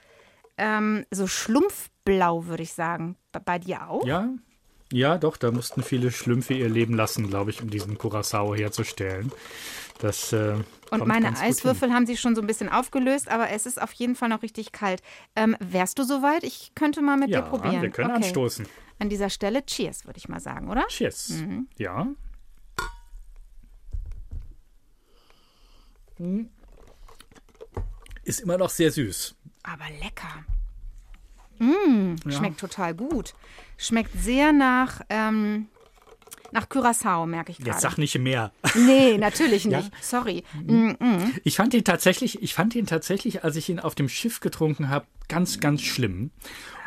ähm, 0.57 1.05
so 1.11 1.27
Schlumpfblau, 1.27 2.45
würde 2.45 2.63
ich 2.63 2.73
sagen. 2.73 3.15
Bei 3.45 3.59
dir 3.59 3.89
auch? 3.89 4.05
Ja, 4.05 4.29
ja, 4.93 5.17
doch, 5.17 5.37
da 5.37 5.49
mussten 5.49 5.81
viele 5.81 6.11
Schlümpfe 6.11 6.53
ihr 6.53 6.69
Leben 6.69 6.93
lassen, 6.93 7.27
glaube 7.27 7.49
ich, 7.49 7.63
um 7.63 7.69
diesen 7.71 7.97
Curacao 7.97 8.53
herzustellen. 8.53 9.31
Das, 9.97 10.31
äh, 10.33 10.55
Und 10.91 11.07
meine 11.07 11.35
Eiswürfel 11.35 11.91
haben 11.91 12.05
sich 12.05 12.19
schon 12.19 12.35
so 12.35 12.41
ein 12.41 12.47
bisschen 12.47 12.69
aufgelöst, 12.69 13.27
aber 13.27 13.49
es 13.49 13.65
ist 13.65 13.81
auf 13.81 13.91
jeden 13.93 14.15
Fall 14.15 14.29
noch 14.29 14.43
richtig 14.43 14.71
kalt. 14.71 15.01
Ähm, 15.35 15.57
wärst 15.59 15.97
du 15.97 16.03
soweit? 16.03 16.43
Ich 16.43 16.73
könnte 16.75 17.01
mal 17.01 17.17
mit 17.17 17.29
ja, 17.29 17.41
dir 17.41 17.49
probieren. 17.49 17.81
Wir 17.81 17.89
können 17.89 18.11
okay. 18.11 18.25
anstoßen. 18.25 18.67
An 18.99 19.09
dieser 19.09 19.31
Stelle 19.31 19.65
Cheers, 19.65 20.05
würde 20.05 20.17
ich 20.17 20.29
mal 20.29 20.39
sagen, 20.39 20.69
oder? 20.69 20.85
Cheers. 20.89 21.29
Mhm. 21.29 21.67
Ja. 21.77 22.07
Hm. 26.17 26.49
Ist 28.23 28.41
immer 28.41 28.59
noch 28.59 28.69
sehr 28.69 28.91
süß. 28.91 29.35
Aber 29.63 29.85
lecker. 30.01 30.43
Mmh, 31.59 32.15
ja. 32.25 32.31
Schmeckt 32.31 32.59
total 32.59 32.93
gut. 32.93 33.33
Schmeckt 33.77 34.11
sehr 34.13 34.51
nach, 34.51 35.01
ähm, 35.09 35.67
nach 36.51 36.69
Curacao, 36.69 37.25
merke 37.25 37.51
ich 37.51 37.57
gerade. 37.57 37.71
Jetzt 37.71 37.81
sag 37.81 37.97
nicht 37.97 38.17
mehr. 38.19 38.51
Nee, 38.75 39.17
natürlich 39.17 39.65
nicht. 39.65 39.91
Ja? 39.91 39.99
Sorry. 40.01 40.43
Mm 40.53 40.91
-mm. 40.91 41.31
Ich 41.43 41.55
fand 41.55 41.73
ihn 41.73 41.83
tatsächlich, 41.83 42.41
ich 42.41 42.53
fand 42.53 42.75
ihn 42.75 42.85
tatsächlich, 42.85 43.43
als 43.43 43.55
ich 43.55 43.69
ihn 43.69 43.79
auf 43.79 43.95
dem 43.95 44.07
Schiff 44.07 44.39
getrunken 44.39 44.89
habe, 44.89 45.05
ganz, 45.27 45.59
ganz 45.59 45.81
schlimm. 45.81 46.31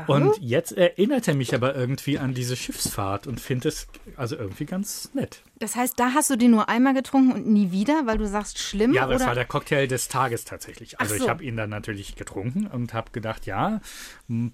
Und 0.06 0.38
jetzt 0.40 0.72
erinnert 0.72 1.26
er 1.26 1.34
mich 1.34 1.54
aber 1.54 1.74
irgendwie 1.74 2.18
an 2.18 2.34
diese 2.34 2.54
Schiffsfahrt 2.54 3.26
und 3.26 3.40
finde 3.40 3.68
es 3.68 3.88
also 4.16 4.36
irgendwie 4.36 4.66
ganz 4.66 5.10
nett. 5.14 5.42
Das 5.58 5.74
heißt, 5.74 5.98
da 5.98 6.12
hast 6.12 6.30
du 6.30 6.36
die 6.36 6.48
nur 6.48 6.68
einmal 6.68 6.94
getrunken 6.94 7.32
und 7.32 7.46
nie 7.46 7.72
wieder, 7.72 8.02
weil 8.04 8.18
du 8.18 8.28
sagst, 8.28 8.58
schlimm? 8.58 8.92
Ja, 8.92 9.02
aber 9.02 9.12
oder? 9.12 9.18
das 9.18 9.26
war 9.28 9.34
der 9.34 9.46
Cocktail 9.46 9.86
des 9.86 10.08
Tages 10.08 10.44
tatsächlich. 10.44 11.00
Also 11.00 11.16
so. 11.16 11.24
ich 11.24 11.28
habe 11.30 11.42
ihn 11.42 11.56
dann 11.56 11.70
natürlich 11.70 12.14
getrunken 12.14 12.66
und 12.66 12.92
habe 12.94 13.10
gedacht, 13.10 13.46
ja, 13.46 13.80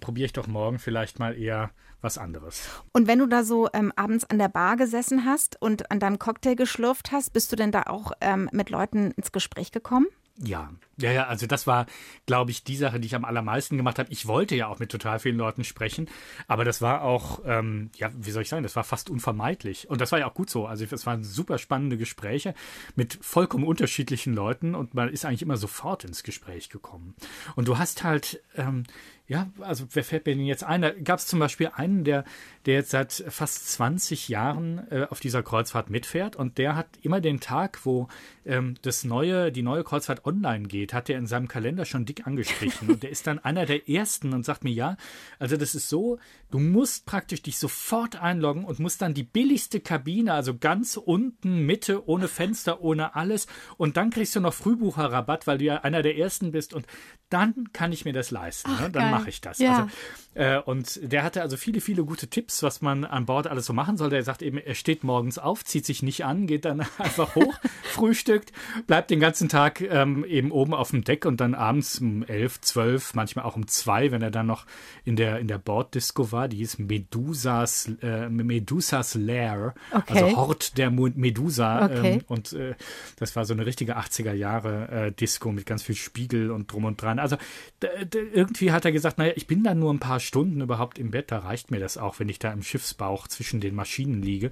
probiere 0.00 0.26
ich 0.26 0.32
doch 0.32 0.46
morgen 0.46 0.78
vielleicht 0.78 1.18
mal 1.18 1.36
eher 1.36 1.70
was 2.02 2.18
anderes. 2.18 2.68
Und 2.92 3.06
wenn 3.06 3.18
du 3.18 3.26
da 3.26 3.44
so 3.44 3.68
ähm, 3.72 3.92
abends 3.96 4.28
an 4.28 4.38
der 4.38 4.48
Bar 4.48 4.76
gesessen 4.76 5.24
hast 5.24 5.60
und 5.60 5.90
an 5.90 6.00
deinem 6.00 6.18
Cocktail 6.18 6.54
geschlürft 6.54 7.12
hast, 7.12 7.32
bist 7.32 7.50
du 7.52 7.56
denn 7.56 7.72
da 7.72 7.84
auch 7.84 8.12
ähm, 8.20 8.48
mit 8.52 8.70
Leuten 8.70 9.12
ins 9.12 9.32
Gespräch 9.32 9.72
gekommen? 9.72 10.06
Ja, 10.38 10.70
ja, 10.96 11.12
ja, 11.12 11.26
also 11.26 11.46
das 11.46 11.66
war, 11.66 11.86
glaube 12.26 12.50
ich, 12.50 12.64
die 12.64 12.76
Sache, 12.76 12.98
die 12.98 13.06
ich 13.06 13.14
am 13.14 13.24
allermeisten 13.24 13.76
gemacht 13.76 13.98
habe. 13.98 14.10
Ich 14.10 14.26
wollte 14.26 14.56
ja 14.56 14.66
auch 14.66 14.78
mit 14.78 14.90
total 14.90 15.18
vielen 15.18 15.36
Leuten 15.36 15.62
sprechen, 15.62 16.08
aber 16.48 16.64
das 16.64 16.80
war 16.80 17.02
auch, 17.02 17.40
ähm, 17.44 17.90
ja, 17.96 18.10
wie 18.14 18.30
soll 18.30 18.42
ich 18.42 18.48
sagen, 18.48 18.62
das 18.62 18.74
war 18.74 18.82
fast 18.82 19.10
unvermeidlich. 19.10 19.90
Und 19.90 20.00
das 20.00 20.10
war 20.10 20.18
ja 20.18 20.26
auch 20.26 20.34
gut 20.34 20.48
so. 20.48 20.66
Also 20.66 20.86
es 20.90 21.06
waren 21.06 21.22
super 21.22 21.58
spannende 21.58 21.98
Gespräche 21.98 22.54
mit 22.96 23.18
vollkommen 23.20 23.64
unterschiedlichen 23.64 24.32
Leuten 24.32 24.74
und 24.74 24.94
man 24.94 25.10
ist 25.10 25.24
eigentlich 25.24 25.42
immer 25.42 25.58
sofort 25.58 26.04
ins 26.04 26.22
Gespräch 26.22 26.70
gekommen. 26.70 27.14
Und 27.54 27.68
du 27.68 27.76
hast 27.76 28.02
halt, 28.02 28.42
ähm, 28.56 28.84
ja, 29.32 29.50
also 29.60 29.86
wer 29.92 30.04
fällt 30.04 30.26
denn 30.26 30.40
jetzt 30.40 30.62
ein? 30.62 30.82
Da 30.82 30.90
gab 30.90 31.18
es 31.18 31.26
zum 31.26 31.38
Beispiel 31.38 31.70
einen, 31.74 32.04
der, 32.04 32.24
der 32.66 32.74
jetzt 32.74 32.90
seit 32.90 33.24
fast 33.28 33.66
20 33.70 34.28
Jahren 34.28 34.86
äh, 34.90 35.06
auf 35.08 35.20
dieser 35.20 35.42
Kreuzfahrt 35.42 35.88
mitfährt 35.88 36.36
und 36.36 36.58
der 36.58 36.76
hat 36.76 36.86
immer 37.00 37.22
den 37.22 37.40
Tag, 37.40 37.80
wo 37.84 38.08
ähm, 38.44 38.74
das 38.82 39.04
neue, 39.04 39.50
die 39.50 39.62
neue 39.62 39.84
Kreuzfahrt 39.84 40.26
online 40.26 40.68
geht, 40.68 40.92
hat 40.92 41.08
er 41.08 41.16
in 41.16 41.26
seinem 41.26 41.48
Kalender 41.48 41.86
schon 41.86 42.04
dick 42.04 42.26
angestrichen. 42.26 42.90
und 42.90 43.02
der 43.02 43.08
ist 43.08 43.26
dann 43.26 43.38
einer 43.38 43.64
der 43.64 43.88
ersten 43.88 44.34
und 44.34 44.44
sagt 44.44 44.64
mir, 44.64 44.72
ja, 44.72 44.98
also 45.38 45.56
das 45.56 45.74
ist 45.74 45.88
so, 45.88 46.18
du 46.50 46.58
musst 46.58 47.06
praktisch 47.06 47.40
dich 47.40 47.58
sofort 47.58 48.16
einloggen 48.16 48.66
und 48.66 48.80
musst 48.80 49.00
dann 49.00 49.14
die 49.14 49.22
billigste 49.22 49.80
Kabine, 49.80 50.34
also 50.34 50.58
ganz 50.58 50.98
unten, 50.98 51.64
Mitte, 51.64 52.06
ohne 52.06 52.28
Fenster, 52.28 52.82
ohne 52.82 53.14
alles. 53.14 53.46
Und 53.78 53.96
dann 53.96 54.10
kriegst 54.10 54.36
du 54.36 54.40
noch 54.40 54.52
Frühbucherrabatt, 54.52 55.46
weil 55.46 55.56
du 55.56 55.64
ja 55.64 55.76
einer 55.76 56.02
der 56.02 56.18
ersten 56.18 56.52
bist. 56.52 56.74
Und 56.74 56.86
dann 57.32 57.68
kann 57.72 57.92
ich 57.92 58.04
mir 58.04 58.12
das 58.12 58.30
leisten. 58.30 58.70
Ach, 58.74 58.80
ne? 58.82 58.90
Dann 58.90 59.10
mache 59.10 59.28
ich 59.28 59.40
das. 59.40 59.58
Ja. 59.58 59.72
Also, 59.72 59.88
äh, 60.34 60.58
und 60.60 61.00
der 61.02 61.22
hatte 61.22 61.42
also 61.42 61.56
viele, 61.56 61.80
viele 61.80 62.04
gute 62.04 62.28
Tipps, 62.28 62.62
was 62.62 62.80
man 62.82 63.04
an 63.04 63.26
Bord 63.26 63.46
alles 63.46 63.66
so 63.66 63.72
machen 63.72 63.96
soll. 63.96 64.10
Der 64.10 64.22
sagt 64.22 64.42
eben, 64.42 64.58
er 64.58 64.74
steht 64.74 65.04
morgens 65.04 65.38
auf, 65.38 65.64
zieht 65.64 65.84
sich 65.84 66.02
nicht 66.02 66.24
an, 66.24 66.46
geht 66.46 66.64
dann 66.64 66.80
einfach 66.98 67.34
hoch, 67.34 67.54
frühstückt, 67.82 68.52
bleibt 68.86 69.10
den 69.10 69.20
ganzen 69.20 69.48
Tag 69.48 69.80
ähm, 69.80 70.24
eben 70.24 70.50
oben 70.50 70.74
auf 70.74 70.90
dem 70.90 71.04
Deck 71.04 71.26
und 71.26 71.40
dann 71.40 71.54
abends 71.54 72.00
um 72.00 72.22
elf, 72.24 72.60
zwölf, 72.60 73.14
manchmal 73.14 73.44
auch 73.44 73.56
um 73.56 73.66
zwei, 73.66 74.10
wenn 74.10 74.22
er 74.22 74.30
dann 74.30 74.46
noch 74.46 74.66
in 75.04 75.16
der, 75.16 75.38
in 75.38 75.48
der 75.48 75.58
Borddisco 75.58 76.32
war, 76.32 76.48
die 76.48 76.58
hieß 76.58 76.78
Medusas, 76.78 77.90
äh, 78.02 78.28
Medusas 78.28 79.14
Lair, 79.14 79.74
Okay. 79.90 80.22
also 80.22 80.36
Hort 80.36 80.78
der 80.78 80.90
Medusa. 80.90 81.84
Okay. 81.84 82.12
Ähm, 82.14 82.20
und 82.28 82.52
äh, 82.52 82.74
das 83.18 83.36
war 83.36 83.44
so 83.44 83.54
eine 83.54 83.66
richtige 83.66 83.98
80er 83.98 84.32
Jahre 84.32 84.88
äh, 84.88 85.12
Disco 85.12 85.52
mit 85.52 85.66
ganz 85.66 85.82
viel 85.82 85.94
Spiegel 85.94 86.50
und 86.50 86.72
drum 86.72 86.84
und 86.84 87.00
dran. 87.00 87.18
Also 87.22 87.36
irgendwie 87.80 88.72
hat 88.72 88.84
er 88.84 88.92
gesagt, 88.92 89.18
naja, 89.18 89.32
ich 89.36 89.46
bin 89.46 89.64
da 89.64 89.74
nur 89.74 89.92
ein 89.92 90.00
paar 90.00 90.20
Stunden 90.20 90.60
überhaupt 90.60 90.98
im 90.98 91.10
Bett, 91.10 91.30
da 91.30 91.38
reicht 91.38 91.70
mir 91.70 91.80
das 91.80 91.96
auch, 91.96 92.18
wenn 92.18 92.28
ich 92.28 92.38
da 92.38 92.52
im 92.52 92.62
Schiffsbauch 92.62 93.28
zwischen 93.28 93.60
den 93.60 93.74
Maschinen 93.74 94.22
liege. 94.22 94.50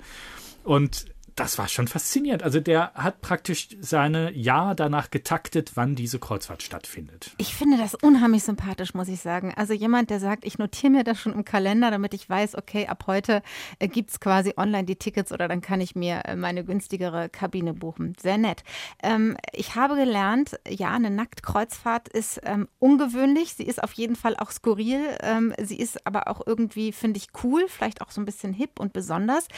Und 0.64 1.06
das 1.36 1.58
war 1.58 1.68
schon 1.68 1.88
faszinierend. 1.88 2.42
Also 2.42 2.60
der 2.60 2.92
hat 2.94 3.20
praktisch 3.20 3.68
seine 3.80 4.32
Jahr 4.32 4.74
danach 4.74 5.10
getaktet, 5.10 5.72
wann 5.74 5.94
diese 5.94 6.18
Kreuzfahrt 6.18 6.62
stattfindet. 6.62 7.32
Ich 7.38 7.54
finde 7.54 7.76
das 7.78 7.94
unheimlich 7.94 8.44
sympathisch, 8.44 8.94
muss 8.94 9.08
ich 9.08 9.20
sagen. 9.20 9.52
Also 9.54 9.72
jemand, 9.72 10.10
der 10.10 10.20
sagt, 10.20 10.44
ich 10.44 10.58
notiere 10.58 10.92
mir 10.92 11.04
das 11.04 11.18
schon 11.18 11.32
im 11.32 11.44
Kalender, 11.44 11.90
damit 11.90 12.14
ich 12.14 12.28
weiß, 12.28 12.56
okay, 12.56 12.86
ab 12.86 13.04
heute 13.06 13.42
äh, 13.78 13.88
gibt 13.88 14.10
es 14.10 14.20
quasi 14.20 14.54
online 14.56 14.84
die 14.84 14.96
Tickets 14.96 15.32
oder 15.32 15.48
dann 15.48 15.60
kann 15.60 15.80
ich 15.80 15.94
mir 15.94 16.22
äh, 16.24 16.36
meine 16.36 16.64
günstigere 16.64 17.28
Kabine 17.28 17.74
buchen. 17.74 18.14
Sehr 18.20 18.38
nett. 18.38 18.62
Ähm, 19.02 19.36
ich 19.52 19.74
habe 19.74 19.96
gelernt, 19.96 20.58
ja, 20.68 20.90
eine 20.90 21.10
Nacktkreuzfahrt 21.10 22.08
ist 22.08 22.40
ähm, 22.44 22.68
ungewöhnlich. 22.78 23.54
Sie 23.54 23.64
ist 23.64 23.82
auf 23.82 23.92
jeden 23.92 24.16
Fall 24.16 24.36
auch 24.36 24.50
skurril. 24.50 25.00
Ähm, 25.22 25.54
sie 25.60 25.76
ist 25.76 26.06
aber 26.06 26.28
auch 26.28 26.46
irgendwie, 26.46 26.92
finde 26.92 27.18
ich, 27.18 27.28
cool, 27.42 27.66
vielleicht 27.68 28.02
auch 28.02 28.10
so 28.10 28.20
ein 28.20 28.24
bisschen 28.24 28.52
hip 28.52 28.78
und 28.78 28.92
besonders. 28.92 29.48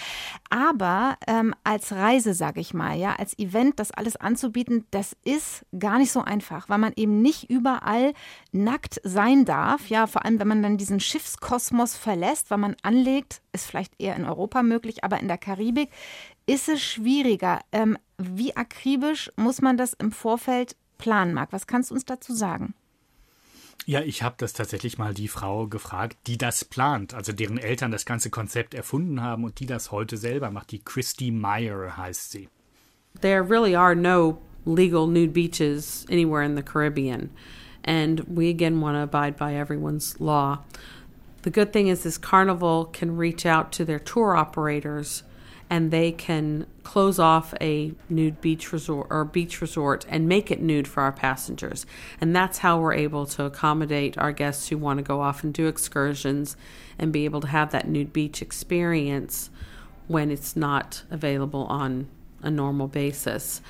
Aber 0.51 1.17
ähm, 1.27 1.55
als 1.65 1.93
Reise, 1.93 2.35
sage 2.35 2.61
ich 2.61 2.75
mal, 2.75 2.97
ja, 2.99 3.15
als 3.15 3.39
Event, 3.39 3.79
das 3.79 3.91
alles 3.93 4.17
anzubieten, 4.17 4.87
das 4.91 5.17
ist 5.25 5.65
gar 5.79 5.99
nicht 5.99 6.11
so 6.13 6.21
einfach, 6.21 6.69
weil 6.69 6.79
man 6.79 6.93
eben 6.97 7.23
nicht 7.23 7.49
überall 7.51 8.13
nackt 8.51 9.01
sein 9.05 9.45
darf. 9.45 9.89
Ja, 9.89 10.07
vor 10.07 10.25
allem, 10.25 10.41
wenn 10.41 10.49
man 10.49 10.63
dann 10.63 10.79
diesen 10.79 11.01
Schiffskosmos 11.01 11.97
verlässt, 11.97 12.51
weil 12.51 12.59
man 12.59 12.77
anlegt, 12.83 13.43
ist 13.53 13.67
vielleicht 13.67 14.01
eher 14.01 14.17
in 14.17 14.25
Europa 14.25 14.63
möglich, 14.63 15.05
aber 15.05 15.21
in 15.21 15.29
der 15.29 15.39
Karibik 15.39 15.91
ist 16.47 16.69
es 16.69 16.83
schwieriger. 16.83 17.61
Ähm, 17.71 17.97
wie 18.19 18.57
akribisch 18.57 19.31
muss 19.37 19.63
man 19.63 19.77
das 19.77 19.93
im 19.93 20.13
Vorfeld 20.13 20.77
planen, 20.99 21.35
Marc? 21.35 21.53
Was 21.53 21.67
kannst 21.67 21.91
du 21.91 21.95
uns 21.95 22.05
dazu 22.05 22.35
sagen? 22.35 22.75
Ja, 23.85 24.01
ich 24.01 24.23
habe 24.23 24.37
das 24.39 24.53
tatsächlich 24.53 24.99
mal 24.99 25.13
die 25.13 25.29
Frau 25.29 25.67
gefragt, 25.67 26.17
die 26.27 26.39
das 26.39 26.65
plant, 26.65 27.15
also 27.15 27.33
deren 27.33 27.59
Eltern 27.59 27.91
das 27.91 28.05
ganze 28.05 28.31
Konzept 28.31 28.75
erfunden 28.75 29.21
haben 29.23 29.45
und 29.45 29.59
die 29.59 29.67
das 29.67 29.91
heute 29.91 30.17
selber 30.17 30.51
macht. 30.51 30.71
Die 30.71 30.79
Christy 30.79 31.31
Meyer 31.31 31.97
heißt 31.97 32.31
sie. 32.31 32.49
there 33.21 33.43
really 33.43 33.75
are 33.75 33.95
no 33.95 34.39
legal 34.65 35.07
nude 35.07 35.33
beaches 35.33 36.07
anywhere 36.09 36.43
in 36.43 36.55
the 36.55 36.63
Caribbean. 36.63 37.31
And 37.85 38.21
we 38.21 38.49
again 38.49 38.81
want 38.81 38.97
to 38.97 39.03
abide 39.03 39.37
by 39.37 39.55
everyone's 39.55 40.21
law. 40.21 40.61
The 41.43 41.51
good 41.51 41.73
thing 41.73 41.89
is 41.89 42.05
this 42.05 42.19
carnival 42.19 42.85
can 42.87 43.17
reach 43.17 43.45
out 43.45 43.73
to 43.73 43.85
their 43.85 43.99
tour 43.99 44.37
operators 44.37 45.25
and 45.73 45.91
they 45.91 46.13
can 46.13 46.67
close 46.83 47.19
off 47.19 47.55
a 47.59 47.95
nude 48.11 48.43
beach 48.43 48.75
resort 48.75 49.07
or 49.09 49.25
beach 49.25 49.63
resort 49.63 50.05
and 50.07 50.29
make 50.29 50.51
it 50.51 50.61
nude 50.61 50.87
for 50.87 51.03
our 51.03 51.13
passengers. 51.13 51.87
And 52.21 52.37
that's 52.37 52.59
how 52.59 52.79
we're 52.79 52.93
able 52.93 53.25
to 53.25 53.45
accommodate 53.45 54.19
our 54.19 54.33
guests 54.33 54.69
who 54.69 54.77
want 54.77 54.99
to 54.99 55.03
go 55.03 55.23
off 55.23 55.43
and 55.43 55.55
do 55.55 55.69
excursions 55.69 56.59
and 56.99 57.11
be 57.11 57.25
able 57.25 57.41
to 57.41 57.47
have 57.47 57.73
that 57.73 57.89
nude 57.89 58.13
beach 58.13 58.43
experience 58.43 59.49
when 60.09 60.31
it's 60.31 60.55
not 60.55 61.05
available 61.11 61.65
on 61.65 62.07
a 62.43 62.51
normal 62.51 62.87
basis. 62.87 63.63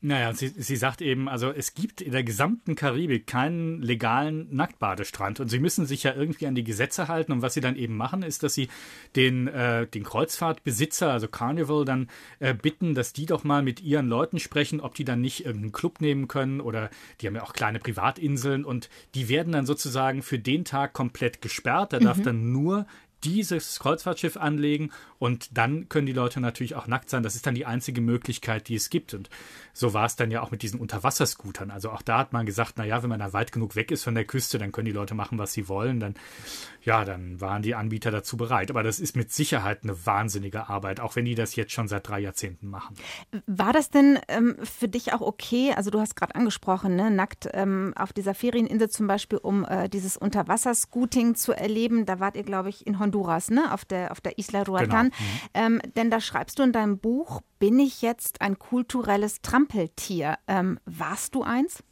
Naja, 0.00 0.32
sie, 0.32 0.46
sie 0.46 0.76
sagt 0.76 1.02
eben, 1.02 1.28
also 1.28 1.50
es 1.50 1.74
gibt 1.74 2.00
in 2.00 2.12
der 2.12 2.22
gesamten 2.22 2.76
Karibik 2.76 3.26
keinen 3.26 3.82
legalen 3.82 4.46
Nacktbadestrand 4.54 5.40
und 5.40 5.48
sie 5.48 5.58
müssen 5.58 5.86
sich 5.86 6.04
ja 6.04 6.14
irgendwie 6.14 6.46
an 6.46 6.54
die 6.54 6.62
Gesetze 6.62 7.08
halten 7.08 7.32
und 7.32 7.42
was 7.42 7.54
sie 7.54 7.60
dann 7.60 7.74
eben 7.74 7.96
machen, 7.96 8.22
ist, 8.22 8.44
dass 8.44 8.54
sie 8.54 8.68
den, 9.16 9.48
äh, 9.48 9.88
den 9.88 10.04
Kreuzfahrtbesitzer, 10.04 11.10
also 11.10 11.26
Carnival, 11.26 11.84
dann 11.84 12.06
äh, 12.38 12.54
bitten, 12.54 12.94
dass 12.94 13.12
die 13.12 13.26
doch 13.26 13.42
mal 13.42 13.64
mit 13.64 13.82
ihren 13.82 14.06
Leuten 14.06 14.38
sprechen, 14.38 14.80
ob 14.80 14.94
die 14.94 15.04
dann 15.04 15.20
nicht 15.20 15.44
irgendeinen 15.44 15.72
Club 15.72 16.00
nehmen 16.00 16.28
können 16.28 16.60
oder 16.60 16.90
die 17.20 17.26
haben 17.26 17.34
ja 17.34 17.42
auch 17.42 17.52
kleine 17.52 17.80
Privatinseln 17.80 18.64
und 18.64 18.90
die 19.16 19.28
werden 19.28 19.52
dann 19.52 19.66
sozusagen 19.66 20.22
für 20.22 20.38
den 20.38 20.64
Tag 20.64 20.92
komplett 20.92 21.42
gesperrt. 21.42 21.92
Da 21.92 21.98
darf 21.98 22.22
dann 22.22 22.52
nur 22.52 22.86
dieses 23.24 23.78
Kreuzfahrtschiff 23.80 24.36
anlegen 24.36 24.90
und 25.18 25.56
dann 25.56 25.88
können 25.88 26.06
die 26.06 26.12
Leute 26.12 26.40
natürlich 26.40 26.76
auch 26.76 26.86
nackt 26.86 27.10
sein. 27.10 27.22
Das 27.22 27.34
ist 27.34 27.46
dann 27.46 27.54
die 27.54 27.66
einzige 27.66 28.00
Möglichkeit, 28.00 28.68
die 28.68 28.76
es 28.76 28.88
gibt. 28.88 29.14
Und 29.14 29.28
so 29.72 29.92
war 29.92 30.06
es 30.06 30.16
dann 30.16 30.30
ja 30.30 30.42
auch 30.42 30.50
mit 30.50 30.62
diesen 30.62 30.78
Unterwasserscootern. 30.78 31.70
Also 31.70 31.90
auch 31.90 32.02
da 32.02 32.18
hat 32.18 32.32
man 32.32 32.46
gesagt, 32.46 32.74
na 32.76 32.84
ja, 32.84 33.02
wenn 33.02 33.10
man 33.10 33.18
da 33.18 33.32
weit 33.32 33.50
genug 33.50 33.74
weg 33.74 33.90
ist 33.90 34.04
von 34.04 34.14
der 34.14 34.24
Küste, 34.24 34.58
dann 34.58 34.70
können 34.70 34.86
die 34.86 34.92
Leute 34.92 35.14
machen, 35.14 35.38
was 35.38 35.52
sie 35.52 35.68
wollen. 35.68 35.98
Dann, 35.98 36.14
ja, 36.82 37.04
dann 37.04 37.40
waren 37.40 37.62
die 37.62 37.74
Anbieter 37.74 38.12
dazu 38.12 38.36
bereit. 38.36 38.70
Aber 38.70 38.84
das 38.84 39.00
ist 39.00 39.16
mit 39.16 39.32
Sicherheit 39.32 39.80
eine 39.82 40.06
wahnsinnige 40.06 40.68
Arbeit, 40.68 41.00
auch 41.00 41.16
wenn 41.16 41.24
die 41.24 41.34
das 41.34 41.56
jetzt 41.56 41.72
schon 41.72 41.88
seit 41.88 42.06
drei 42.08 42.20
Jahrzehnten 42.20 42.68
machen. 42.68 42.96
War 43.46 43.72
das 43.72 43.90
denn 43.90 44.20
ähm, 44.28 44.56
für 44.62 44.88
dich 44.88 45.12
auch 45.12 45.20
okay? 45.20 45.72
Also 45.76 45.90
du 45.90 45.98
hast 45.98 46.14
gerade 46.14 46.36
angesprochen, 46.36 46.94
ne? 46.94 47.10
nackt 47.10 47.48
ähm, 47.54 47.92
auf 47.96 48.12
dieser 48.12 48.34
Ferieninsel 48.34 48.88
zum 48.88 49.08
Beispiel, 49.08 49.38
um 49.38 49.64
äh, 49.64 49.88
dieses 49.88 50.16
Unterwasserscooting 50.16 51.34
zu 51.34 51.52
erleben. 51.52 52.06
Da 52.06 52.20
wart 52.20 52.36
ihr, 52.36 52.44
glaube 52.44 52.68
ich, 52.68 52.86
in 52.86 53.00
Honduras, 53.08 53.50
ne? 53.50 53.72
auf, 53.72 53.84
der, 53.84 54.12
auf 54.12 54.20
der 54.20 54.38
Isla 54.38 54.62
Roatan. 54.62 55.10
Ähm, 55.54 55.80
denn 55.96 56.10
da 56.10 56.20
schreibst 56.20 56.58
du 56.58 56.62
in 56.62 56.72
deinem 56.72 56.98
Buch, 56.98 57.40
bin 57.58 57.78
ich 57.78 58.02
jetzt 58.02 58.40
ein 58.40 58.58
kulturelles 58.58 59.40
Trampeltier? 59.40 60.38
Ähm, 60.46 60.78
warst 60.84 61.34
du 61.34 61.42
eins? 61.42 61.82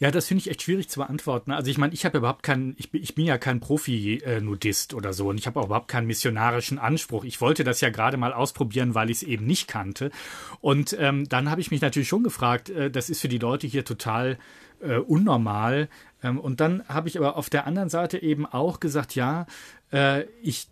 Ja, 0.00 0.12
das 0.12 0.28
finde 0.28 0.42
ich 0.42 0.50
echt 0.50 0.62
schwierig 0.62 0.88
zu 0.88 1.00
beantworten. 1.00 1.50
Also 1.50 1.72
ich 1.72 1.78
meine, 1.78 1.92
ich 1.92 2.04
habe 2.04 2.18
überhaupt 2.18 2.44
keinen, 2.44 2.76
ich 2.78 2.92
bin, 2.92 3.02
ich 3.02 3.16
bin 3.16 3.24
ja 3.24 3.36
kein 3.36 3.58
Profi-Nudist 3.58 4.94
oder 4.94 5.12
so 5.12 5.28
und 5.28 5.40
ich 5.40 5.48
habe 5.48 5.58
auch 5.58 5.66
überhaupt 5.66 5.88
keinen 5.88 6.06
missionarischen 6.06 6.78
Anspruch. 6.78 7.24
Ich 7.24 7.40
wollte 7.40 7.64
das 7.64 7.80
ja 7.80 7.90
gerade 7.90 8.16
mal 8.16 8.32
ausprobieren, 8.32 8.94
weil 8.94 9.10
ich 9.10 9.18
es 9.18 9.22
eben 9.24 9.44
nicht 9.44 9.66
kannte. 9.66 10.12
Und 10.60 10.96
ähm, 11.00 11.28
dann 11.28 11.50
habe 11.50 11.60
ich 11.60 11.72
mich 11.72 11.80
natürlich 11.80 12.06
schon 12.06 12.22
gefragt, 12.22 12.70
äh, 12.70 12.92
das 12.92 13.10
ist 13.10 13.20
für 13.20 13.28
die 13.28 13.38
Leute 13.38 13.66
hier 13.66 13.84
total 13.84 14.38
äh, 14.80 14.96
unnormal. 14.96 15.88
Ähm, 16.22 16.38
und 16.38 16.60
dann 16.60 16.86
habe 16.88 17.08
ich 17.08 17.16
aber 17.18 17.36
auf 17.36 17.50
der 17.50 17.66
anderen 17.66 17.88
Seite 17.88 18.20
eben 18.22 18.46
auch 18.46 18.80
gesagt, 18.80 19.14
ja, 19.14 19.46
äh, 19.92 20.24
ich, 20.42 20.68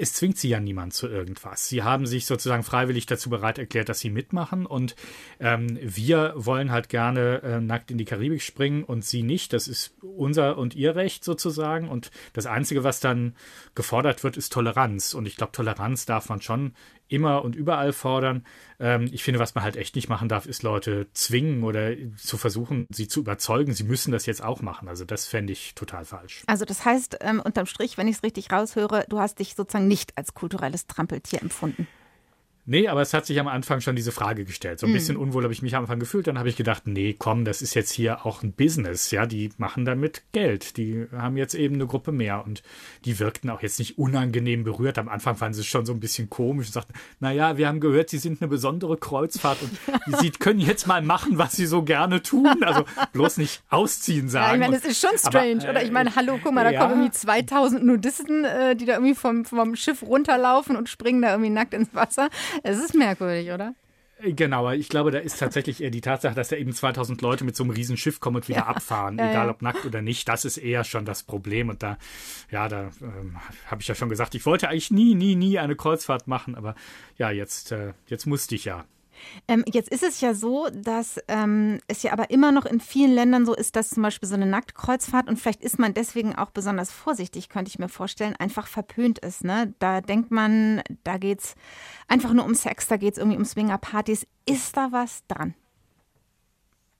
es 0.00 0.14
zwingt 0.14 0.38
sie 0.38 0.48
ja 0.48 0.60
niemand 0.60 0.94
zu 0.94 1.08
irgendwas. 1.08 1.68
Sie 1.68 1.82
haben 1.82 2.06
sich 2.06 2.26
sozusagen 2.26 2.62
freiwillig 2.62 3.06
dazu 3.06 3.30
bereit 3.30 3.58
erklärt, 3.58 3.88
dass 3.88 4.00
sie 4.00 4.10
mitmachen 4.10 4.66
und 4.66 4.96
ähm, 5.38 5.78
wir 5.80 6.32
wollen 6.36 6.72
halt 6.72 6.88
gerne 6.88 7.42
äh, 7.42 7.60
nackt 7.60 7.90
in 7.90 7.98
die 7.98 8.04
Karibik 8.04 8.42
springen 8.42 8.82
und 8.82 9.04
sie 9.04 9.22
nicht. 9.22 9.52
Das 9.52 9.68
ist 9.68 9.94
unser 10.02 10.58
und 10.58 10.74
ihr 10.74 10.96
Recht 10.96 11.24
sozusagen 11.24 11.88
und 11.88 12.10
das 12.32 12.46
Einzige, 12.46 12.82
was 12.82 13.00
dann 13.00 13.36
gefordert 13.74 14.24
wird, 14.24 14.36
ist 14.36 14.52
Toleranz 14.52 15.14
und 15.14 15.26
ich 15.26 15.36
glaube, 15.36 15.52
Toleranz 15.52 16.06
darf 16.06 16.28
man 16.28 16.40
schon 16.40 16.74
immer 17.08 17.44
und 17.44 17.56
überall 17.56 17.92
fordern. 17.92 18.44
Ähm, 18.78 19.08
ich 19.12 19.22
finde, 19.22 19.40
was 19.40 19.54
man 19.54 19.64
halt 19.64 19.76
echt 19.76 19.96
nicht 19.96 20.08
machen 20.08 20.28
darf, 20.28 20.46
ist 20.46 20.62
Leute 20.62 21.06
zwingen 21.12 21.64
oder 21.64 21.92
zu 22.16 22.36
versuchen, 22.36 22.86
sie 22.90 23.08
zu 23.08 23.20
überzeugen, 23.20 23.72
sie 23.72 23.84
müssen 23.84 24.12
das 24.12 24.26
jetzt 24.26 24.42
auch 24.42 24.62
machen. 24.62 24.88
Also 24.88 25.04
das 25.04 25.26
fände 25.26 25.52
ich 25.52 25.74
total 25.74 26.04
falsch. 26.04 26.42
Also 26.46 26.64
das 26.64 26.84
heißt, 26.84 27.18
ähm, 27.20 27.40
unterm 27.40 27.66
Strich, 27.66 27.96
wenn 27.98 28.08
ich 28.08 28.16
es 28.16 28.22
richtig 28.22 28.50
raushöre, 28.52 29.04
du 29.08 29.18
hast 29.18 29.38
dich 29.38 29.54
sozusagen 29.54 29.88
nicht 29.88 30.16
als 30.16 30.34
kulturelles 30.34 30.86
Trampeltier 30.86 31.42
empfunden. 31.42 31.86
Nee, 32.68 32.88
aber 32.88 33.00
es 33.00 33.14
hat 33.14 33.26
sich 33.26 33.38
am 33.38 33.46
Anfang 33.46 33.80
schon 33.80 33.94
diese 33.94 34.10
Frage 34.10 34.44
gestellt. 34.44 34.80
So 34.80 34.86
ein 34.86 34.90
mm. 34.90 34.94
bisschen 34.94 35.16
unwohl 35.16 35.44
habe 35.44 35.52
ich 35.52 35.62
mich 35.62 35.76
am 35.76 35.84
Anfang 35.84 36.00
gefühlt. 36.00 36.26
Dann 36.26 36.36
habe 36.36 36.48
ich 36.48 36.56
gedacht, 36.56 36.86
nee, 36.86 37.14
komm, 37.16 37.44
das 37.44 37.62
ist 37.62 37.74
jetzt 37.74 37.92
hier 37.92 38.26
auch 38.26 38.42
ein 38.42 38.52
Business. 38.52 39.12
Ja, 39.12 39.24
die 39.24 39.50
machen 39.56 39.84
damit 39.84 40.22
Geld. 40.32 40.76
Die 40.76 41.06
haben 41.12 41.36
jetzt 41.36 41.54
eben 41.54 41.76
eine 41.76 41.86
Gruppe 41.86 42.10
mehr 42.10 42.44
und 42.44 42.64
die 43.04 43.20
wirkten 43.20 43.50
auch 43.50 43.62
jetzt 43.62 43.78
nicht 43.78 43.98
unangenehm 43.98 44.64
berührt. 44.64 44.98
Am 44.98 45.08
Anfang 45.08 45.36
fanden 45.36 45.54
sie 45.54 45.60
es 45.60 45.66
schon 45.66 45.86
so 45.86 45.92
ein 45.92 46.00
bisschen 46.00 46.28
komisch 46.28 46.66
und 46.66 46.72
sagten, 46.72 46.94
naja, 47.20 47.56
wir 47.56 47.68
haben 47.68 47.78
gehört, 47.78 48.10
sie 48.10 48.18
sind 48.18 48.42
eine 48.42 48.48
besondere 48.48 48.96
Kreuzfahrt 48.96 49.58
und 49.62 50.18
sie 50.20 50.30
können 50.30 50.58
jetzt 50.58 50.88
mal 50.88 51.02
machen, 51.02 51.38
was 51.38 51.54
sie 51.54 51.66
so 51.66 51.84
gerne 51.84 52.20
tun. 52.20 52.64
Also 52.64 52.84
bloß 53.12 53.36
nicht 53.36 53.62
ausziehen 53.70 54.28
sagen. 54.28 54.46
Ja, 54.46 54.54
ich 54.54 54.60
meine, 54.60 54.80
das 54.80 54.90
ist 54.90 55.00
schon 55.00 55.16
strange, 55.16 55.60
aber, 55.60 55.66
äh, 55.66 55.70
oder? 55.70 55.82
Ich 55.84 55.92
meine, 55.92 56.16
hallo, 56.16 56.40
guck 56.42 56.52
mal, 56.52 56.64
da 56.64 56.70
ja. 56.72 56.80
kommen 56.80 57.02
irgendwie 57.02 57.12
2000 57.12 57.84
Nudisten, 57.84 58.44
äh, 58.44 58.74
die 58.74 58.86
da 58.86 58.94
irgendwie 58.94 59.14
vom, 59.14 59.44
vom 59.44 59.76
Schiff 59.76 60.02
runterlaufen 60.02 60.74
und 60.74 60.88
springen 60.88 61.22
da 61.22 61.30
irgendwie 61.30 61.50
nackt 61.50 61.72
ins 61.72 61.94
Wasser. 61.94 62.28
Es 62.62 62.78
ist 62.78 62.94
merkwürdig, 62.94 63.50
oder? 63.50 63.74
Genau, 64.18 64.70
ich 64.70 64.88
glaube, 64.88 65.10
da 65.10 65.18
ist 65.18 65.38
tatsächlich 65.38 65.82
eher 65.82 65.90
die 65.90 66.00
Tatsache, 66.00 66.34
dass 66.34 66.48
da 66.48 66.56
eben 66.56 66.72
2000 66.72 67.20
Leute 67.20 67.44
mit 67.44 67.54
so 67.54 67.64
einem 67.64 67.72
riesen 67.72 67.98
Schiff 67.98 68.18
kommen 68.18 68.36
und 68.36 68.48
wieder 68.48 68.60
ja, 68.60 68.66
abfahren, 68.66 69.18
ja, 69.18 69.30
egal 69.30 69.50
ob 69.50 69.60
nackt 69.60 69.84
oder 69.84 70.00
nicht. 70.00 70.26
Das 70.26 70.46
ist 70.46 70.56
eher 70.56 70.84
schon 70.84 71.04
das 71.04 71.22
Problem. 71.22 71.68
Und 71.68 71.82
da, 71.82 71.98
ja, 72.50 72.66
da 72.68 72.90
ähm, 73.02 73.36
habe 73.66 73.82
ich 73.82 73.88
ja 73.88 73.94
schon 73.94 74.08
gesagt, 74.08 74.34
ich 74.34 74.46
wollte 74.46 74.70
eigentlich 74.70 74.90
nie, 74.90 75.14
nie, 75.14 75.36
nie 75.36 75.58
eine 75.58 75.76
Kreuzfahrt 75.76 76.28
machen, 76.28 76.54
aber 76.54 76.74
ja, 77.18 77.30
jetzt, 77.30 77.72
äh, 77.72 77.92
jetzt 78.06 78.26
musste 78.26 78.54
ich 78.54 78.64
ja. 78.64 78.86
Ähm, 79.48 79.64
jetzt 79.72 79.88
ist 79.90 80.02
es 80.02 80.20
ja 80.20 80.34
so, 80.34 80.68
dass 80.72 81.18
ähm, 81.28 81.80
es 81.88 82.02
ja 82.02 82.12
aber 82.12 82.30
immer 82.30 82.52
noch 82.52 82.66
in 82.66 82.80
vielen 82.80 83.12
Ländern 83.12 83.46
so 83.46 83.54
ist, 83.54 83.76
dass 83.76 83.90
zum 83.90 84.02
Beispiel 84.02 84.28
so 84.28 84.34
eine 84.34 84.46
Nacktkreuzfahrt 84.46 85.28
und 85.28 85.38
vielleicht 85.38 85.62
ist 85.62 85.78
man 85.78 85.94
deswegen 85.94 86.34
auch 86.34 86.50
besonders 86.50 86.90
vorsichtig, 86.92 87.48
könnte 87.48 87.68
ich 87.68 87.78
mir 87.78 87.88
vorstellen, 87.88 88.36
einfach 88.36 88.66
verpönt 88.66 89.18
ist. 89.20 89.44
Ne? 89.44 89.74
Da 89.78 90.00
denkt 90.00 90.30
man, 90.30 90.82
da 91.04 91.18
geht 91.18 91.40
es 91.40 91.54
einfach 92.08 92.32
nur 92.32 92.44
um 92.44 92.54
Sex, 92.54 92.86
da 92.86 92.96
geht 92.96 93.14
es 93.14 93.18
irgendwie 93.18 93.38
um 93.38 93.44
Swingerpartys. 93.44 94.26
Ist 94.46 94.76
da 94.76 94.88
was 94.92 95.26
dran? 95.26 95.54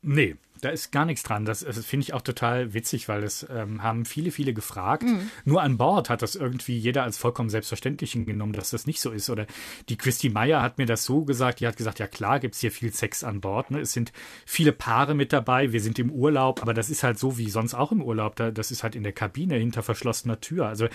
Nee, 0.03 0.37
da 0.61 0.71
ist 0.71 0.93
gar 0.93 1.05
nichts 1.05 1.23
dran. 1.23 1.45
Das, 1.45 1.61
das 1.61 1.85
finde 1.85 2.05
ich 2.05 2.15
auch 2.15 2.23
total 2.23 2.75
witzig, 2.75 3.09
weil 3.09 3.21
das 3.21 3.47
ähm, 3.51 3.83
haben 3.83 4.05
viele, 4.05 4.31
viele 4.31 4.53
gefragt. 4.53 5.05
Mhm. 5.05 5.31
Nur 5.45 5.63
an 5.63 5.77
Bord 5.77 6.11
hat 6.11 6.23
das 6.23 6.35
irgendwie 6.35 6.77
jeder 6.77 7.03
als 7.03 7.19
vollkommen 7.19 7.51
selbstverständlich 7.51 8.13
genommen, 8.13 8.53
dass 8.53 8.71
das 8.71 8.87
nicht 8.87 9.01
so 9.01 9.11
ist. 9.11 9.31
Oder 9.31 9.47
die 9.89 9.97
Christy 9.97 10.29
Meyer 10.31 10.63
hat 10.63 10.79
mir 10.79 10.87
das 10.87 11.05
so 11.05 11.25
gesagt. 11.25 11.61
Die 11.61 11.67
hat 11.67 11.77
gesagt, 11.77 11.99
ja 11.99 12.07
klar, 12.07 12.41
gibt 12.41 12.55
es 12.55 12.61
hier 12.61 12.73
viel 12.73 12.93
Sex 12.93 13.25
an 13.25 13.41
Bord. 13.41 13.71
Ne? 13.71 13.81
Es 13.81 13.93
sind 13.93 14.13
viele 14.45 14.73
Paare 14.73 15.15
mit 15.15 15.33
dabei. 15.33 15.73
Wir 15.73 15.81
sind 15.81 15.99
im 15.99 16.11
Urlaub, 16.11 16.63
aber 16.63 16.75
das 16.75 16.91
ist 16.91 17.03
halt 17.03 17.19
so 17.19 17.39
wie 17.39 17.51
sonst 17.51 17.75
auch 17.75 17.93
im 17.93 18.03
Urlaub. 18.03 18.37
Da, 18.37 18.51
das 18.51 18.71
ist 18.71 18.83
halt 18.83 18.97
in 18.97 19.03
der 19.03 19.13
Kabine 19.13 19.57
hinter 19.57 19.83
verschlossener 19.83 20.41
Tür. 20.41 20.67
Also 20.67 20.89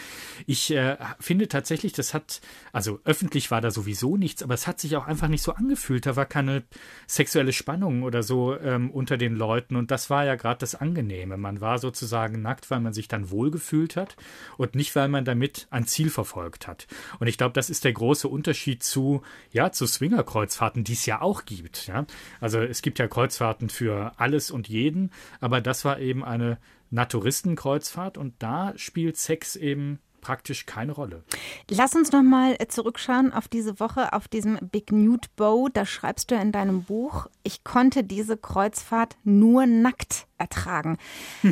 ich 0.45 0.71
äh, 0.71 0.97
finde 1.19 1.47
tatsächlich, 1.47 1.93
das 1.93 2.13
hat, 2.13 2.41
also 2.71 2.99
öffentlich 3.05 3.51
war 3.51 3.61
da 3.61 3.71
sowieso 3.71 4.17
nichts, 4.17 4.43
aber 4.43 4.53
es 4.53 4.67
hat 4.67 4.79
sich 4.79 4.95
auch 4.95 5.07
einfach 5.07 5.27
nicht 5.27 5.43
so 5.43 5.53
angefühlt. 5.53 6.05
Da 6.05 6.15
war 6.15 6.25
keine 6.25 6.63
sexuelle 7.07 7.53
Spannung 7.53 8.03
oder 8.03 8.23
so 8.23 8.57
ähm, 8.57 8.89
unter 8.91 9.17
den 9.17 9.35
Leuten. 9.35 9.50
Leuten. 9.51 9.75
Und 9.75 9.91
das 9.91 10.09
war 10.09 10.23
ja 10.23 10.35
gerade 10.35 10.59
das 10.59 10.75
Angenehme. 10.75 11.35
Man 11.35 11.59
war 11.59 11.77
sozusagen 11.77 12.41
nackt, 12.41 12.71
weil 12.71 12.79
man 12.79 12.93
sich 12.93 13.09
dann 13.09 13.31
wohlgefühlt 13.31 13.97
hat 13.97 14.15
und 14.57 14.75
nicht, 14.75 14.95
weil 14.95 15.09
man 15.09 15.25
damit 15.25 15.67
ein 15.71 15.87
Ziel 15.87 16.09
verfolgt 16.09 16.67
hat. 16.67 16.87
Und 17.19 17.27
ich 17.27 17.37
glaube, 17.37 17.53
das 17.53 17.69
ist 17.69 17.83
der 17.83 17.91
große 17.91 18.27
Unterschied 18.29 18.81
zu, 18.81 19.23
ja, 19.51 19.71
zu 19.71 19.85
Swingerkreuzfahrten, 19.85 20.85
die 20.85 20.93
es 20.93 21.05
ja 21.05 21.21
auch 21.21 21.43
gibt. 21.43 21.87
Ja? 21.87 22.05
Also 22.39 22.61
es 22.61 22.81
gibt 22.81 22.97
ja 22.99 23.07
Kreuzfahrten 23.07 23.69
für 23.69 24.13
alles 24.17 24.51
und 24.51 24.69
jeden, 24.69 25.11
aber 25.41 25.59
das 25.59 25.83
war 25.83 25.99
eben 25.99 26.23
eine 26.23 26.57
Naturistenkreuzfahrt 26.91 28.17
und 28.17 28.35
da 28.39 28.73
spielt 28.77 29.17
Sex 29.17 29.55
eben 29.57 29.99
praktisch 30.21 30.65
keine 30.65 30.93
Rolle. 30.93 31.23
Lass 31.69 31.95
uns 31.95 32.11
noch 32.11 32.21
mal 32.23 32.55
äh, 32.59 32.67
zurückschauen 32.67 33.33
auf 33.33 33.47
diese 33.47 33.79
Woche, 33.79 34.13
auf 34.13 34.27
diesem 34.27 34.57
Big 34.71 34.91
Nude 34.91 35.27
Bow. 35.35 35.69
Da 35.71 35.85
schreibst 35.85 36.31
du 36.31 36.35
in 36.35 36.51
deinem 36.51 36.83
Buch, 36.83 37.27
ich 37.43 37.63
konnte 37.63 38.03
diese 38.03 38.37
Kreuzfahrt 38.37 39.17
nur 39.23 39.65
nackt 39.65 40.27
ertragen. 40.37 40.97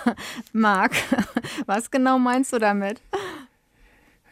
Marc, 0.52 0.92
was 1.66 1.90
genau 1.90 2.18
meinst 2.18 2.52
du 2.52 2.58
damit? 2.58 3.00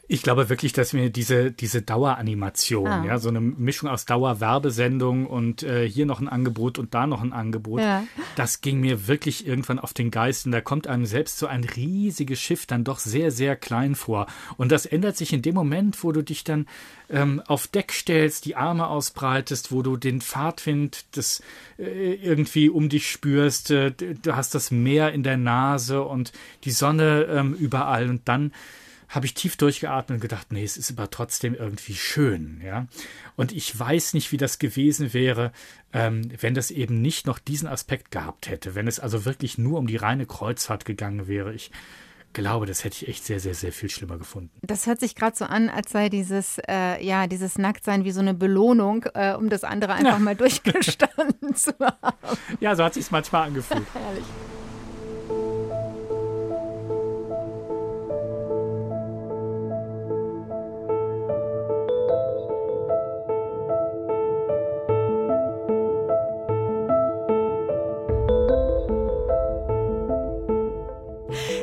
Ich 0.08 0.22
glaube 0.22 0.48
wirklich, 0.48 0.72
dass 0.72 0.92
mir 0.92 1.10
diese, 1.10 1.50
diese 1.50 1.82
Daueranimation, 1.82 2.86
ah. 2.86 3.04
ja, 3.04 3.18
so 3.18 3.28
eine 3.28 3.40
Mischung 3.40 3.88
aus 3.88 4.04
Dauerwerbesendung 4.04 5.26
und 5.26 5.64
äh, 5.64 5.88
hier 5.88 6.06
noch 6.06 6.20
ein 6.20 6.28
Angebot 6.28 6.78
und 6.78 6.94
da 6.94 7.06
noch 7.06 7.22
ein 7.22 7.32
Angebot, 7.32 7.80
ja. 7.80 8.04
das 8.36 8.60
ging 8.60 8.80
mir 8.80 9.08
wirklich 9.08 9.46
irgendwann 9.46 9.80
auf 9.80 9.94
den 9.94 10.12
Geist. 10.12 10.46
Und 10.46 10.52
da 10.52 10.60
kommt 10.60 10.86
einem 10.86 11.06
selbst 11.06 11.38
so 11.38 11.46
ein 11.46 11.64
riesiges 11.64 12.40
Schiff 12.40 12.66
dann 12.66 12.84
doch 12.84 13.00
sehr, 13.00 13.32
sehr 13.32 13.56
klein 13.56 13.96
vor. 13.96 14.26
Und 14.56 14.70
das 14.70 14.86
ändert 14.86 15.16
sich 15.16 15.32
in 15.32 15.42
dem 15.42 15.54
Moment, 15.54 16.02
wo 16.04 16.12
du 16.12 16.22
dich 16.22 16.44
dann 16.44 16.66
ähm, 17.10 17.42
auf 17.46 17.66
Deck 17.66 17.92
stellst, 17.92 18.44
die 18.44 18.56
Arme 18.56 18.86
ausbreitest, 18.86 19.72
wo 19.72 19.82
du 19.82 19.96
den 19.96 20.20
Fahrtwind 20.20 21.04
das 21.16 21.42
äh, 21.78 22.14
irgendwie 22.14 22.68
um 22.68 22.88
dich 22.88 23.10
spürst, 23.10 23.70
äh, 23.72 23.90
du 23.90 24.36
hast 24.36 24.54
das 24.54 24.70
Meer 24.70 25.12
in 25.12 25.22
der 25.22 25.36
Nase 25.36 26.02
und 26.02 26.32
die 26.64 26.70
Sonne 26.70 27.26
ähm, 27.28 27.54
überall 27.54 28.08
und 28.08 28.22
dann 28.28 28.52
habe 29.08 29.26
ich 29.26 29.34
tief 29.34 29.56
durchgeatmet 29.56 30.16
und 30.16 30.20
gedacht, 30.20 30.52
nee, 30.52 30.64
es 30.64 30.76
ist 30.76 30.90
aber 30.90 31.10
trotzdem 31.10 31.54
irgendwie 31.54 31.94
schön, 31.94 32.60
ja. 32.64 32.86
Und 33.36 33.52
ich 33.52 33.78
weiß 33.78 34.14
nicht, 34.14 34.32
wie 34.32 34.36
das 34.36 34.58
gewesen 34.58 35.12
wäre, 35.12 35.52
ähm, 35.92 36.30
wenn 36.40 36.54
das 36.54 36.70
eben 36.70 37.00
nicht 37.00 37.26
noch 37.26 37.38
diesen 37.38 37.68
Aspekt 37.68 38.10
gehabt 38.10 38.48
hätte, 38.48 38.74
wenn 38.74 38.88
es 38.88 38.98
also 39.00 39.24
wirklich 39.24 39.58
nur 39.58 39.78
um 39.78 39.86
die 39.86 39.96
reine 39.96 40.26
Kreuzfahrt 40.26 40.84
gegangen 40.84 41.28
wäre. 41.28 41.54
Ich 41.54 41.70
glaube, 42.36 42.66
das 42.66 42.84
hätte 42.84 42.96
ich 43.02 43.08
echt 43.08 43.24
sehr, 43.24 43.40
sehr, 43.40 43.54
sehr 43.54 43.72
viel 43.72 43.88
schlimmer 43.88 44.18
gefunden. 44.18 44.50
Das 44.60 44.86
hört 44.86 45.00
sich 45.00 45.14
gerade 45.14 45.34
so 45.34 45.46
an, 45.46 45.70
als 45.70 45.90
sei 45.90 46.10
dieses, 46.10 46.58
äh, 46.68 47.02
ja, 47.02 47.26
dieses 47.26 47.56
Nacktsein 47.56 48.04
wie 48.04 48.10
so 48.10 48.20
eine 48.20 48.34
Belohnung, 48.34 49.06
äh, 49.14 49.32
um 49.34 49.48
das 49.48 49.64
andere 49.64 49.94
einfach 49.94 50.12
ja. 50.12 50.18
mal 50.18 50.36
durchgestanden 50.36 51.54
zu 51.54 51.72
haben. 51.80 52.38
Ja, 52.60 52.76
so 52.76 52.84
hat 52.84 52.94
sich 52.94 53.10
manchmal 53.10 53.46
angefühlt. 53.46 53.86
Herrlich. 53.94 54.24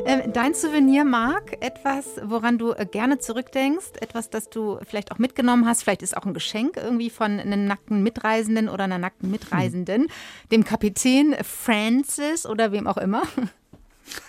Dein 0.05 0.53
Souvenir, 0.53 1.03
Marc, 1.03 1.61
etwas, 1.61 2.19
woran 2.23 2.57
du 2.57 2.73
äh, 2.73 2.85
gerne 2.85 3.19
zurückdenkst, 3.19 3.93
etwas, 4.01 4.29
das 4.29 4.49
du 4.49 4.79
vielleicht 4.83 5.11
auch 5.11 5.17
mitgenommen 5.17 5.65
hast, 5.65 5.83
vielleicht 5.83 6.01
ist 6.01 6.17
auch 6.17 6.25
ein 6.25 6.33
Geschenk 6.33 6.77
irgendwie 6.77 7.09
von 7.09 7.39
einem 7.39 7.65
nackten 7.65 8.03
Mitreisenden 8.03 8.69
oder 8.69 8.85
einer 8.85 8.97
nackten 8.97 9.31
Mitreisenden, 9.31 10.03
hm. 10.03 10.09
dem 10.51 10.63
Kapitän 10.63 11.35
Francis 11.43 12.45
oder 12.45 12.71
wem 12.71 12.87
auch 12.87 12.97
immer? 12.97 13.23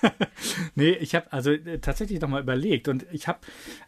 nee, 0.75 0.91
ich 0.93 1.15
habe 1.15 1.33
also 1.33 1.51
äh, 1.51 1.79
tatsächlich 1.79 2.21
nochmal 2.21 2.43
überlegt 2.43 2.89
und 2.89 3.07
ich 3.13 3.29
habe 3.29 3.41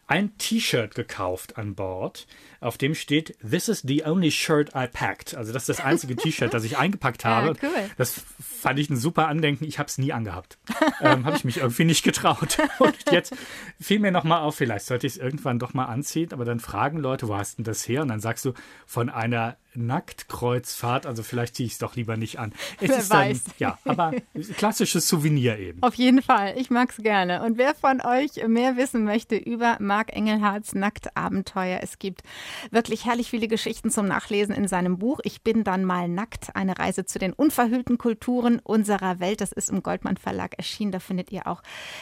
ein 0.07 0.37
T-Shirt 0.37 0.95
gekauft 0.95 1.57
an 1.57 1.75
Bord, 1.75 2.27
auf 2.59 2.77
dem 2.77 2.95
steht 2.95 3.37
This 3.39 3.67
is 3.67 3.83
the 3.85 4.03
only 4.05 4.31
shirt 4.31 4.69
I 4.75 4.87
packed. 4.87 5.35
Also 5.35 5.53
das 5.53 5.63
ist 5.63 5.79
das 5.79 5.85
einzige 5.85 6.15
T-Shirt, 6.15 6.53
das 6.53 6.63
ich 6.63 6.77
eingepackt 6.77 7.25
habe. 7.25 7.47
Ja, 7.47 7.69
cool. 7.69 7.89
Das 7.97 8.21
fand 8.39 8.79
ich 8.79 8.89
ein 8.89 8.97
super 8.97 9.27
Andenken. 9.27 9.65
Ich 9.65 9.79
habe 9.79 9.87
es 9.87 9.97
nie 9.97 10.13
angehabt. 10.13 10.57
ähm, 11.01 11.25
habe 11.25 11.37
ich 11.37 11.43
mich 11.43 11.57
irgendwie 11.57 11.85
nicht 11.85 12.03
getraut. 12.03 12.57
Und 12.79 12.95
jetzt 13.11 13.35
fiel 13.79 13.99
mir 13.99 14.11
nochmal 14.11 14.41
auf, 14.41 14.55
vielleicht 14.55 14.85
sollte 14.85 15.07
ich 15.07 15.13
es 15.13 15.19
irgendwann 15.19 15.59
doch 15.59 15.73
mal 15.73 15.85
anziehen, 15.85 16.33
aber 16.33 16.45
dann 16.45 16.59
fragen 16.59 16.97
Leute, 16.97 17.27
wo 17.27 17.35
hast 17.35 17.57
denn 17.57 17.65
das 17.65 17.87
her? 17.87 18.01
Und 18.01 18.09
dann 18.09 18.19
sagst 18.19 18.45
du, 18.45 18.53
von 18.85 19.09
einer 19.09 19.57
Nacktkreuzfahrt, 19.77 21.05
also 21.05 21.23
vielleicht 21.23 21.55
ziehe 21.55 21.67
ich 21.67 21.73
es 21.73 21.77
doch 21.77 21.95
lieber 21.95 22.17
nicht 22.17 22.39
an. 22.39 22.53
Es 22.81 22.89
wer 22.89 22.97
ist 22.97 23.09
weiß. 23.11 23.43
Dann, 23.43 23.53
ja, 23.59 23.77
aber 23.85 24.13
klassisches 24.57 25.07
Souvenir 25.07 25.59
eben. 25.59 25.81
Auf 25.83 25.93
jeden 25.93 26.21
Fall, 26.21 26.55
ich 26.57 26.69
mag 26.69 26.89
es 26.89 26.97
gerne. 26.97 27.43
Und 27.43 27.57
wer 27.57 27.75
von 27.75 28.01
euch 28.01 28.45
mehr 28.47 28.75
wissen 28.75 29.03
möchte 29.03 29.35
über 29.35 29.77
Marc 29.79 30.13
Engelhards 30.13 30.73
Nacktabenteuer, 30.73 31.79
es 31.83 31.99
gibt 31.99 32.23
wirklich 32.71 33.05
herrlich 33.05 33.29
viele 33.29 33.47
Geschichten 33.47 33.89
zum 33.89 34.07
Nachlesen 34.07 34.55
in 34.55 34.67
seinem 34.67 34.97
Buch. 34.97 35.19
Ich 35.23 35.43
bin 35.43 35.63
dann 35.63 35.83
mal 35.83 36.07
nackt, 36.07 36.55
eine 36.55 36.77
Reise 36.77 37.05
zu 37.05 37.19
den 37.19 37.33
unverhüllten 37.33 37.97
Kulturen 37.97 38.59
unserer 38.63 39.19
Welt. 39.19 39.41
Das 39.41 39.51
ist 39.51 39.69
im 39.69 39.83
Goldmann 39.83 40.17
Verlag 40.17 40.53
erschienen. 40.57 40.91
Da 40.91 40.99
findet 40.99 41.31
ihr 41.31 41.47
auch 41.47 41.61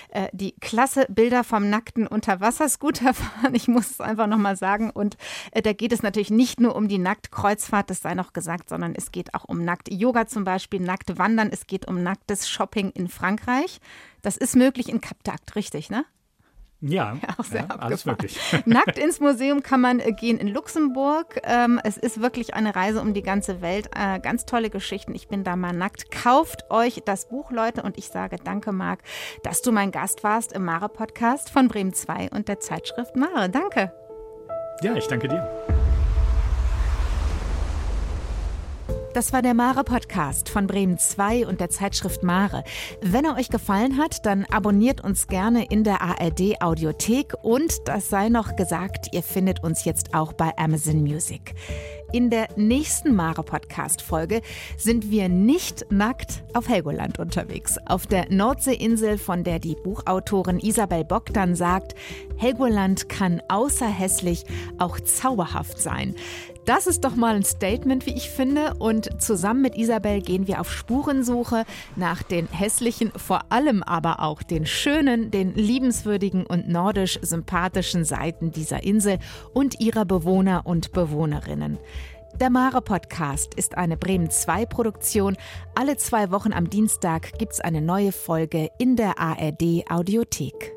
äh, 0.09 0.27
die 0.31 0.53
klasse 0.59 1.05
Bilder 1.09 1.43
vom 1.43 1.69
nackten 1.69 2.07
Unterwasserscooterfahren. 2.07 3.55
Ich 3.55 3.67
muss 3.67 3.91
es 3.91 4.01
einfach 4.01 4.27
nochmal 4.27 4.55
sagen. 4.55 4.89
Und 4.89 5.17
äh, 5.51 5.61
da 5.61 5.73
geht 5.73 5.91
es 5.91 6.03
natürlich 6.03 6.29
nicht 6.29 6.59
nur 6.59 6.75
um 6.75 6.87
die 6.87 6.97
Nacktkreuzfahrt, 6.97 7.89
das 7.89 8.01
sei 8.01 8.13
noch 8.15 8.33
gesagt, 8.33 8.69
sondern 8.69 8.93
es 8.95 9.11
geht 9.11 9.33
auch 9.33 9.45
um 9.45 9.63
nackt 9.63 9.91
Yoga 9.91 10.27
zum 10.27 10.43
Beispiel, 10.43 10.79
nackt 10.79 11.17
Wandern. 11.17 11.49
Es 11.51 11.67
geht 11.67 11.87
um 11.87 12.03
nacktes 12.03 12.49
Shopping 12.49 12.91
in 12.91 13.07
Frankreich. 13.07 13.79
Das 14.21 14.37
ist 14.37 14.55
möglich 14.55 14.89
in 14.89 15.01
Kaptakt, 15.01 15.55
richtig, 15.55 15.89
ne? 15.89 16.05
Ja, 16.87 17.17
ja, 17.21 17.35
auch 17.37 17.43
sehr 17.43 17.67
ja, 17.69 17.75
alles 17.77 18.05
möglich. 18.05 18.39
Nackt 18.65 18.99
ins 18.99 19.19
Museum 19.19 19.63
kann 19.63 19.81
man 19.81 19.99
äh, 19.99 20.11
gehen 20.11 20.37
in 20.37 20.47
Luxemburg. 20.47 21.41
Ähm, 21.43 21.79
es 21.83 21.97
ist 21.97 22.21
wirklich 22.21 22.53
eine 22.53 22.75
Reise 22.75 23.01
um 23.01 23.13
die 23.13 23.23
ganze 23.23 23.61
Welt. 23.61 23.89
Äh, 23.95 24.19
ganz 24.19 24.45
tolle 24.45 24.69
Geschichten. 24.69 25.15
Ich 25.15 25.27
bin 25.27 25.43
da 25.43 25.55
mal 25.55 25.73
nackt. 25.73 26.11
Kauft 26.11 26.69
euch 26.69 27.01
das 27.05 27.27
Buch, 27.27 27.51
Leute. 27.51 27.81
Und 27.81 27.97
ich 27.97 28.07
sage 28.07 28.37
danke, 28.43 28.71
Marc, 28.71 28.99
dass 29.43 29.61
du 29.61 29.71
mein 29.71 29.91
Gast 29.91 30.23
warst 30.23 30.53
im 30.53 30.65
Mare-Podcast 30.65 31.49
von 31.49 31.67
Bremen 31.67 31.93
2 31.93 32.29
und 32.31 32.47
der 32.47 32.59
Zeitschrift 32.59 33.15
Mare. 33.15 33.49
Danke. 33.49 33.91
Ja, 34.81 34.95
ich 34.95 35.07
danke 35.07 35.27
dir. 35.27 35.74
Das 39.15 39.31
war 39.31 39.41
der 39.41 39.53
Mare 39.53 39.85
Podcast 39.85 40.49
von 40.49 40.67
Bremen 40.67 40.97
2 40.97 41.47
und 41.47 41.61
der 41.61 41.69
Zeitschrift 41.69 42.21
Mare. 42.21 42.65
Wenn 42.99 43.23
er 43.23 43.37
euch 43.37 43.47
gefallen 43.47 43.97
hat, 43.97 44.25
dann 44.25 44.43
abonniert 44.51 45.05
uns 45.05 45.27
gerne 45.27 45.63
in 45.69 45.85
der 45.85 46.01
ARD 46.01 46.61
Audiothek 46.61 47.33
und 47.41 47.87
das 47.87 48.09
sei 48.09 48.27
noch 48.27 48.57
gesagt, 48.57 49.13
ihr 49.13 49.23
findet 49.23 49.63
uns 49.63 49.85
jetzt 49.85 50.13
auch 50.13 50.33
bei 50.33 50.51
Amazon 50.57 51.01
Music. 51.01 51.55
In 52.11 52.29
der 52.29 52.49
nächsten 52.57 53.15
Mare 53.15 53.43
Podcast 53.43 54.01
Folge 54.01 54.41
sind 54.77 55.09
wir 55.09 55.29
nicht 55.29 55.85
nackt 55.89 56.43
auf 56.53 56.67
Helgoland 56.67 57.17
unterwegs. 57.17 57.77
Auf 57.85 58.07
der 58.07 58.29
Nordseeinsel, 58.29 59.17
von 59.17 59.45
der 59.45 59.59
die 59.59 59.75
Buchautorin 59.81 60.59
Isabel 60.59 61.05
Bogdan 61.05 61.55
sagt, 61.55 61.95
Helgoland 62.37 63.07
kann 63.07 63.41
außer 63.47 63.87
hässlich 63.87 64.43
auch 64.77 64.99
zauberhaft 64.99 65.79
sein. 65.79 66.15
Das 66.65 66.87
ist 66.87 67.05
doch 67.05 67.15
mal 67.15 67.35
ein 67.35 67.43
Statement, 67.43 68.07
wie 68.07 68.15
ich 68.15 68.31
finde. 68.31 68.73
Und 68.79 69.21
zusammen 69.21 69.61
mit 69.61 69.77
Isabel 69.77 70.21
gehen 70.21 70.47
wir 70.47 70.59
auf 70.59 70.71
Spurensuche 70.71 71.63
nach 71.95 72.23
den 72.23 72.47
hässlichen, 72.47 73.11
vor 73.15 73.51
allem 73.51 73.83
aber 73.83 74.21
auch 74.21 74.41
den 74.41 74.65
schönen, 74.65 75.29
den 75.29 75.53
liebenswürdigen 75.53 76.43
und 76.43 76.67
nordisch 76.67 77.19
sympathischen 77.21 78.03
Seiten 78.03 78.51
dieser 78.51 78.83
Insel 78.83 79.19
und 79.53 79.79
ihrer 79.79 80.05
Bewohner 80.05 80.63
und 80.65 80.91
Bewohnerinnen. 80.91 81.77
Der 82.39 82.49
Mare 82.49 82.81
Podcast 82.81 83.53
ist 83.53 83.77
eine 83.77 83.95
Bremen 83.95 84.31
2 84.31 84.65
Produktion. 84.65 85.37
Alle 85.75 85.97
zwei 85.97 86.31
Wochen 86.31 86.51
am 86.51 86.69
Dienstag 86.69 87.37
gibt 87.37 87.53
es 87.53 87.61
eine 87.61 87.81
neue 87.81 88.11
Folge 88.11 88.69
in 88.79 88.95
der 88.95 89.19
ARD 89.19 89.89
Audiothek. 89.89 90.74